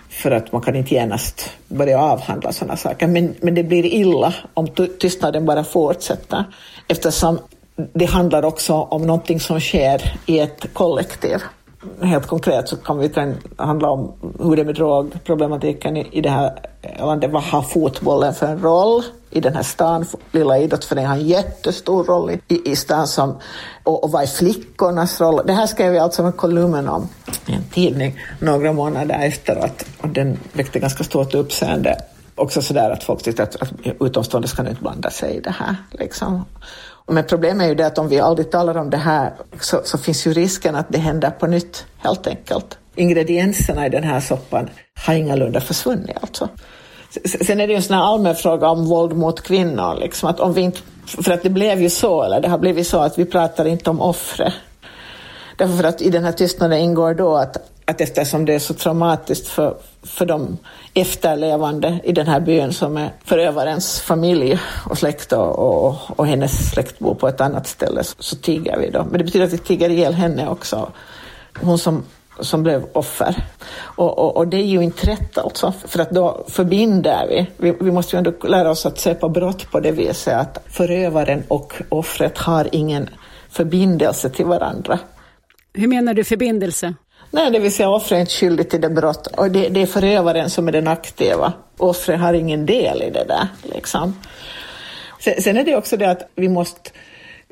för 0.09 0.31
att 0.31 0.53
man 0.53 0.63
kan 0.63 0.77
inte 0.77 0.95
genast 0.95 1.51
börja 1.69 2.03
avhandla 2.03 2.53
sådana 2.53 2.77
saker. 2.77 3.07
Men, 3.07 3.35
men 3.41 3.55
det 3.55 3.63
blir 3.63 3.87
illa 3.87 4.35
om 4.55 4.69
tystnaden 5.01 5.47
bara 5.47 5.65
fortsätter 5.65 6.45
eftersom 6.89 7.39
det 7.93 8.05
handlar 8.05 8.45
också 8.45 8.75
om 8.75 9.03
någonting 9.03 9.41
som 9.41 9.61
sker 9.61 10.19
i 10.27 10.39
ett 10.39 10.67
kollektiv. 10.73 11.39
Helt 12.03 12.27
konkret 12.27 12.69
så 12.69 12.77
kan 12.77 12.99
vi 12.99 13.11
handla 13.57 13.91
om 13.91 14.13
hur 14.39 14.57
det 14.57 14.63
är 14.63 14.67
med 14.67 14.75
drogproblematiken 14.75 15.97
i, 15.97 16.09
i 16.13 16.21
det 16.21 16.31
här 16.31 16.59
landet. 16.99 17.31
Vad 17.31 17.43
har 17.43 17.63
fotbollen 17.63 18.35
för 18.35 18.47
en 18.47 18.63
roll 18.63 19.03
i 19.31 19.41
den 19.41 19.55
här 19.55 19.63
stan? 19.63 20.05
Lilla 20.33 20.59
idrottsföreningen 20.59 21.11
har 21.11 21.19
en 21.19 21.27
jättestor 21.27 22.05
roll 22.05 22.31
i, 22.49 22.71
i 22.71 22.77
stan. 22.77 23.07
Som, 23.07 23.39
och, 23.85 24.05
och 24.05 24.11
vad 24.11 24.23
är 24.23 24.27
flickornas 24.27 25.21
roll? 25.21 25.43
Det 25.47 25.53
här 25.53 25.67
skrev 25.67 25.95
jag 25.95 26.03
alltså 26.05 26.23
en 26.23 26.33
kolumn 26.33 26.89
om 26.89 27.09
i 27.47 27.53
en 27.53 27.65
tidning 27.73 28.21
några 28.41 28.73
månader 28.73 29.19
efteråt 29.23 29.85
och 30.01 30.09
den 30.09 30.39
väckte 30.53 30.79
ganska 30.79 31.05
stort 31.05 31.35
uppseende. 31.35 31.97
Också 32.35 32.63
sådär 32.63 32.91
att 32.91 33.05
folk 33.05 33.23
tyckte 33.23 33.43
att, 33.43 33.63
att 33.63 33.73
utomstående 34.01 34.49
ska 34.49 34.63
nu 34.63 34.71
inte 34.71 34.83
blanda 34.83 35.11
sig 35.11 35.37
i 35.37 35.41
det 35.41 35.51
här. 35.51 35.77
Liksom. 35.91 36.45
Men 37.09 37.25
problemet 37.25 37.65
är 37.65 37.69
ju 37.69 37.75
det 37.75 37.87
att 37.87 37.99
om 37.99 38.09
vi 38.09 38.21
aldrig 38.21 38.51
talar 38.51 38.77
om 38.77 38.91
det 38.91 38.97
här 38.97 39.33
så, 39.61 39.81
så, 39.85 39.99
finns 39.99 40.27
ju 40.27 40.33
risken 40.33 40.75
att 40.75 40.87
det 40.89 40.99
händer 40.99 41.31
på 41.31 41.47
nytt, 41.47 41.87
helt 41.99 42.27
enkelt. 42.27 42.79
Ingredienserna 42.95 43.87
i 43.87 43.89
den 43.89 44.05
här 44.05 44.21
soppan 44.21 44.71
har 45.07 45.15
ingalunda 45.15 45.61
försvunnit 45.61 46.17
alltså. 46.21 46.49
Sen 47.25 47.61
är 47.61 47.67
det 47.67 47.73
ju 47.73 47.77
en 47.77 47.83
sån 47.83 47.97
här 47.97 48.03
allmän 48.03 48.35
fråga 48.35 48.69
om 48.69 48.87
våld 48.87 49.17
mot 49.17 49.43
kvinnor, 49.43 49.97
liksom 50.01 50.29
att 50.29 50.41
om 50.41 50.53
vi 50.53 50.61
inte, 50.61 50.79
för 51.07 51.33
att 51.33 51.43
det 51.43 51.51
blev 51.51 51.83
ju 51.83 51.91
så, 51.91 52.23
eller 52.23 52.41
det 52.41 52.49
har 52.49 52.59
blivit 52.59 52.87
så 52.87 52.99
att 52.99 53.19
vi 53.19 53.25
pratar 53.25 53.65
inte 53.65 53.91
om 53.91 54.01
offret. 54.01 54.53
Därför 55.57 55.85
att 55.85 56.03
i 56.03 56.11
den 56.11 56.25
här 56.25 56.33
tystnaden 56.33 56.79
ingår 56.79 57.15
då 57.15 57.37
att, 57.37 57.57
att 57.89 58.01
eftersom 58.01 58.45
det 58.45 58.55
är 58.55 58.59
så 58.59 58.75
traumatiskt 58.75 59.49
för, 59.49 59.77
för 60.03 60.27
de 60.27 60.59
efterlevande 60.95 62.01
i 62.05 62.13
den 62.13 62.27
här 62.27 62.41
byn 62.41 62.73
som 62.73 62.97
är 62.97 63.11
förövarens 63.25 64.01
familj 64.01 64.59
och 64.91 64.99
släkt 64.99 65.33
och, 65.33 65.59
och, 65.59 65.97
och 66.17 66.27
hennes 66.27 66.71
släkt 66.71 66.99
bor 66.99 67.15
på 67.15 67.29
ett 67.29 67.41
annat 67.41 67.67
ställe 67.67 68.05
så, 68.05 68.15
så 68.19 68.37
tiger 68.37 68.79
vi 68.79 68.91
då. 68.91 69.05
Men 69.05 69.19
det 69.19 69.25
betyder 69.25 69.47
att 69.47 69.53
vi 69.53 69.59
tiger 69.59 69.91
ihjäl 69.91 70.15
henne 70.15 70.49
också. 70.49 70.93
Hon 71.61 71.79
som 71.79 72.03
som 72.41 72.63
blev 72.63 72.87
offer. 72.93 73.45
Och, 73.81 74.19
och, 74.19 74.37
och, 74.37 74.49
det 74.49 74.57
är 74.57 74.67
ju 74.67 74.83
inte 74.83 75.07
rätt 75.07 75.39
alltså, 75.39 75.73
för 75.87 76.01
att 76.01 76.11
då 76.11 76.45
förbinder 76.49 77.27
vi. 77.29 77.47
vi. 77.57 77.77
Vi 77.81 77.91
måste 77.91 78.17
ju 78.17 78.19
ändå 78.19 78.33
lära 78.49 78.71
oss 78.71 78.87
att 78.87 78.99
se 78.99 79.15
på 79.15 79.29
brott 79.29 79.71
på 79.71 79.81
det 79.81 79.93
viset 79.93 80.35
att 80.35 80.65
förövaren 80.67 81.43
och 81.49 81.75
offret 81.89 82.39
har 82.39 82.69
ingen 82.73 83.09
förbindelse 83.51 84.31
till 84.31 84.47
varandra. 84.47 84.99
Hur 85.73 85.89
menar 85.89 86.15
du 86.15 86.25
förbindelse? 86.25 86.95
Nej, 87.31 87.51
det 87.51 87.59
vill 87.59 87.75
säga 87.75 87.91
offret 87.91 88.17
är 88.17 88.21
inte 88.21 88.33
skyldig 88.33 88.71
till 88.71 88.81
det 88.81 88.91
brott 88.91 89.27
och 89.27 89.51
det, 89.51 89.69
det 89.69 89.83
är 89.83 89.87
förövaren 89.87 90.51
som 90.51 90.69
är 90.69 90.73
den 90.73 90.89
aktiva. 90.89 91.53
Offret 91.77 92.21
har 92.21 92.35
ingen 92.35 92.67
del 92.67 93.03
i 93.03 93.11
det 93.11 93.25
där. 93.25 93.49
Liksom. 93.63 94.15
Sen, 95.21 95.43
sen 95.43 95.57
är 95.57 95.65
det 95.65 95.77
också 95.77 95.97
det 95.97 96.11
att 96.11 96.31
vi 96.35 96.49
måste 96.49 96.91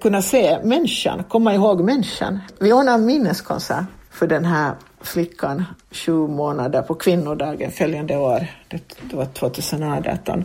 kunna 0.03 0.23
se 0.23 0.59
människan, 0.63 1.25
komma 1.25 1.55
ihåg 1.55 1.85
människan. 1.85 2.39
Vi 2.61 2.73
ordnar 2.73 2.95
en 2.95 3.07
minneskonsert 3.07 3.85
för 4.11 4.27
den 4.27 4.45
här 4.45 4.75
flickan 5.01 5.65
sju 5.91 6.13
månader 6.13 6.83
på 6.83 6.95
kvinnodagen 6.95 7.71
följande 7.71 8.17
år, 8.17 8.47
det, 8.69 8.81
det 9.11 9.17
var 9.17 9.25
2018, 9.25 10.45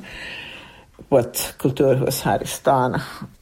på 1.10 1.20
ett 1.20 1.54
kulturhus 1.58 2.22
här 2.22 2.44
i 2.44 2.48
stan. 2.48 3.02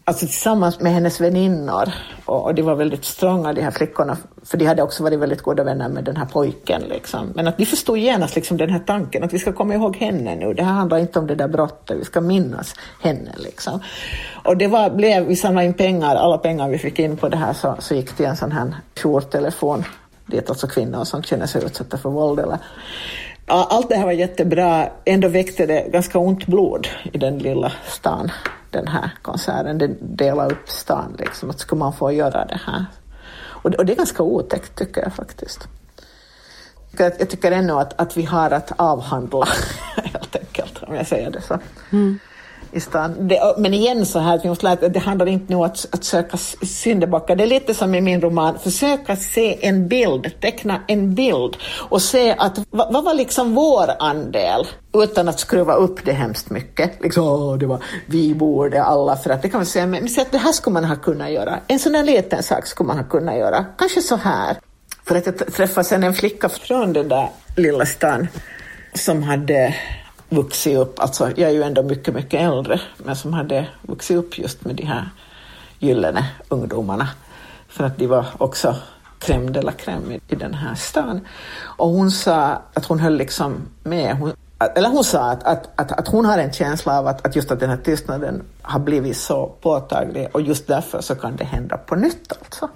Alltså 0.10 0.26
tillsammans 0.26 0.80
med 0.80 0.93
hennes 0.93 1.22
väninnor. 1.22 1.89
Och, 2.26 2.45
och 2.45 2.56
de 2.56 2.62
var 2.62 2.76
väldigt 2.76 3.06
stronga 3.06 3.54
de 3.54 3.62
här 3.62 3.72
flickorna, 3.72 4.17
för 4.43 4.58
de 4.58 4.65
hade 4.65 4.84
också 4.84 5.04
varit 5.04 5.19
väldigt 5.19 5.41
goda 5.41 5.63
vänner 5.63 5.89
med 5.89 6.04
den 6.04 6.17
här 6.17 6.26
pojken. 6.26 6.82
Liksom. 6.82 7.32
Men 7.36 7.48
att 7.48 7.58
de 7.58 7.65
förstod 7.65 7.98
genast 7.98 8.36
liksom, 8.36 8.58
den 8.58 8.69
här 8.69 8.80
tanken 8.80 9.24
att 9.24 9.34
vi 9.34 9.39
ska 9.39 9.54
komma 9.54 9.74
ihåg 9.74 9.95
henne 9.95 10.36
nu. 10.36 10.54
Det 10.54 10.63
här 10.63 10.74
handlar 10.74 10.98
inte 10.98 11.19
om 11.19 11.28
det 11.28 11.36
där 11.36 11.48
brottet, 11.48 11.98
vi 12.00 12.06
ska 12.06 12.22
minnas 12.22 12.76
henne. 13.02 13.32
Liksom. 13.38 13.80
Och 14.45 14.58
det 14.58 14.67
var, 14.67 14.89
blev, 14.89 15.26
vi 15.26 15.36
samlade 15.36 15.67
in 15.67 15.74
pengar, 15.74 16.15
alla 16.15 16.38
pengar 16.38 16.69
vi 16.69 16.78
fick 16.78 17.00
in 17.00 17.17
på 17.17 17.30
det 17.30 17.38
här 17.38 17.54
så, 17.54 17.76
så 17.80 17.95
gick 17.95 18.13
till 18.15 18.26
en 18.26 18.38
sån 18.38 18.52
här 18.52 18.76
jourtelefon 18.95 19.84
dit 20.26 20.50
alltså 20.50 20.67
kvinnor 20.67 21.04
som 21.04 21.24
känner 21.24 21.45
sig 21.45 21.63
utsatta 21.63 21.98
för 21.98 22.10
våld. 22.10 22.39
Eller. 22.39 22.58
Allt 23.49 23.89
det 23.89 23.95
här 23.95 24.05
var 24.05 24.12
jättebra, 24.12 24.89
ändå 25.05 25.27
väckte 25.27 25.65
det 25.65 25.89
ganska 25.91 26.19
ont 26.19 26.45
blod 26.45 26.88
i 27.13 27.17
den 27.17 27.38
lilla 27.38 27.71
stan, 27.88 28.31
den 28.71 28.88
här 28.88 29.12
konserten. 29.21 29.77
Den 29.77 29.97
delade 29.99 30.53
upp 30.53 30.69
stan, 30.69 31.15
liksom, 31.19 31.49
att 31.49 31.59
skulle 31.59 31.79
man 31.79 31.93
få 31.93 32.12
göra 32.12 32.45
det 32.45 32.59
här? 32.65 32.85
Och, 33.41 33.76
och 33.76 33.86
det 33.86 33.93
är 33.93 33.97
ganska 33.97 34.24
otäckt 34.24 34.76
tycker 34.76 35.01
jag 35.01 35.13
faktiskt. 35.13 35.67
Jag 36.97 37.30
tycker 37.30 37.51
ännu 37.51 37.74
att, 37.74 38.01
att 38.01 38.17
vi 38.17 38.24
har 38.24 38.51
att 38.51 38.71
avhandla, 38.76 39.47
helt 39.95 40.36
enkelt, 40.36 40.84
om 40.84 40.95
jag 40.95 41.07
säger 41.07 41.32
det 41.32 41.41
så. 41.41 41.59
Mm 41.91 42.19
i 42.72 42.80
stan. 42.80 43.28
Det, 43.28 43.53
men 43.57 43.74
igen 43.74 44.05
så 44.05 44.20
här, 44.20 44.39
vi 44.43 44.49
måste 44.49 44.65
lära, 44.65 44.89
det 44.89 44.99
handlar 44.99 45.26
inte 45.26 45.45
nu 45.47 45.55
om 45.55 45.61
att, 45.61 45.86
att 45.91 46.03
söka 46.03 46.38
syndabockar. 46.65 47.36
Det 47.36 47.43
är 47.43 47.47
lite 47.47 47.74
som 47.74 47.95
i 47.95 48.01
min 48.01 48.22
roman, 48.22 48.59
försöka 48.59 49.15
se 49.15 49.67
en 49.67 49.88
bild, 49.88 50.41
teckna 50.41 50.82
en 50.88 51.15
bild 51.15 51.57
och 51.89 52.01
se 52.01 52.36
att 52.38 52.59
vad, 52.70 52.93
vad 52.93 53.03
var 53.03 53.13
liksom 53.13 53.55
vår 53.55 53.89
andel 53.99 54.67
utan 54.93 55.30
att 55.30 55.39
skruva 55.39 55.74
upp 55.74 56.05
det 56.05 56.13
hemskt 56.13 56.49
mycket. 56.49 57.03
Liksom, 57.03 57.24
åh, 57.24 57.57
det 57.57 57.65
var, 57.65 57.84
vi 58.05 58.36
borde 58.36 58.84
alla, 58.84 59.15
för 59.15 59.30
att 59.30 59.41
det 59.41 59.49
kan 59.49 59.59
man 59.59 59.65
säga, 59.65 59.86
men, 59.86 60.03
men 60.03 60.22
att 60.22 60.32
det 60.32 60.38
här 60.38 60.51
skulle 60.51 60.74
man 60.74 60.86
ha 60.86 60.95
kunnat 60.95 61.32
göra. 61.32 61.59
En 61.67 61.80
sån 61.80 61.93
där 61.93 62.03
liten 62.03 62.43
sak 62.43 62.67
skulle 62.67 62.88
man 62.88 62.97
ha 62.97 63.03
kunnat 63.03 63.38
göra. 63.38 63.65
Kanske 63.78 64.01
så 64.01 64.15
här. 64.15 64.57
För 65.05 65.15
att 65.15 65.26
jag 65.26 65.53
träffade 65.53 65.84
sen 65.84 66.03
en 66.03 66.13
flicka 66.13 66.49
från 66.49 66.93
den 66.93 67.07
där 67.07 67.30
lilla 67.55 67.86
stan 67.86 68.28
som 68.93 69.24
hade 69.24 69.76
vuxit 70.30 70.77
upp, 70.77 70.99
alltså 70.99 71.32
jag 71.36 71.49
är 71.49 71.53
ju 71.53 71.63
ändå 71.63 71.84
mycket, 71.84 72.13
mycket 72.13 72.41
äldre, 72.41 72.82
men 72.97 73.15
som 73.15 73.34
hade 73.34 73.67
vuxit 73.82 74.17
upp 74.17 74.38
just 74.38 74.65
med 74.65 74.75
de 74.75 74.84
här 74.84 75.09
gyllene 75.80 76.25
ungdomarna. 76.49 77.09
För 77.67 77.84
att 77.84 77.97
de 77.97 78.07
var 78.07 78.25
också 78.38 78.75
crème 79.19 79.51
de 79.51 79.61
la 79.61 79.71
crème 79.71 80.19
i 80.27 80.36
den 80.36 80.53
här 80.53 80.75
stan. 80.75 81.27
Och 81.77 81.88
hon 81.88 82.11
sa 82.11 82.61
att 82.73 82.86
hon 82.86 82.99
höll 82.99 83.17
liksom 83.17 83.67
med. 83.84 84.15
Hon, 84.17 84.34
eller 84.75 84.89
hon 84.89 85.03
sa 85.03 85.32
att, 85.32 85.43
att, 85.43 85.69
att, 85.75 85.91
att, 85.91 86.07
hon 86.07 86.25
har 86.25 86.38
en 86.38 86.53
känsla 86.53 86.99
av 86.99 87.07
att, 87.07 87.25
att 87.25 87.36
just 87.36 87.51
att 87.51 87.59
den 87.59 87.69
här 87.69 87.77
tystnaden 87.77 88.43
har 88.61 88.80
blivit 88.80 89.17
så 89.17 89.47
påtaglig 89.61 90.27
och 90.32 90.41
just 90.41 90.67
därför 90.67 91.01
så 91.01 91.15
kan 91.15 91.36
det 91.36 91.43
hända 91.43 91.77
på 91.77 91.95
nytt 91.95 92.34
alltså. 92.39 92.69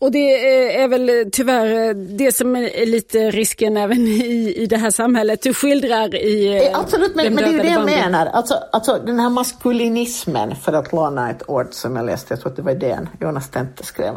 Och 0.00 0.12
det 0.12 0.80
är 0.80 0.88
väl 0.88 1.30
tyvärr 1.32 1.94
det 1.94 2.32
som 2.32 2.56
är 2.56 2.86
lite 2.86 3.30
risken 3.30 3.76
även 3.76 3.98
i, 3.98 4.54
i 4.56 4.66
det 4.66 4.76
här 4.76 4.90
samhället. 4.90 5.42
Du 5.42 5.54
skildrar 5.54 6.14
i 6.14 6.66
eh, 6.66 6.78
Absolut, 6.78 7.14
men, 7.14 7.34
men 7.34 7.44
det 7.44 7.50
är 7.50 7.52
ju 7.52 7.58
det 7.58 7.68
jag 7.68 7.84
menar. 7.84 8.26
Alltså, 8.26 8.54
alltså 8.72 8.98
den 9.06 9.20
här 9.20 9.30
maskulinismen, 9.30 10.56
för 10.56 10.72
att 10.72 10.92
låna 10.92 11.30
ett 11.30 11.42
ord 11.46 11.68
som 11.70 11.96
jag 11.96 12.06
läste, 12.06 12.34
jag 12.34 12.40
tror 12.40 12.50
att 12.50 12.56
det 12.56 12.62
var 12.62 12.72
idén 12.72 13.08
Jonas 13.20 13.50
Tente 13.50 13.84
skrev 13.84 14.14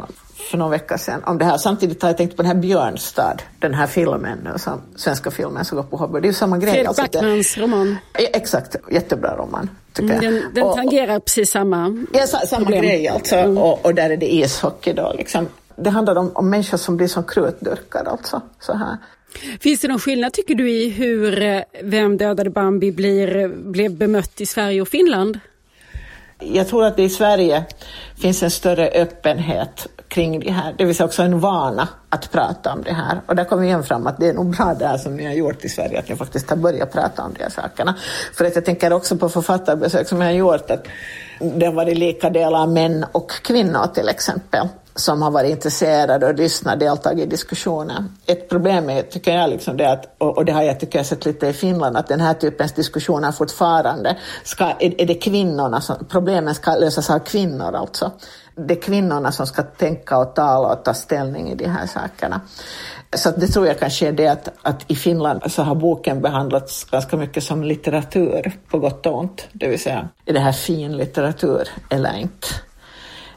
för 0.50 0.58
någon 0.58 0.70
vecka 0.70 0.98
sedan 0.98 1.22
om 1.24 1.38
det 1.38 1.44
här. 1.44 1.58
Samtidigt 1.58 2.02
har 2.02 2.08
jag 2.08 2.16
tänkt 2.16 2.36
på 2.36 2.42
den 2.42 2.46
här 2.46 2.62
Björnstad, 2.62 3.36
den 3.58 3.74
här 3.74 3.86
filmen, 3.86 4.48
som, 4.56 4.80
svenska 4.96 5.30
filmen 5.30 5.64
som 5.64 5.76
går 5.76 5.82
på 5.82 5.96
Hobby. 5.96 6.20
Det 6.20 6.26
är 6.26 6.28
ju 6.28 6.34
samma 6.34 6.58
grej. 6.58 6.72
Fredrik 6.72 6.88
alltså, 6.88 7.02
Backmans 7.02 7.58
roman. 7.58 7.96
Exakt, 8.14 8.76
jättebra 8.90 9.36
roman. 9.36 9.70
Mm, 9.98 10.20
den, 10.20 10.42
den 10.54 10.64
och, 10.64 10.76
tangerar 10.76 11.18
precis 11.18 11.50
samma 11.50 12.06
Ja, 12.12 12.26
samma 12.26 12.64
problem. 12.64 12.82
grej 12.82 13.08
alltså. 13.08 13.36
Mm. 13.36 13.58
Och, 13.58 13.84
och, 13.84 13.94
där 13.94 14.10
är 14.10 14.16
det 14.16 14.34
ishockey 14.34 14.92
då. 14.92 15.14
Liksom 15.18 15.46
det 15.76 15.90
handlar 15.90 16.16
om, 16.16 16.30
om 16.34 16.50
människor 16.50 16.78
som 16.78 16.96
blir 16.96 17.08
som 17.08 17.24
krutdurkar 17.24 18.04
alltså. 18.04 18.40
Så 18.60 18.72
här. 18.72 18.96
Finns 19.60 19.80
det 19.80 19.88
någon 19.88 19.98
skillnad 19.98 20.32
tycker 20.32 20.54
du 20.54 20.70
i 20.70 20.88
hur 20.88 21.42
eh, 21.42 21.62
Vem 21.82 22.16
dödade 22.16 22.50
Bambi 22.50 22.92
blir, 22.92 23.48
blev 23.48 23.96
bemött 23.96 24.40
i 24.40 24.46
Sverige 24.46 24.80
och 24.80 24.88
Finland? 24.88 25.40
Jag 26.38 26.68
tror 26.68 26.84
att 26.84 26.96
det 26.96 27.02
i 27.02 27.10
Sverige 27.10 27.64
finns 28.16 28.42
en 28.42 28.50
större 28.50 28.88
öppenhet 28.88 29.86
kring 30.08 30.40
det 30.40 30.50
här, 30.50 30.74
det 30.78 30.84
vill 30.84 30.94
säga 30.94 31.06
också 31.06 31.22
en 31.22 31.40
vana 31.40 31.88
att 32.08 32.32
prata 32.32 32.72
om 32.72 32.82
det 32.82 32.92
här. 32.92 33.20
Och 33.26 33.36
där 33.36 33.44
kommer 33.44 33.62
igen 33.62 33.84
fram 33.84 34.06
att 34.06 34.18
det 34.18 34.28
är 34.28 34.34
nog 34.34 34.56
bra 34.56 34.74
det 34.78 34.86
här 34.86 34.98
som 34.98 35.16
ni 35.16 35.26
har 35.26 35.32
gjort 35.32 35.64
i 35.64 35.68
Sverige, 35.68 35.98
att 35.98 36.08
ni 36.08 36.16
faktiskt 36.16 36.50
har 36.50 36.56
börjat 36.56 36.92
prata 36.92 37.22
om 37.22 37.34
de 37.34 37.42
här 37.42 37.50
sakerna. 37.50 37.94
För 38.34 38.44
att 38.44 38.54
jag 38.54 38.64
tänker 38.64 38.92
också 38.92 39.16
på 39.16 39.28
författarbesök 39.28 40.08
som 40.08 40.20
jag 40.20 40.28
har 40.28 40.34
gjort, 40.34 40.70
att 40.70 40.86
det 41.40 41.66
har 41.66 41.72
varit 41.72 41.98
lika 41.98 42.30
delar 42.30 42.66
män 42.66 43.06
och 43.12 43.30
kvinnor 43.30 43.86
till 43.94 44.08
exempel 44.08 44.68
som 44.94 45.22
har 45.22 45.30
varit 45.30 45.50
intresserade 45.50 46.26
och 46.26 46.34
lyssnat, 46.34 46.80
deltagit 46.80 47.24
i 47.24 47.26
diskussioner. 47.26 48.04
Ett 48.26 48.48
problem 48.48 48.90
är, 48.90 49.02
tycker 49.02 49.38
jag, 49.38 49.50
liksom 49.50 49.76
det 49.76 49.92
att, 49.92 50.14
och 50.18 50.44
det 50.44 50.52
har 50.52 50.62
jag 50.62 50.80
tycker 50.80 50.98
jag 50.98 51.06
sett 51.06 51.24
lite 51.24 51.46
i 51.46 51.52
Finland, 51.52 51.96
att 51.96 52.08
den 52.08 52.20
här 52.20 52.34
typens 52.34 52.72
diskussioner 52.72 53.32
fortfarande 53.32 54.16
ska, 54.44 54.64
är, 54.64 55.00
är 55.00 55.06
det 55.06 55.14
kvinnorna 55.14 55.80
som, 55.80 55.96
problemen 56.08 56.54
ska 56.54 56.74
lösas 56.74 57.10
av 57.10 57.18
kvinnor 57.18 57.74
alltså. 57.74 58.12
Det 58.54 58.74
är 58.74 58.82
kvinnorna 58.82 59.32
som 59.32 59.46
ska 59.46 59.62
tänka 59.62 60.18
och 60.18 60.34
tala 60.34 60.72
och 60.72 60.84
ta 60.84 60.94
ställning 60.94 61.50
i 61.50 61.54
de 61.54 61.68
här 61.68 61.86
sakerna. 61.86 62.40
Så 63.16 63.30
det 63.30 63.46
tror 63.46 63.66
jag 63.66 63.78
kanske 63.78 64.08
är 64.08 64.12
det 64.12 64.28
att, 64.28 64.48
att 64.62 64.90
i 64.90 64.96
Finland 64.96 65.52
så 65.52 65.62
har 65.62 65.74
boken 65.74 66.20
behandlats 66.20 66.84
ganska 66.84 67.16
mycket 67.16 67.44
som 67.44 67.62
litteratur, 67.62 68.52
på 68.68 68.78
gott 68.78 69.06
och 69.06 69.18
ont. 69.18 69.48
Det 69.52 69.68
vill 69.68 69.82
säga, 69.82 70.08
är 70.26 70.32
det 70.32 70.40
här 70.40 70.52
fin 70.52 70.96
litteratur 70.96 71.68
eller 71.90 72.18
inte? 72.18 72.48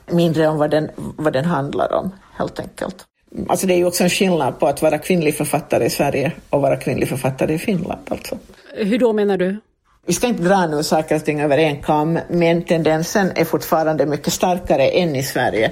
Mindre 0.08 0.48
om 0.48 0.58
vad 0.58 0.72
den, 0.72 0.90
vad 0.96 1.34
den 1.34 1.46
handlar 1.46 1.94
om, 1.94 2.12
helt 2.38 2.60
enkelt. 2.60 3.06
Alltså 3.48 3.68
det 3.68 3.74
är 3.74 3.78
ju 3.78 3.86
också 3.86 4.04
en 4.04 4.10
skillnad 4.10 4.60
på 4.60 4.68
att 4.68 4.82
vara 4.82 4.98
kvinnlig 4.98 5.38
författare 5.38 5.86
i 5.86 5.90
Sverige 5.90 6.32
och 6.50 6.62
vara 6.62 6.78
kvinnlig 6.78 7.10
författare 7.10 7.54
i 7.54 7.58
Finland. 7.58 8.02
Alltså. 8.08 8.38
Hur 8.74 9.00
då 9.00 9.14
menar 9.14 9.38
du? 9.38 9.60
Vi 10.08 10.14
ska 10.14 10.28
inte 10.28 10.44
dra 10.44 10.68
nu 10.68 10.84
saker 10.84 11.16
och 11.16 11.26
ting 11.26 11.42
över 11.42 11.58
en 11.58 11.82
kam, 11.82 12.20
men 12.30 12.64
tendensen 12.64 13.32
är 13.36 13.46
fortfarande 13.46 14.06
mycket 14.06 14.34
starkare 14.34 14.88
än 14.88 15.16
i 15.16 15.24
Sverige 15.24 15.72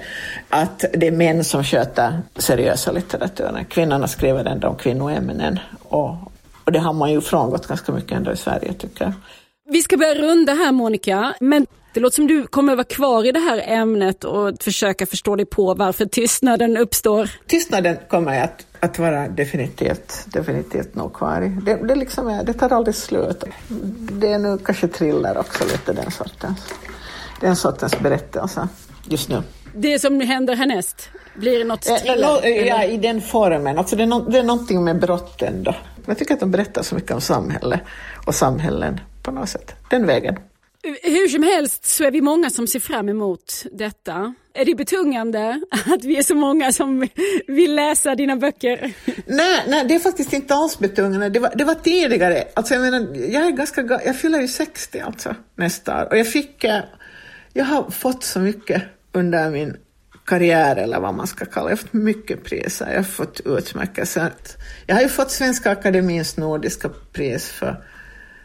att 0.50 0.86
det 0.94 1.08
är 1.08 1.12
män 1.12 1.44
som 1.44 1.64
sköter 1.64 2.22
seriösa 2.36 2.92
litteraturen. 2.92 3.66
Kvinnorna 3.66 4.08
skriver 4.08 4.46
ändå 4.46 4.68
om 4.68 4.76
kvinnoämnen 4.76 5.60
och, 5.84 6.16
och 6.64 6.72
det 6.72 6.80
har 6.80 6.94
man 6.94 7.12
ju 7.12 7.22
frångått 7.22 7.68
ganska 7.68 7.92
mycket 7.92 8.12
ändå 8.12 8.32
i 8.32 8.38
Sverige 8.38 8.74
tycker 8.74 9.06
jag. 9.06 9.14
Vi 9.70 9.82
ska 9.82 9.98
börja 9.98 10.16
runda 10.16 10.54
här 10.54 10.72
Monica, 10.72 11.34
men 11.40 11.68
det 11.94 12.00
låter 12.00 12.16
som 12.16 12.28
du 12.28 12.48
kommer 12.48 12.74
att 12.74 12.78
vara 12.78 12.88
kvar 12.88 13.26
i 13.26 13.32
det 13.32 13.40
här 13.40 13.64
ämnet 13.66 14.24
och 14.24 14.64
försöka 14.64 15.06
förstå 15.06 15.36
dig 15.36 15.46
på 15.46 15.74
varför 15.74 16.06
tystnaden 16.06 16.78
uppstår. 16.78 17.30
Tystnaden 17.48 17.98
kommer 18.10 18.42
att, 18.42 18.66
att 18.80 19.00
vara 19.00 19.28
definitivt, 19.28 20.26
definitivt 20.26 20.96
nog 20.96 21.14
kvar 21.14 21.42
i. 21.42 21.50
Det, 21.66 21.76
det, 21.88 21.96
liksom 21.96 22.28
är, 22.28 22.44
det 22.44 22.54
tar 22.54 22.70
aldrig 22.70 22.96
slut. 22.96 23.44
Det 24.12 24.28
är 24.28 24.40
nu 24.40 24.58
kanske 24.58 24.88
thriller 24.88 25.38
också, 25.38 25.64
lite 25.64 25.94
den 25.94 26.12
sortens, 26.12 26.74
den 27.42 27.56
sortens 27.56 28.00
berättelse 28.00 28.68
just 29.10 29.30
nu. 29.30 29.44
Det 29.76 30.00
som 30.00 30.22
händer 30.22 30.56
härnäst, 30.56 31.10
blir 31.36 31.60
det 31.60 31.66
något 31.66 31.82
thriller? 31.82 32.48
Ja, 32.66 32.84
i 32.84 32.98
den 32.98 33.22
formen. 33.22 33.78
Alltså 33.78 33.96
det, 33.96 34.04
är 34.04 34.08
no, 34.08 34.30
det 34.30 34.38
är 34.38 34.44
någonting 34.44 34.84
med 34.84 35.00
brotten 35.00 35.64
då. 35.64 35.76
Jag 36.06 36.18
tycker 36.18 36.34
att 36.34 36.40
de 36.40 36.52
berättar 36.52 36.84
så 36.84 36.96
mycket 36.96 37.12
om 37.12 37.22
samhälle 37.22 37.80
och 38.26 38.36
samhällen 38.36 39.00
på 39.24 39.32
något 39.32 39.50
sätt. 39.50 39.76
Den 39.90 40.06
vägen. 40.06 40.36
Hur 41.04 41.28
som 41.28 41.44
helst 41.44 41.86
så 41.86 42.04
är 42.04 42.12
vi 42.12 42.22
många 42.22 42.50
som 42.50 42.68
ser 42.68 42.80
fram 42.80 43.10
emot 43.10 43.66
detta. 43.72 44.34
Är 44.54 44.66
det 44.66 44.76
betungande 44.76 45.62
att 45.86 46.04
vi 46.04 46.18
är 46.18 46.24
så 46.24 46.36
många 46.36 46.72
som 46.72 47.08
vill 47.48 47.76
läsa 47.76 48.16
dina 48.16 48.36
böcker? 48.36 48.94
Nej, 49.26 49.64
nej 49.68 49.86
det 49.88 49.96
är 49.96 50.00
faktiskt 50.00 50.34
inte 50.34 50.56
alls 50.56 50.80
betungande. 50.80 51.30
Det 51.30 51.40
var, 51.40 51.52
det 51.56 51.64
var 51.64 51.76
tidigare. 51.76 52.44
Alltså 52.54 52.74
jag, 52.74 52.82
menar, 52.82 53.16
jag, 53.16 53.46
är 53.46 53.52
ganska, 53.52 53.82
jag 54.06 54.20
fyller 54.20 54.42
ju 54.42 54.48
60 54.48 55.00
alltså, 55.00 55.36
nästa 55.56 56.02
år. 56.02 56.08
Och 56.12 56.18
jag, 56.18 56.28
fick, 56.28 56.64
eh, 56.64 56.82
jag 57.54 57.66
har 57.66 57.90
fått 57.92 58.24
så 58.24 58.40
mycket 58.40 58.84
under 59.12 59.50
min 59.50 59.78
karriär 60.26 60.76
eller 60.76 61.00
vad 61.00 61.14
man 61.14 61.28
ska 61.28 61.46
kalla 61.46 61.66
det. 61.66 61.72
Jag 61.72 61.78
har 61.78 61.82
fått 61.82 61.94
mycket 61.94 62.44
priser. 62.44 62.88
Jag 62.90 63.00
har 63.00 63.04
fått 63.04 63.40
utmärkelser. 63.40 64.32
Jag 64.86 64.96
har 64.96 65.02
ju 65.02 65.10
fått 65.10 65.32
Svenska 65.32 65.72
Akademins 65.72 66.38
nordiska 66.38 66.90
pris 67.12 67.50
för 67.50 67.84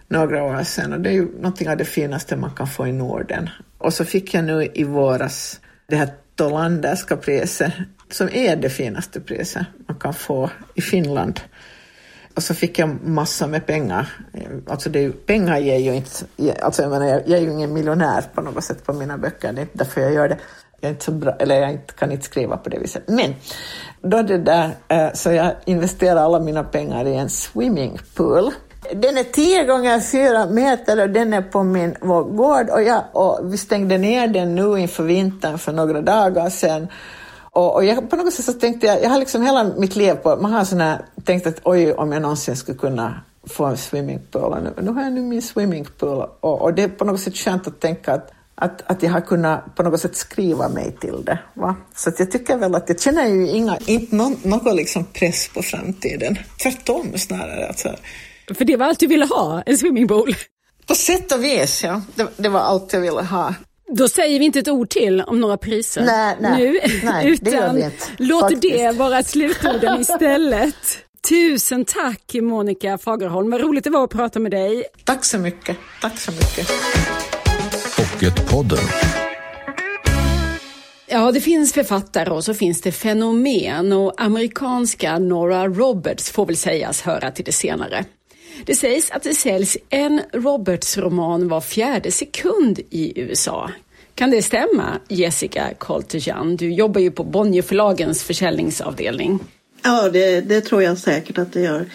några 0.08 0.42
år 0.42 0.62
sedan 0.64 0.92
och 0.92 1.00
det 1.00 1.08
är 1.08 1.12
ju 1.12 1.28
någonting 1.36 1.70
av 1.70 1.76
det 1.76 1.84
finaste 1.84 2.36
man 2.36 2.50
kan 2.50 2.66
få 2.66 2.86
i 2.86 2.92
Norden. 2.92 3.50
Och 3.78 3.94
så 3.94 4.04
fick 4.04 4.34
jag 4.34 4.44
nu 4.44 4.68
i 4.74 4.84
våras 4.84 5.60
det 5.86 5.96
här 5.96 6.08
Tolanderska 6.34 7.16
priset 7.16 7.72
som 8.10 8.28
är 8.32 8.56
det 8.56 8.70
finaste 8.70 9.20
priset 9.20 9.66
man 9.86 9.96
kan 9.98 10.14
få 10.14 10.50
i 10.74 10.80
Finland. 10.80 11.40
Och 12.34 12.42
så 12.42 12.54
fick 12.54 12.78
jag 12.78 13.04
massor 13.04 13.46
med 13.46 13.66
pengar. 13.66 14.08
Alltså 14.66 14.90
det 14.90 15.04
är, 15.04 15.10
pengar 15.10 15.58
ger 15.58 15.78
ju 15.78 15.94
inte... 15.94 16.10
Alltså 16.62 16.82
jag, 16.82 16.90
menar, 16.90 17.06
jag, 17.06 17.30
är 17.30 17.40
ju 17.40 17.50
ingen 17.50 17.72
miljonär 17.72 18.24
på 18.34 18.40
något 18.40 18.64
sätt 18.64 18.84
på 18.86 18.92
mina 18.92 19.18
böcker, 19.18 19.52
det 19.52 19.60
är 19.60 19.62
inte 19.62 19.78
därför 19.78 20.00
jag 20.00 20.12
gör 20.12 20.28
det. 20.28 20.38
Jag 20.80 20.88
är 20.88 20.92
inte 20.92 21.04
så 21.04 21.12
bra, 21.12 21.36
eller 21.38 21.60
jag 21.60 21.86
kan 21.86 22.12
inte 22.12 22.24
skriva 22.24 22.56
på 22.56 22.68
det 22.68 22.78
viset. 22.78 23.02
Men 23.06 23.34
då 24.02 24.22
det 24.22 24.38
där, 24.38 24.70
eh, 24.88 25.12
så 25.14 25.32
jag 25.32 25.54
investerade 25.64 26.20
alla 26.20 26.40
mina 26.40 26.64
pengar 26.64 27.06
i 27.06 27.14
en 27.14 27.28
swimmingpool 27.28 28.52
den 28.94 29.18
är 29.18 29.24
tio 29.24 29.64
gånger 29.64 30.00
fyra 30.00 30.46
meter 30.46 31.02
och 31.02 31.10
den 31.10 31.32
är 31.32 31.42
på 31.42 31.62
min 31.62 31.96
vår 32.00 32.22
gård 32.22 32.70
och, 32.70 32.82
jag, 32.82 33.04
och 33.12 33.52
vi 33.52 33.56
stängde 33.56 33.98
ner 33.98 34.28
den 34.28 34.54
nu 34.54 34.80
inför 34.80 35.02
vintern 35.02 35.58
för 35.58 35.72
några 35.72 36.00
dagar 36.00 36.50
sedan. 36.50 36.88
Och, 37.40 37.74
och 37.74 37.84
jag, 37.84 38.10
på 38.10 38.16
något 38.16 38.34
sätt 38.34 38.44
så 38.44 38.52
tänkte 38.52 38.86
jag, 38.86 39.02
jag 39.02 39.10
har 39.10 39.18
liksom 39.18 39.42
hela 39.42 39.64
mitt 39.64 39.96
liv 39.96 40.14
på, 40.14 40.36
man 40.36 40.52
har 40.52 40.64
sån 40.64 40.80
här, 40.80 41.00
tänkt 41.24 41.46
att 41.46 41.60
oj 41.64 41.92
om 41.92 42.12
jag 42.12 42.22
någonsin 42.22 42.56
skulle 42.56 42.78
kunna 42.78 43.20
få 43.46 43.64
en 43.64 43.76
swimmingpool. 43.76 44.52
Och 44.52 44.62
nu, 44.62 44.72
nu 44.82 44.90
har 44.90 45.02
jag 45.02 45.12
nu 45.12 45.20
min 45.20 45.42
swimmingpool 45.42 46.28
och, 46.40 46.62
och 46.62 46.74
det 46.74 46.82
är 46.82 46.88
på 46.88 47.04
något 47.04 47.20
sätt 47.20 47.36
skönt 47.36 47.66
att 47.66 47.80
tänka 47.80 48.12
att 48.12 48.32
att, 48.60 48.82
att 48.86 49.02
jag 49.02 49.10
har 49.10 49.20
kunnat 49.20 49.76
på 49.76 49.82
något 49.82 50.00
sätt 50.00 50.16
skriva 50.16 50.68
mig 50.68 50.96
till 51.00 51.24
det. 51.24 51.38
Va? 51.54 51.76
Så 51.94 52.08
att 52.08 52.18
jag 52.18 52.30
tycker 52.30 52.56
väl 52.56 52.74
att 52.74 52.88
jag 52.88 53.00
känner 53.00 53.26
ju 53.26 53.48
inga, 53.48 53.78
inte 53.86 54.16
någon, 54.16 54.36
någon 54.42 54.76
liksom 54.76 55.04
press 55.04 55.48
på 55.54 55.62
framtiden. 55.62 56.38
Tvärtom 56.62 57.18
snarare. 57.18 57.66
Alltså, 57.66 57.96
för 58.54 58.64
det 58.64 58.76
var 58.76 58.86
allt 58.86 59.00
du 59.00 59.06
ville 59.06 59.26
ha, 59.26 59.62
en 59.66 59.78
swimmingpool? 59.78 60.34
På 60.86 60.94
sätt 60.94 61.32
och 61.32 61.44
vis, 61.44 61.84
ja. 61.84 62.02
Det, 62.14 62.28
det 62.36 62.48
var 62.48 62.60
allt 62.60 62.92
jag 62.92 63.00
ville 63.00 63.22
ha. 63.22 63.54
Då 63.92 64.08
säger 64.08 64.38
vi 64.38 64.44
inte 64.44 64.58
ett 64.58 64.68
ord 64.68 64.88
till 64.90 65.20
om 65.20 65.40
några 65.40 65.56
priser 65.56 66.02
nej, 66.02 66.36
nej, 66.40 66.58
nu, 66.58 66.80
nej, 67.04 67.28
utan 67.28 67.76
det 67.76 67.90
låter 68.16 68.56
det 68.56 68.98
vara 68.98 69.22
slutorden 69.22 70.00
istället. 70.00 70.98
Tusen 71.28 71.84
tack 71.84 72.34
Monica 72.34 72.98
Fagerholm, 72.98 73.50
vad 73.50 73.60
roligt 73.60 73.84
det 73.84 73.90
var 73.90 74.04
att 74.04 74.10
prata 74.10 74.38
med 74.38 74.50
dig. 74.50 74.84
Tack 75.04 75.24
så 75.24 75.38
mycket. 75.38 75.76
Tack 76.00 76.18
så 76.18 76.32
mycket. 76.32 76.68
Pocketpodden. 77.96 78.78
Ja, 81.06 81.32
det 81.32 81.40
finns 81.40 81.72
författare 81.72 82.30
och 82.30 82.44
så 82.44 82.54
finns 82.54 82.80
det 82.80 82.92
fenomen 82.92 83.92
och 83.92 84.20
amerikanska 84.22 85.18
Nora 85.18 85.68
Roberts 85.68 86.30
får 86.30 86.46
väl 86.46 86.56
sägas 86.56 87.02
höra 87.02 87.30
till 87.30 87.44
det 87.44 87.52
senare. 87.52 88.04
Det 88.66 88.74
sägs 88.74 89.10
att 89.10 89.22
det 89.22 89.34
säljs 89.34 89.76
en 89.88 90.20
Roberts-roman 90.32 91.48
var 91.48 91.60
fjärde 91.60 92.10
sekund 92.10 92.80
i 92.90 93.20
USA. 93.20 93.70
Kan 94.14 94.30
det 94.30 94.42
stämma, 94.42 95.00
Jessica 95.08 95.74
Coltejan? 95.78 96.56
Du 96.56 96.72
jobbar 96.72 97.00
ju 97.00 97.10
på 97.10 97.24
Bonnierförlagens 97.24 98.22
försäljningsavdelning. 98.22 99.38
Ja, 99.82 100.08
det, 100.08 100.40
det, 100.40 100.60
tror 100.60 100.82
jag 100.82 100.98
säkert 100.98 101.38
att 101.38 101.52
det 101.52 101.60
gör. 101.60 101.86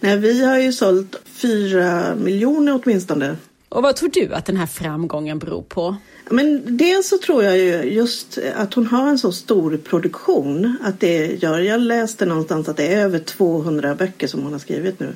Nej, 0.00 0.16
vi 0.16 0.44
har 0.44 0.58
ju 0.58 0.72
sålt 0.72 1.16
fyra 1.24 2.14
miljoner 2.14 2.80
åtminstone. 2.82 3.36
Och 3.68 3.82
vad 3.82 3.96
tror 3.96 4.10
du 4.12 4.34
att 4.34 4.46
den 4.46 4.56
här 4.56 4.66
framgången 4.66 5.38
beror 5.38 5.62
på? 5.62 5.96
Men 6.30 6.76
dels 6.76 7.08
så 7.08 7.18
tror 7.18 7.44
jag 7.44 7.58
ju 7.58 7.82
just 7.82 8.38
att 8.56 8.74
hon 8.74 8.86
har 8.86 9.08
en 9.08 9.18
så 9.18 9.32
stor 9.32 9.76
produktion 9.76 10.76
att 10.82 11.00
det 11.00 11.42
gör, 11.42 11.58
jag 11.58 11.80
läste 11.80 12.26
någonstans 12.26 12.68
att 12.68 12.76
det 12.76 12.86
är 12.86 13.04
över 13.04 13.18
200 13.18 13.94
böcker 13.94 14.26
som 14.26 14.42
hon 14.42 14.52
har 14.52 14.58
skrivit 14.58 15.00
nu. 15.00 15.14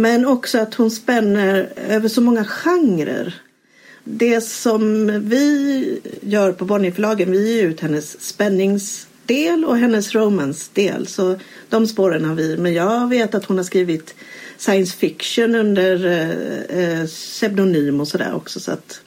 Men 0.00 0.26
också 0.26 0.58
att 0.58 0.74
hon 0.74 0.90
spänner 0.90 1.68
över 1.88 2.08
så 2.08 2.20
många 2.20 2.44
genrer. 2.44 3.34
Det 4.04 4.40
som 4.40 5.06
vi 5.28 6.00
gör 6.20 6.52
på 6.52 6.64
Bonnierförlagen, 6.64 7.30
vi 7.30 7.56
ger 7.56 7.64
ut 7.64 7.80
hennes 7.80 8.20
spänningsdel 8.20 9.64
och 9.64 9.78
hennes 9.78 10.14
romansdel. 10.14 11.06
Så 11.06 11.38
de 11.68 11.86
spåren 11.86 12.24
har 12.24 12.34
vi. 12.34 12.56
Men 12.56 12.74
jag 12.74 13.08
vet 13.08 13.34
att 13.34 13.44
hon 13.44 13.56
har 13.56 13.64
skrivit 13.64 14.14
science 14.56 14.96
fiction 14.96 15.54
under 15.54 16.06
eh, 16.06 17.00
eh 17.00 17.06
pseudonym 17.06 18.00
och 18.00 18.08
sådär 18.08 18.34
också. 18.34 18.60
Så 18.60 18.72
att... 18.72 19.00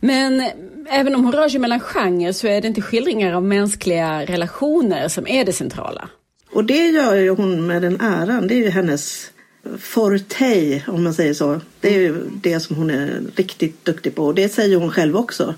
Men 0.00 0.42
även 0.88 1.14
om 1.14 1.24
hon 1.24 1.32
rör 1.32 1.48
sig 1.48 1.60
mellan 1.60 1.80
genrer 1.80 2.32
så 2.32 2.46
är 2.46 2.60
det 2.60 2.68
inte 2.68 2.82
skildringar 2.82 3.32
av 3.32 3.42
mänskliga 3.42 4.24
relationer 4.24 5.08
som 5.08 5.26
är 5.26 5.44
det 5.44 5.52
centrala. 5.52 6.08
Och 6.52 6.64
det 6.64 6.86
gör 6.88 7.14
ju 7.14 7.30
hon 7.30 7.66
med 7.66 7.82
den 7.82 8.00
äran. 8.00 8.46
Det 8.48 8.54
är 8.54 8.58
ju 8.58 8.70
hennes 8.70 9.30
forte, 9.78 10.82
om 10.88 11.04
man 11.04 11.14
säger 11.14 11.34
så. 11.34 11.60
Det 11.80 11.94
är 11.94 11.98
ju 11.98 12.24
det 12.42 12.60
som 12.60 12.76
hon 12.76 12.90
är 12.90 13.22
riktigt 13.36 13.84
duktig 13.84 14.14
på. 14.14 14.24
Och 14.24 14.34
det 14.34 14.48
säger 14.48 14.76
hon 14.76 14.90
själv 14.90 15.16
också. 15.16 15.54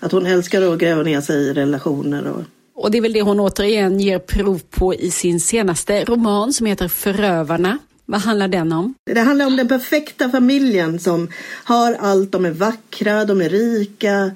Att 0.00 0.12
hon 0.12 0.26
älskar 0.26 0.62
att 0.62 0.78
gräva 0.78 1.02
ner 1.02 1.20
sig 1.20 1.36
i 1.36 1.52
relationer. 1.52 2.26
Och... 2.26 2.42
och 2.74 2.90
det 2.90 2.98
är 2.98 3.02
väl 3.02 3.12
det 3.12 3.22
hon 3.22 3.40
återigen 3.40 4.00
ger 4.00 4.18
prov 4.18 4.60
på 4.70 4.94
i 4.94 5.10
sin 5.10 5.40
senaste 5.40 6.04
roman 6.04 6.52
som 6.52 6.66
heter 6.66 6.88
Förövarna. 6.88 7.78
Vad 8.04 8.20
handlar 8.20 8.48
den 8.48 8.72
om? 8.72 8.94
Det 9.06 9.20
handlar 9.20 9.46
om 9.46 9.56
den 9.56 9.68
perfekta 9.68 10.30
familjen 10.30 10.98
som 10.98 11.28
har 11.64 11.96
allt. 12.00 12.32
De 12.32 12.44
är 12.44 12.50
vackra, 12.50 13.24
de 13.24 13.40
är 13.40 13.48
rika. 13.48 14.30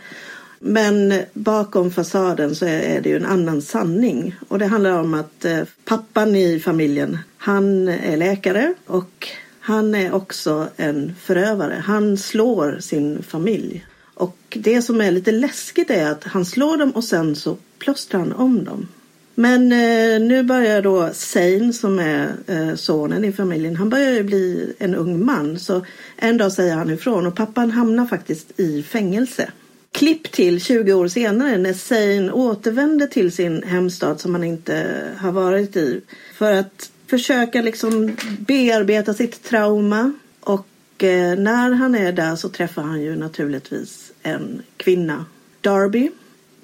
Men 0.58 1.22
bakom 1.32 1.90
fasaden 1.90 2.56
så 2.56 2.66
är 2.66 3.00
det 3.00 3.08
ju 3.08 3.16
en 3.16 3.26
annan 3.26 3.62
sanning. 3.62 4.36
Och 4.48 4.58
det 4.58 4.66
handlar 4.66 5.00
om 5.00 5.14
att 5.14 5.44
eh, 5.44 5.62
pappan 5.84 6.36
i 6.36 6.60
familjen, 6.60 7.18
han 7.36 7.88
är 7.88 8.16
läkare 8.16 8.74
och 8.86 9.28
han 9.60 9.94
är 9.94 10.14
också 10.14 10.68
en 10.76 11.14
förövare. 11.20 11.82
Han 11.84 12.18
slår 12.18 12.78
sin 12.80 13.22
familj. 13.22 13.86
Och 14.14 14.38
det 14.50 14.82
som 14.82 15.00
är 15.00 15.10
lite 15.10 15.32
läskigt 15.32 15.90
är 15.90 16.10
att 16.10 16.24
han 16.24 16.44
slår 16.44 16.76
dem 16.76 16.90
och 16.90 17.04
sen 17.04 17.36
så 17.36 17.56
plåstrar 17.78 18.20
han 18.20 18.32
om 18.32 18.64
dem. 18.64 18.88
Men 19.34 19.72
eh, 19.72 20.20
nu 20.20 20.42
börjar 20.42 20.82
då 20.82 21.10
Sein 21.12 21.72
som 21.72 21.98
är 21.98 22.34
eh, 22.46 22.74
sonen 22.74 23.24
i 23.24 23.32
familjen, 23.32 23.76
han 23.76 23.88
börjar 23.88 24.12
ju 24.12 24.22
bli 24.22 24.74
en 24.78 24.94
ung 24.94 25.24
man. 25.24 25.58
Så 25.58 25.86
en 26.16 26.36
dag 26.36 26.52
säger 26.52 26.74
han 26.74 26.90
ifrån 26.90 27.26
och 27.26 27.36
pappan 27.36 27.70
hamnar 27.70 28.06
faktiskt 28.06 28.60
i 28.60 28.82
fängelse. 28.82 29.50
Klipp 29.96 30.32
till 30.32 30.60
20 30.60 30.92
år 30.92 31.08
senare 31.08 31.58
när 31.58 31.72
Sein 31.72 32.30
återvänder 32.30 33.06
till 33.06 33.32
sin 33.32 33.62
hemstad 33.62 34.20
som 34.20 34.34
han 34.34 34.44
inte 34.44 35.02
har 35.18 35.32
varit 35.32 35.76
i. 35.76 36.00
För 36.34 36.52
att 36.52 36.90
försöka 37.06 37.62
liksom 37.62 38.16
bearbeta 38.38 39.14
sitt 39.14 39.42
trauma. 39.42 40.12
Och 40.40 41.04
eh, 41.04 41.38
när 41.38 41.70
han 41.70 41.94
är 41.94 42.12
där 42.12 42.36
så 42.36 42.48
träffar 42.48 42.82
han 42.82 43.00
ju 43.00 43.16
naturligtvis 43.16 44.12
en 44.22 44.62
kvinna, 44.76 45.24
Darby 45.60 46.10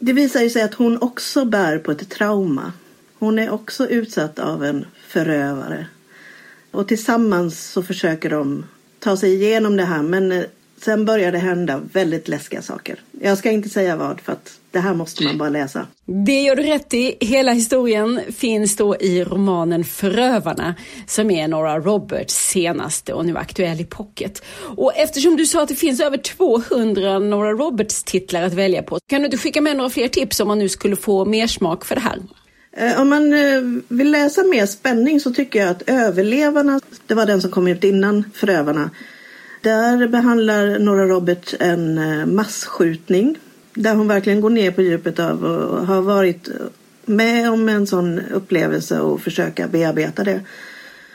det 0.04 0.12
visar 0.12 0.48
sig 0.48 0.62
att 0.62 0.74
hon 0.74 1.02
också 1.02 1.44
bär 1.44 1.78
på 1.78 1.92
ett 1.92 2.10
trauma. 2.10 2.72
Hon 3.18 3.38
är 3.38 3.50
också 3.50 3.88
utsatt 3.88 4.38
av 4.38 4.64
en 4.64 4.86
förövare. 5.08 5.86
Och 6.70 6.88
tillsammans 6.88 7.70
så 7.70 7.82
försöker 7.82 8.30
de 8.30 8.64
ta 8.98 9.16
sig 9.16 9.34
igenom 9.34 9.76
det 9.76 9.84
här 9.84 10.02
men 10.02 10.32
eh, 10.32 10.44
sen 10.84 11.04
börjar 11.04 11.32
det 11.32 11.38
hända 11.38 11.80
väldigt 11.92 12.28
läskiga 12.28 12.62
saker. 12.62 13.00
Jag 13.20 13.38
ska 13.38 13.50
inte 13.50 13.68
säga 13.68 13.96
vad 13.96 14.20
för 14.20 14.32
att 14.32 14.58
det 14.70 14.78
här 14.78 14.94
måste 14.94 15.24
man 15.24 15.38
bara 15.38 15.48
läsa. 15.48 15.86
Det 16.04 16.40
gör 16.40 16.56
du 16.56 16.62
rätt 16.62 16.94
i. 16.94 17.16
Hela 17.20 17.52
historien 17.52 18.20
finns 18.36 18.76
då 18.76 18.96
i 18.96 19.24
romanen 19.24 19.84
Förövarna 19.84 20.74
som 21.06 21.30
är 21.30 21.48
Nora 21.48 21.78
Roberts 21.78 22.34
senaste 22.34 23.12
och 23.12 23.26
nu 23.26 23.36
aktuell 23.36 23.80
i 23.80 23.84
pocket. 23.84 24.42
Och 24.76 24.96
eftersom 24.96 25.36
du 25.36 25.46
sa 25.46 25.62
att 25.62 25.68
det 25.68 25.74
finns 25.74 26.00
över 26.00 26.16
200 26.16 27.18
Nora 27.18 27.52
Roberts 27.52 28.04
titlar 28.04 28.42
att 28.42 28.52
välja 28.52 28.82
på, 28.82 28.98
kan 29.06 29.20
du 29.20 29.24
inte 29.24 29.38
skicka 29.38 29.60
med 29.60 29.76
några 29.76 29.90
fler 29.90 30.08
tips 30.08 30.40
om 30.40 30.48
man 30.48 30.58
nu 30.58 30.68
skulle 30.68 30.96
få 30.96 31.24
mer 31.24 31.46
smak 31.46 31.84
för 31.84 31.94
det 31.94 32.00
här? 32.00 32.18
Eh, 32.76 33.00
om 33.00 33.08
man 33.08 33.32
eh, 33.32 33.62
vill 33.88 34.10
läsa 34.10 34.42
mer 34.42 34.66
spänning 34.66 35.20
så 35.20 35.32
tycker 35.32 35.58
jag 35.58 35.68
att 35.68 35.82
Överlevarna, 35.86 36.80
det 37.06 37.14
var 37.14 37.26
den 37.26 37.40
som 37.40 37.50
kom 37.50 37.68
ut 37.68 37.84
innan 37.84 38.24
Förövarna. 38.34 38.90
Där 39.62 40.08
behandlar 40.08 40.78
Nora 40.78 41.06
Roberts 41.06 41.54
en 41.60 41.98
eh, 41.98 42.26
massskjutning 42.26 43.38
där 43.74 43.94
hon 43.94 44.08
verkligen 44.08 44.40
går 44.40 44.50
ner 44.50 44.70
på 44.70 44.82
djupet 44.82 45.18
av 45.18 45.44
och 45.44 45.86
har 45.86 46.02
varit 46.02 46.48
med 47.04 47.50
om 47.50 47.68
en 47.68 47.86
sån 47.86 48.18
upplevelse 48.18 49.00
och 49.00 49.20
försöka 49.20 49.68
bearbeta 49.68 50.24
det. 50.24 50.40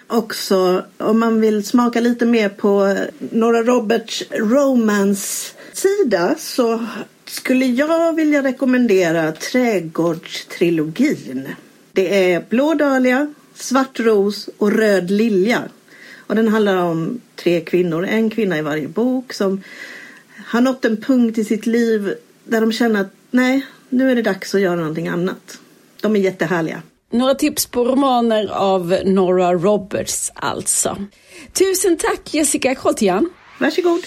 Också 0.08 0.86
om 0.98 1.20
man 1.20 1.42
vill 1.42 1.66
smaka 1.66 2.00
lite 2.00 2.26
mer 2.26 2.50
på 2.50 2.98
Nora 3.20 3.64
Roberts 3.64 4.24
romance-sida 4.32 6.36
så 6.38 6.86
skulle 7.26 7.66
jag 7.66 8.16
vilja 8.16 8.44
rekommendera 8.44 9.32
Trädgårdstrilogin. 9.32 11.48
Det 11.92 12.34
är 12.34 12.46
Blå 12.50 12.74
dahlia, 12.74 13.34
Svart 13.56 14.00
ros 14.00 14.50
och 14.58 14.72
Röd 14.72 15.12
lilja. 15.12 15.64
Och 16.28 16.36
den 16.36 16.48
handlar 16.48 16.76
om 16.76 17.22
tre 17.38 17.62
kvinnor, 17.62 18.06
en 18.06 18.30
kvinna 18.30 18.58
i 18.58 18.62
varje 18.62 18.88
bok 18.88 19.34
som 19.34 19.64
har 20.46 20.62
nått 20.62 20.86
en 20.86 20.98
punkt 20.98 21.38
i 21.38 21.44
sitt 21.44 21.66
liv 21.66 22.16
där 22.44 22.62
de 22.62 22.72
känner 22.72 23.02
att 23.02 23.14
nej, 23.32 23.66
nu 23.90 24.12
är 24.12 24.16
det 24.16 24.22
dags 24.22 24.56
att 24.56 24.62
göra 24.62 24.76
någonting 24.76 25.08
annat. 25.08 25.60
De 26.02 26.16
är 26.16 26.20
jättehärliga. 26.20 26.82
Några 27.12 27.36
tips 27.36 27.66
på 27.66 27.84
romaner 27.84 28.48
av 28.48 28.98
Nora 29.06 29.54
Roberts 29.54 30.32
alltså. 30.36 30.98
Tusen 31.54 31.98
tack 31.98 32.34
Jessica 32.34 32.76
Koltian. 32.76 33.30
Varsågod. 33.60 34.00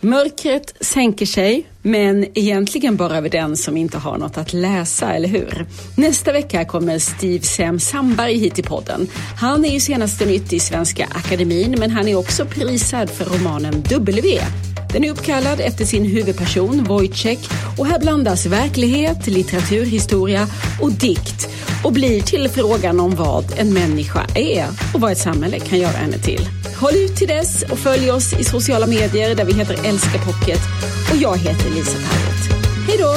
Mörkret 0.00 0.76
sänker 0.80 1.26
sig, 1.26 1.66
men 1.86 2.26
egentligen 2.34 2.96
bara 2.96 3.16
över 3.16 3.28
den 3.28 3.56
som 3.56 3.76
inte 3.76 3.98
har 3.98 4.18
något 4.18 4.38
att 4.38 4.52
läsa, 4.52 5.12
eller 5.12 5.28
hur? 5.28 5.66
Nästa 5.96 6.32
vecka 6.32 6.64
kommer 6.64 6.98
Steve 6.98 7.42
Sem 7.42 7.80
Sandberg 7.80 8.38
hit 8.38 8.54
till 8.54 8.64
podden. 8.64 9.08
Han 9.40 9.64
är 9.64 9.68
ju 9.68 9.80
senaste 9.80 10.26
nytt 10.26 10.52
i 10.52 10.60
Svenska 10.60 11.08
Akademin, 11.14 11.76
men 11.78 11.90
han 11.90 12.08
är 12.08 12.14
också 12.14 12.44
prisad 12.44 13.10
för 13.10 13.24
romanen 13.24 13.82
W. 13.82 14.40
Den 14.92 15.04
är 15.04 15.10
uppkallad 15.10 15.60
efter 15.60 15.84
sin 15.84 16.04
huvudperson 16.04 16.84
Wojciech 16.84 17.50
och 17.78 17.86
här 17.86 17.98
blandas 17.98 18.46
verklighet, 18.46 19.26
litteraturhistoria 19.26 20.46
och 20.82 20.92
dikt 20.92 21.48
och 21.84 21.92
blir 21.92 22.20
till 22.20 22.48
frågan 22.48 23.00
om 23.00 23.14
vad 23.14 23.44
en 23.58 23.74
människa 23.74 24.26
är 24.34 24.66
och 24.94 25.00
vad 25.00 25.12
ett 25.12 25.18
samhälle 25.18 25.58
kan 25.58 25.78
göra 25.78 25.96
henne 25.96 26.18
till. 26.18 26.48
Håll 26.80 26.94
ut 26.94 27.16
till 27.16 27.28
dess 27.28 27.62
och 27.62 27.78
följ 27.78 28.10
oss 28.10 28.32
i 28.32 28.44
sociala 28.44 28.86
medier 28.86 29.34
där 29.34 29.44
vi 29.44 29.52
heter 29.52 29.78
Älska 29.84 30.18
Pocket 30.18 30.60
och 31.10 31.16
jag 31.16 31.36
heter 31.36 31.75
Lisa 31.76 31.98
Tarrant. 31.98 32.64
Hej 32.86 32.96
då! 32.98 33.14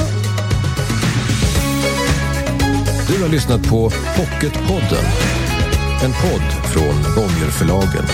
Du 3.07 3.23
har 3.23 3.29
lyssnat 3.29 3.69
på 3.69 3.89
Pocketpodden. 3.89 5.05
En 6.03 6.11
podd 6.11 6.71
från 6.73 7.15
Bonnierförlagen. 7.15 8.05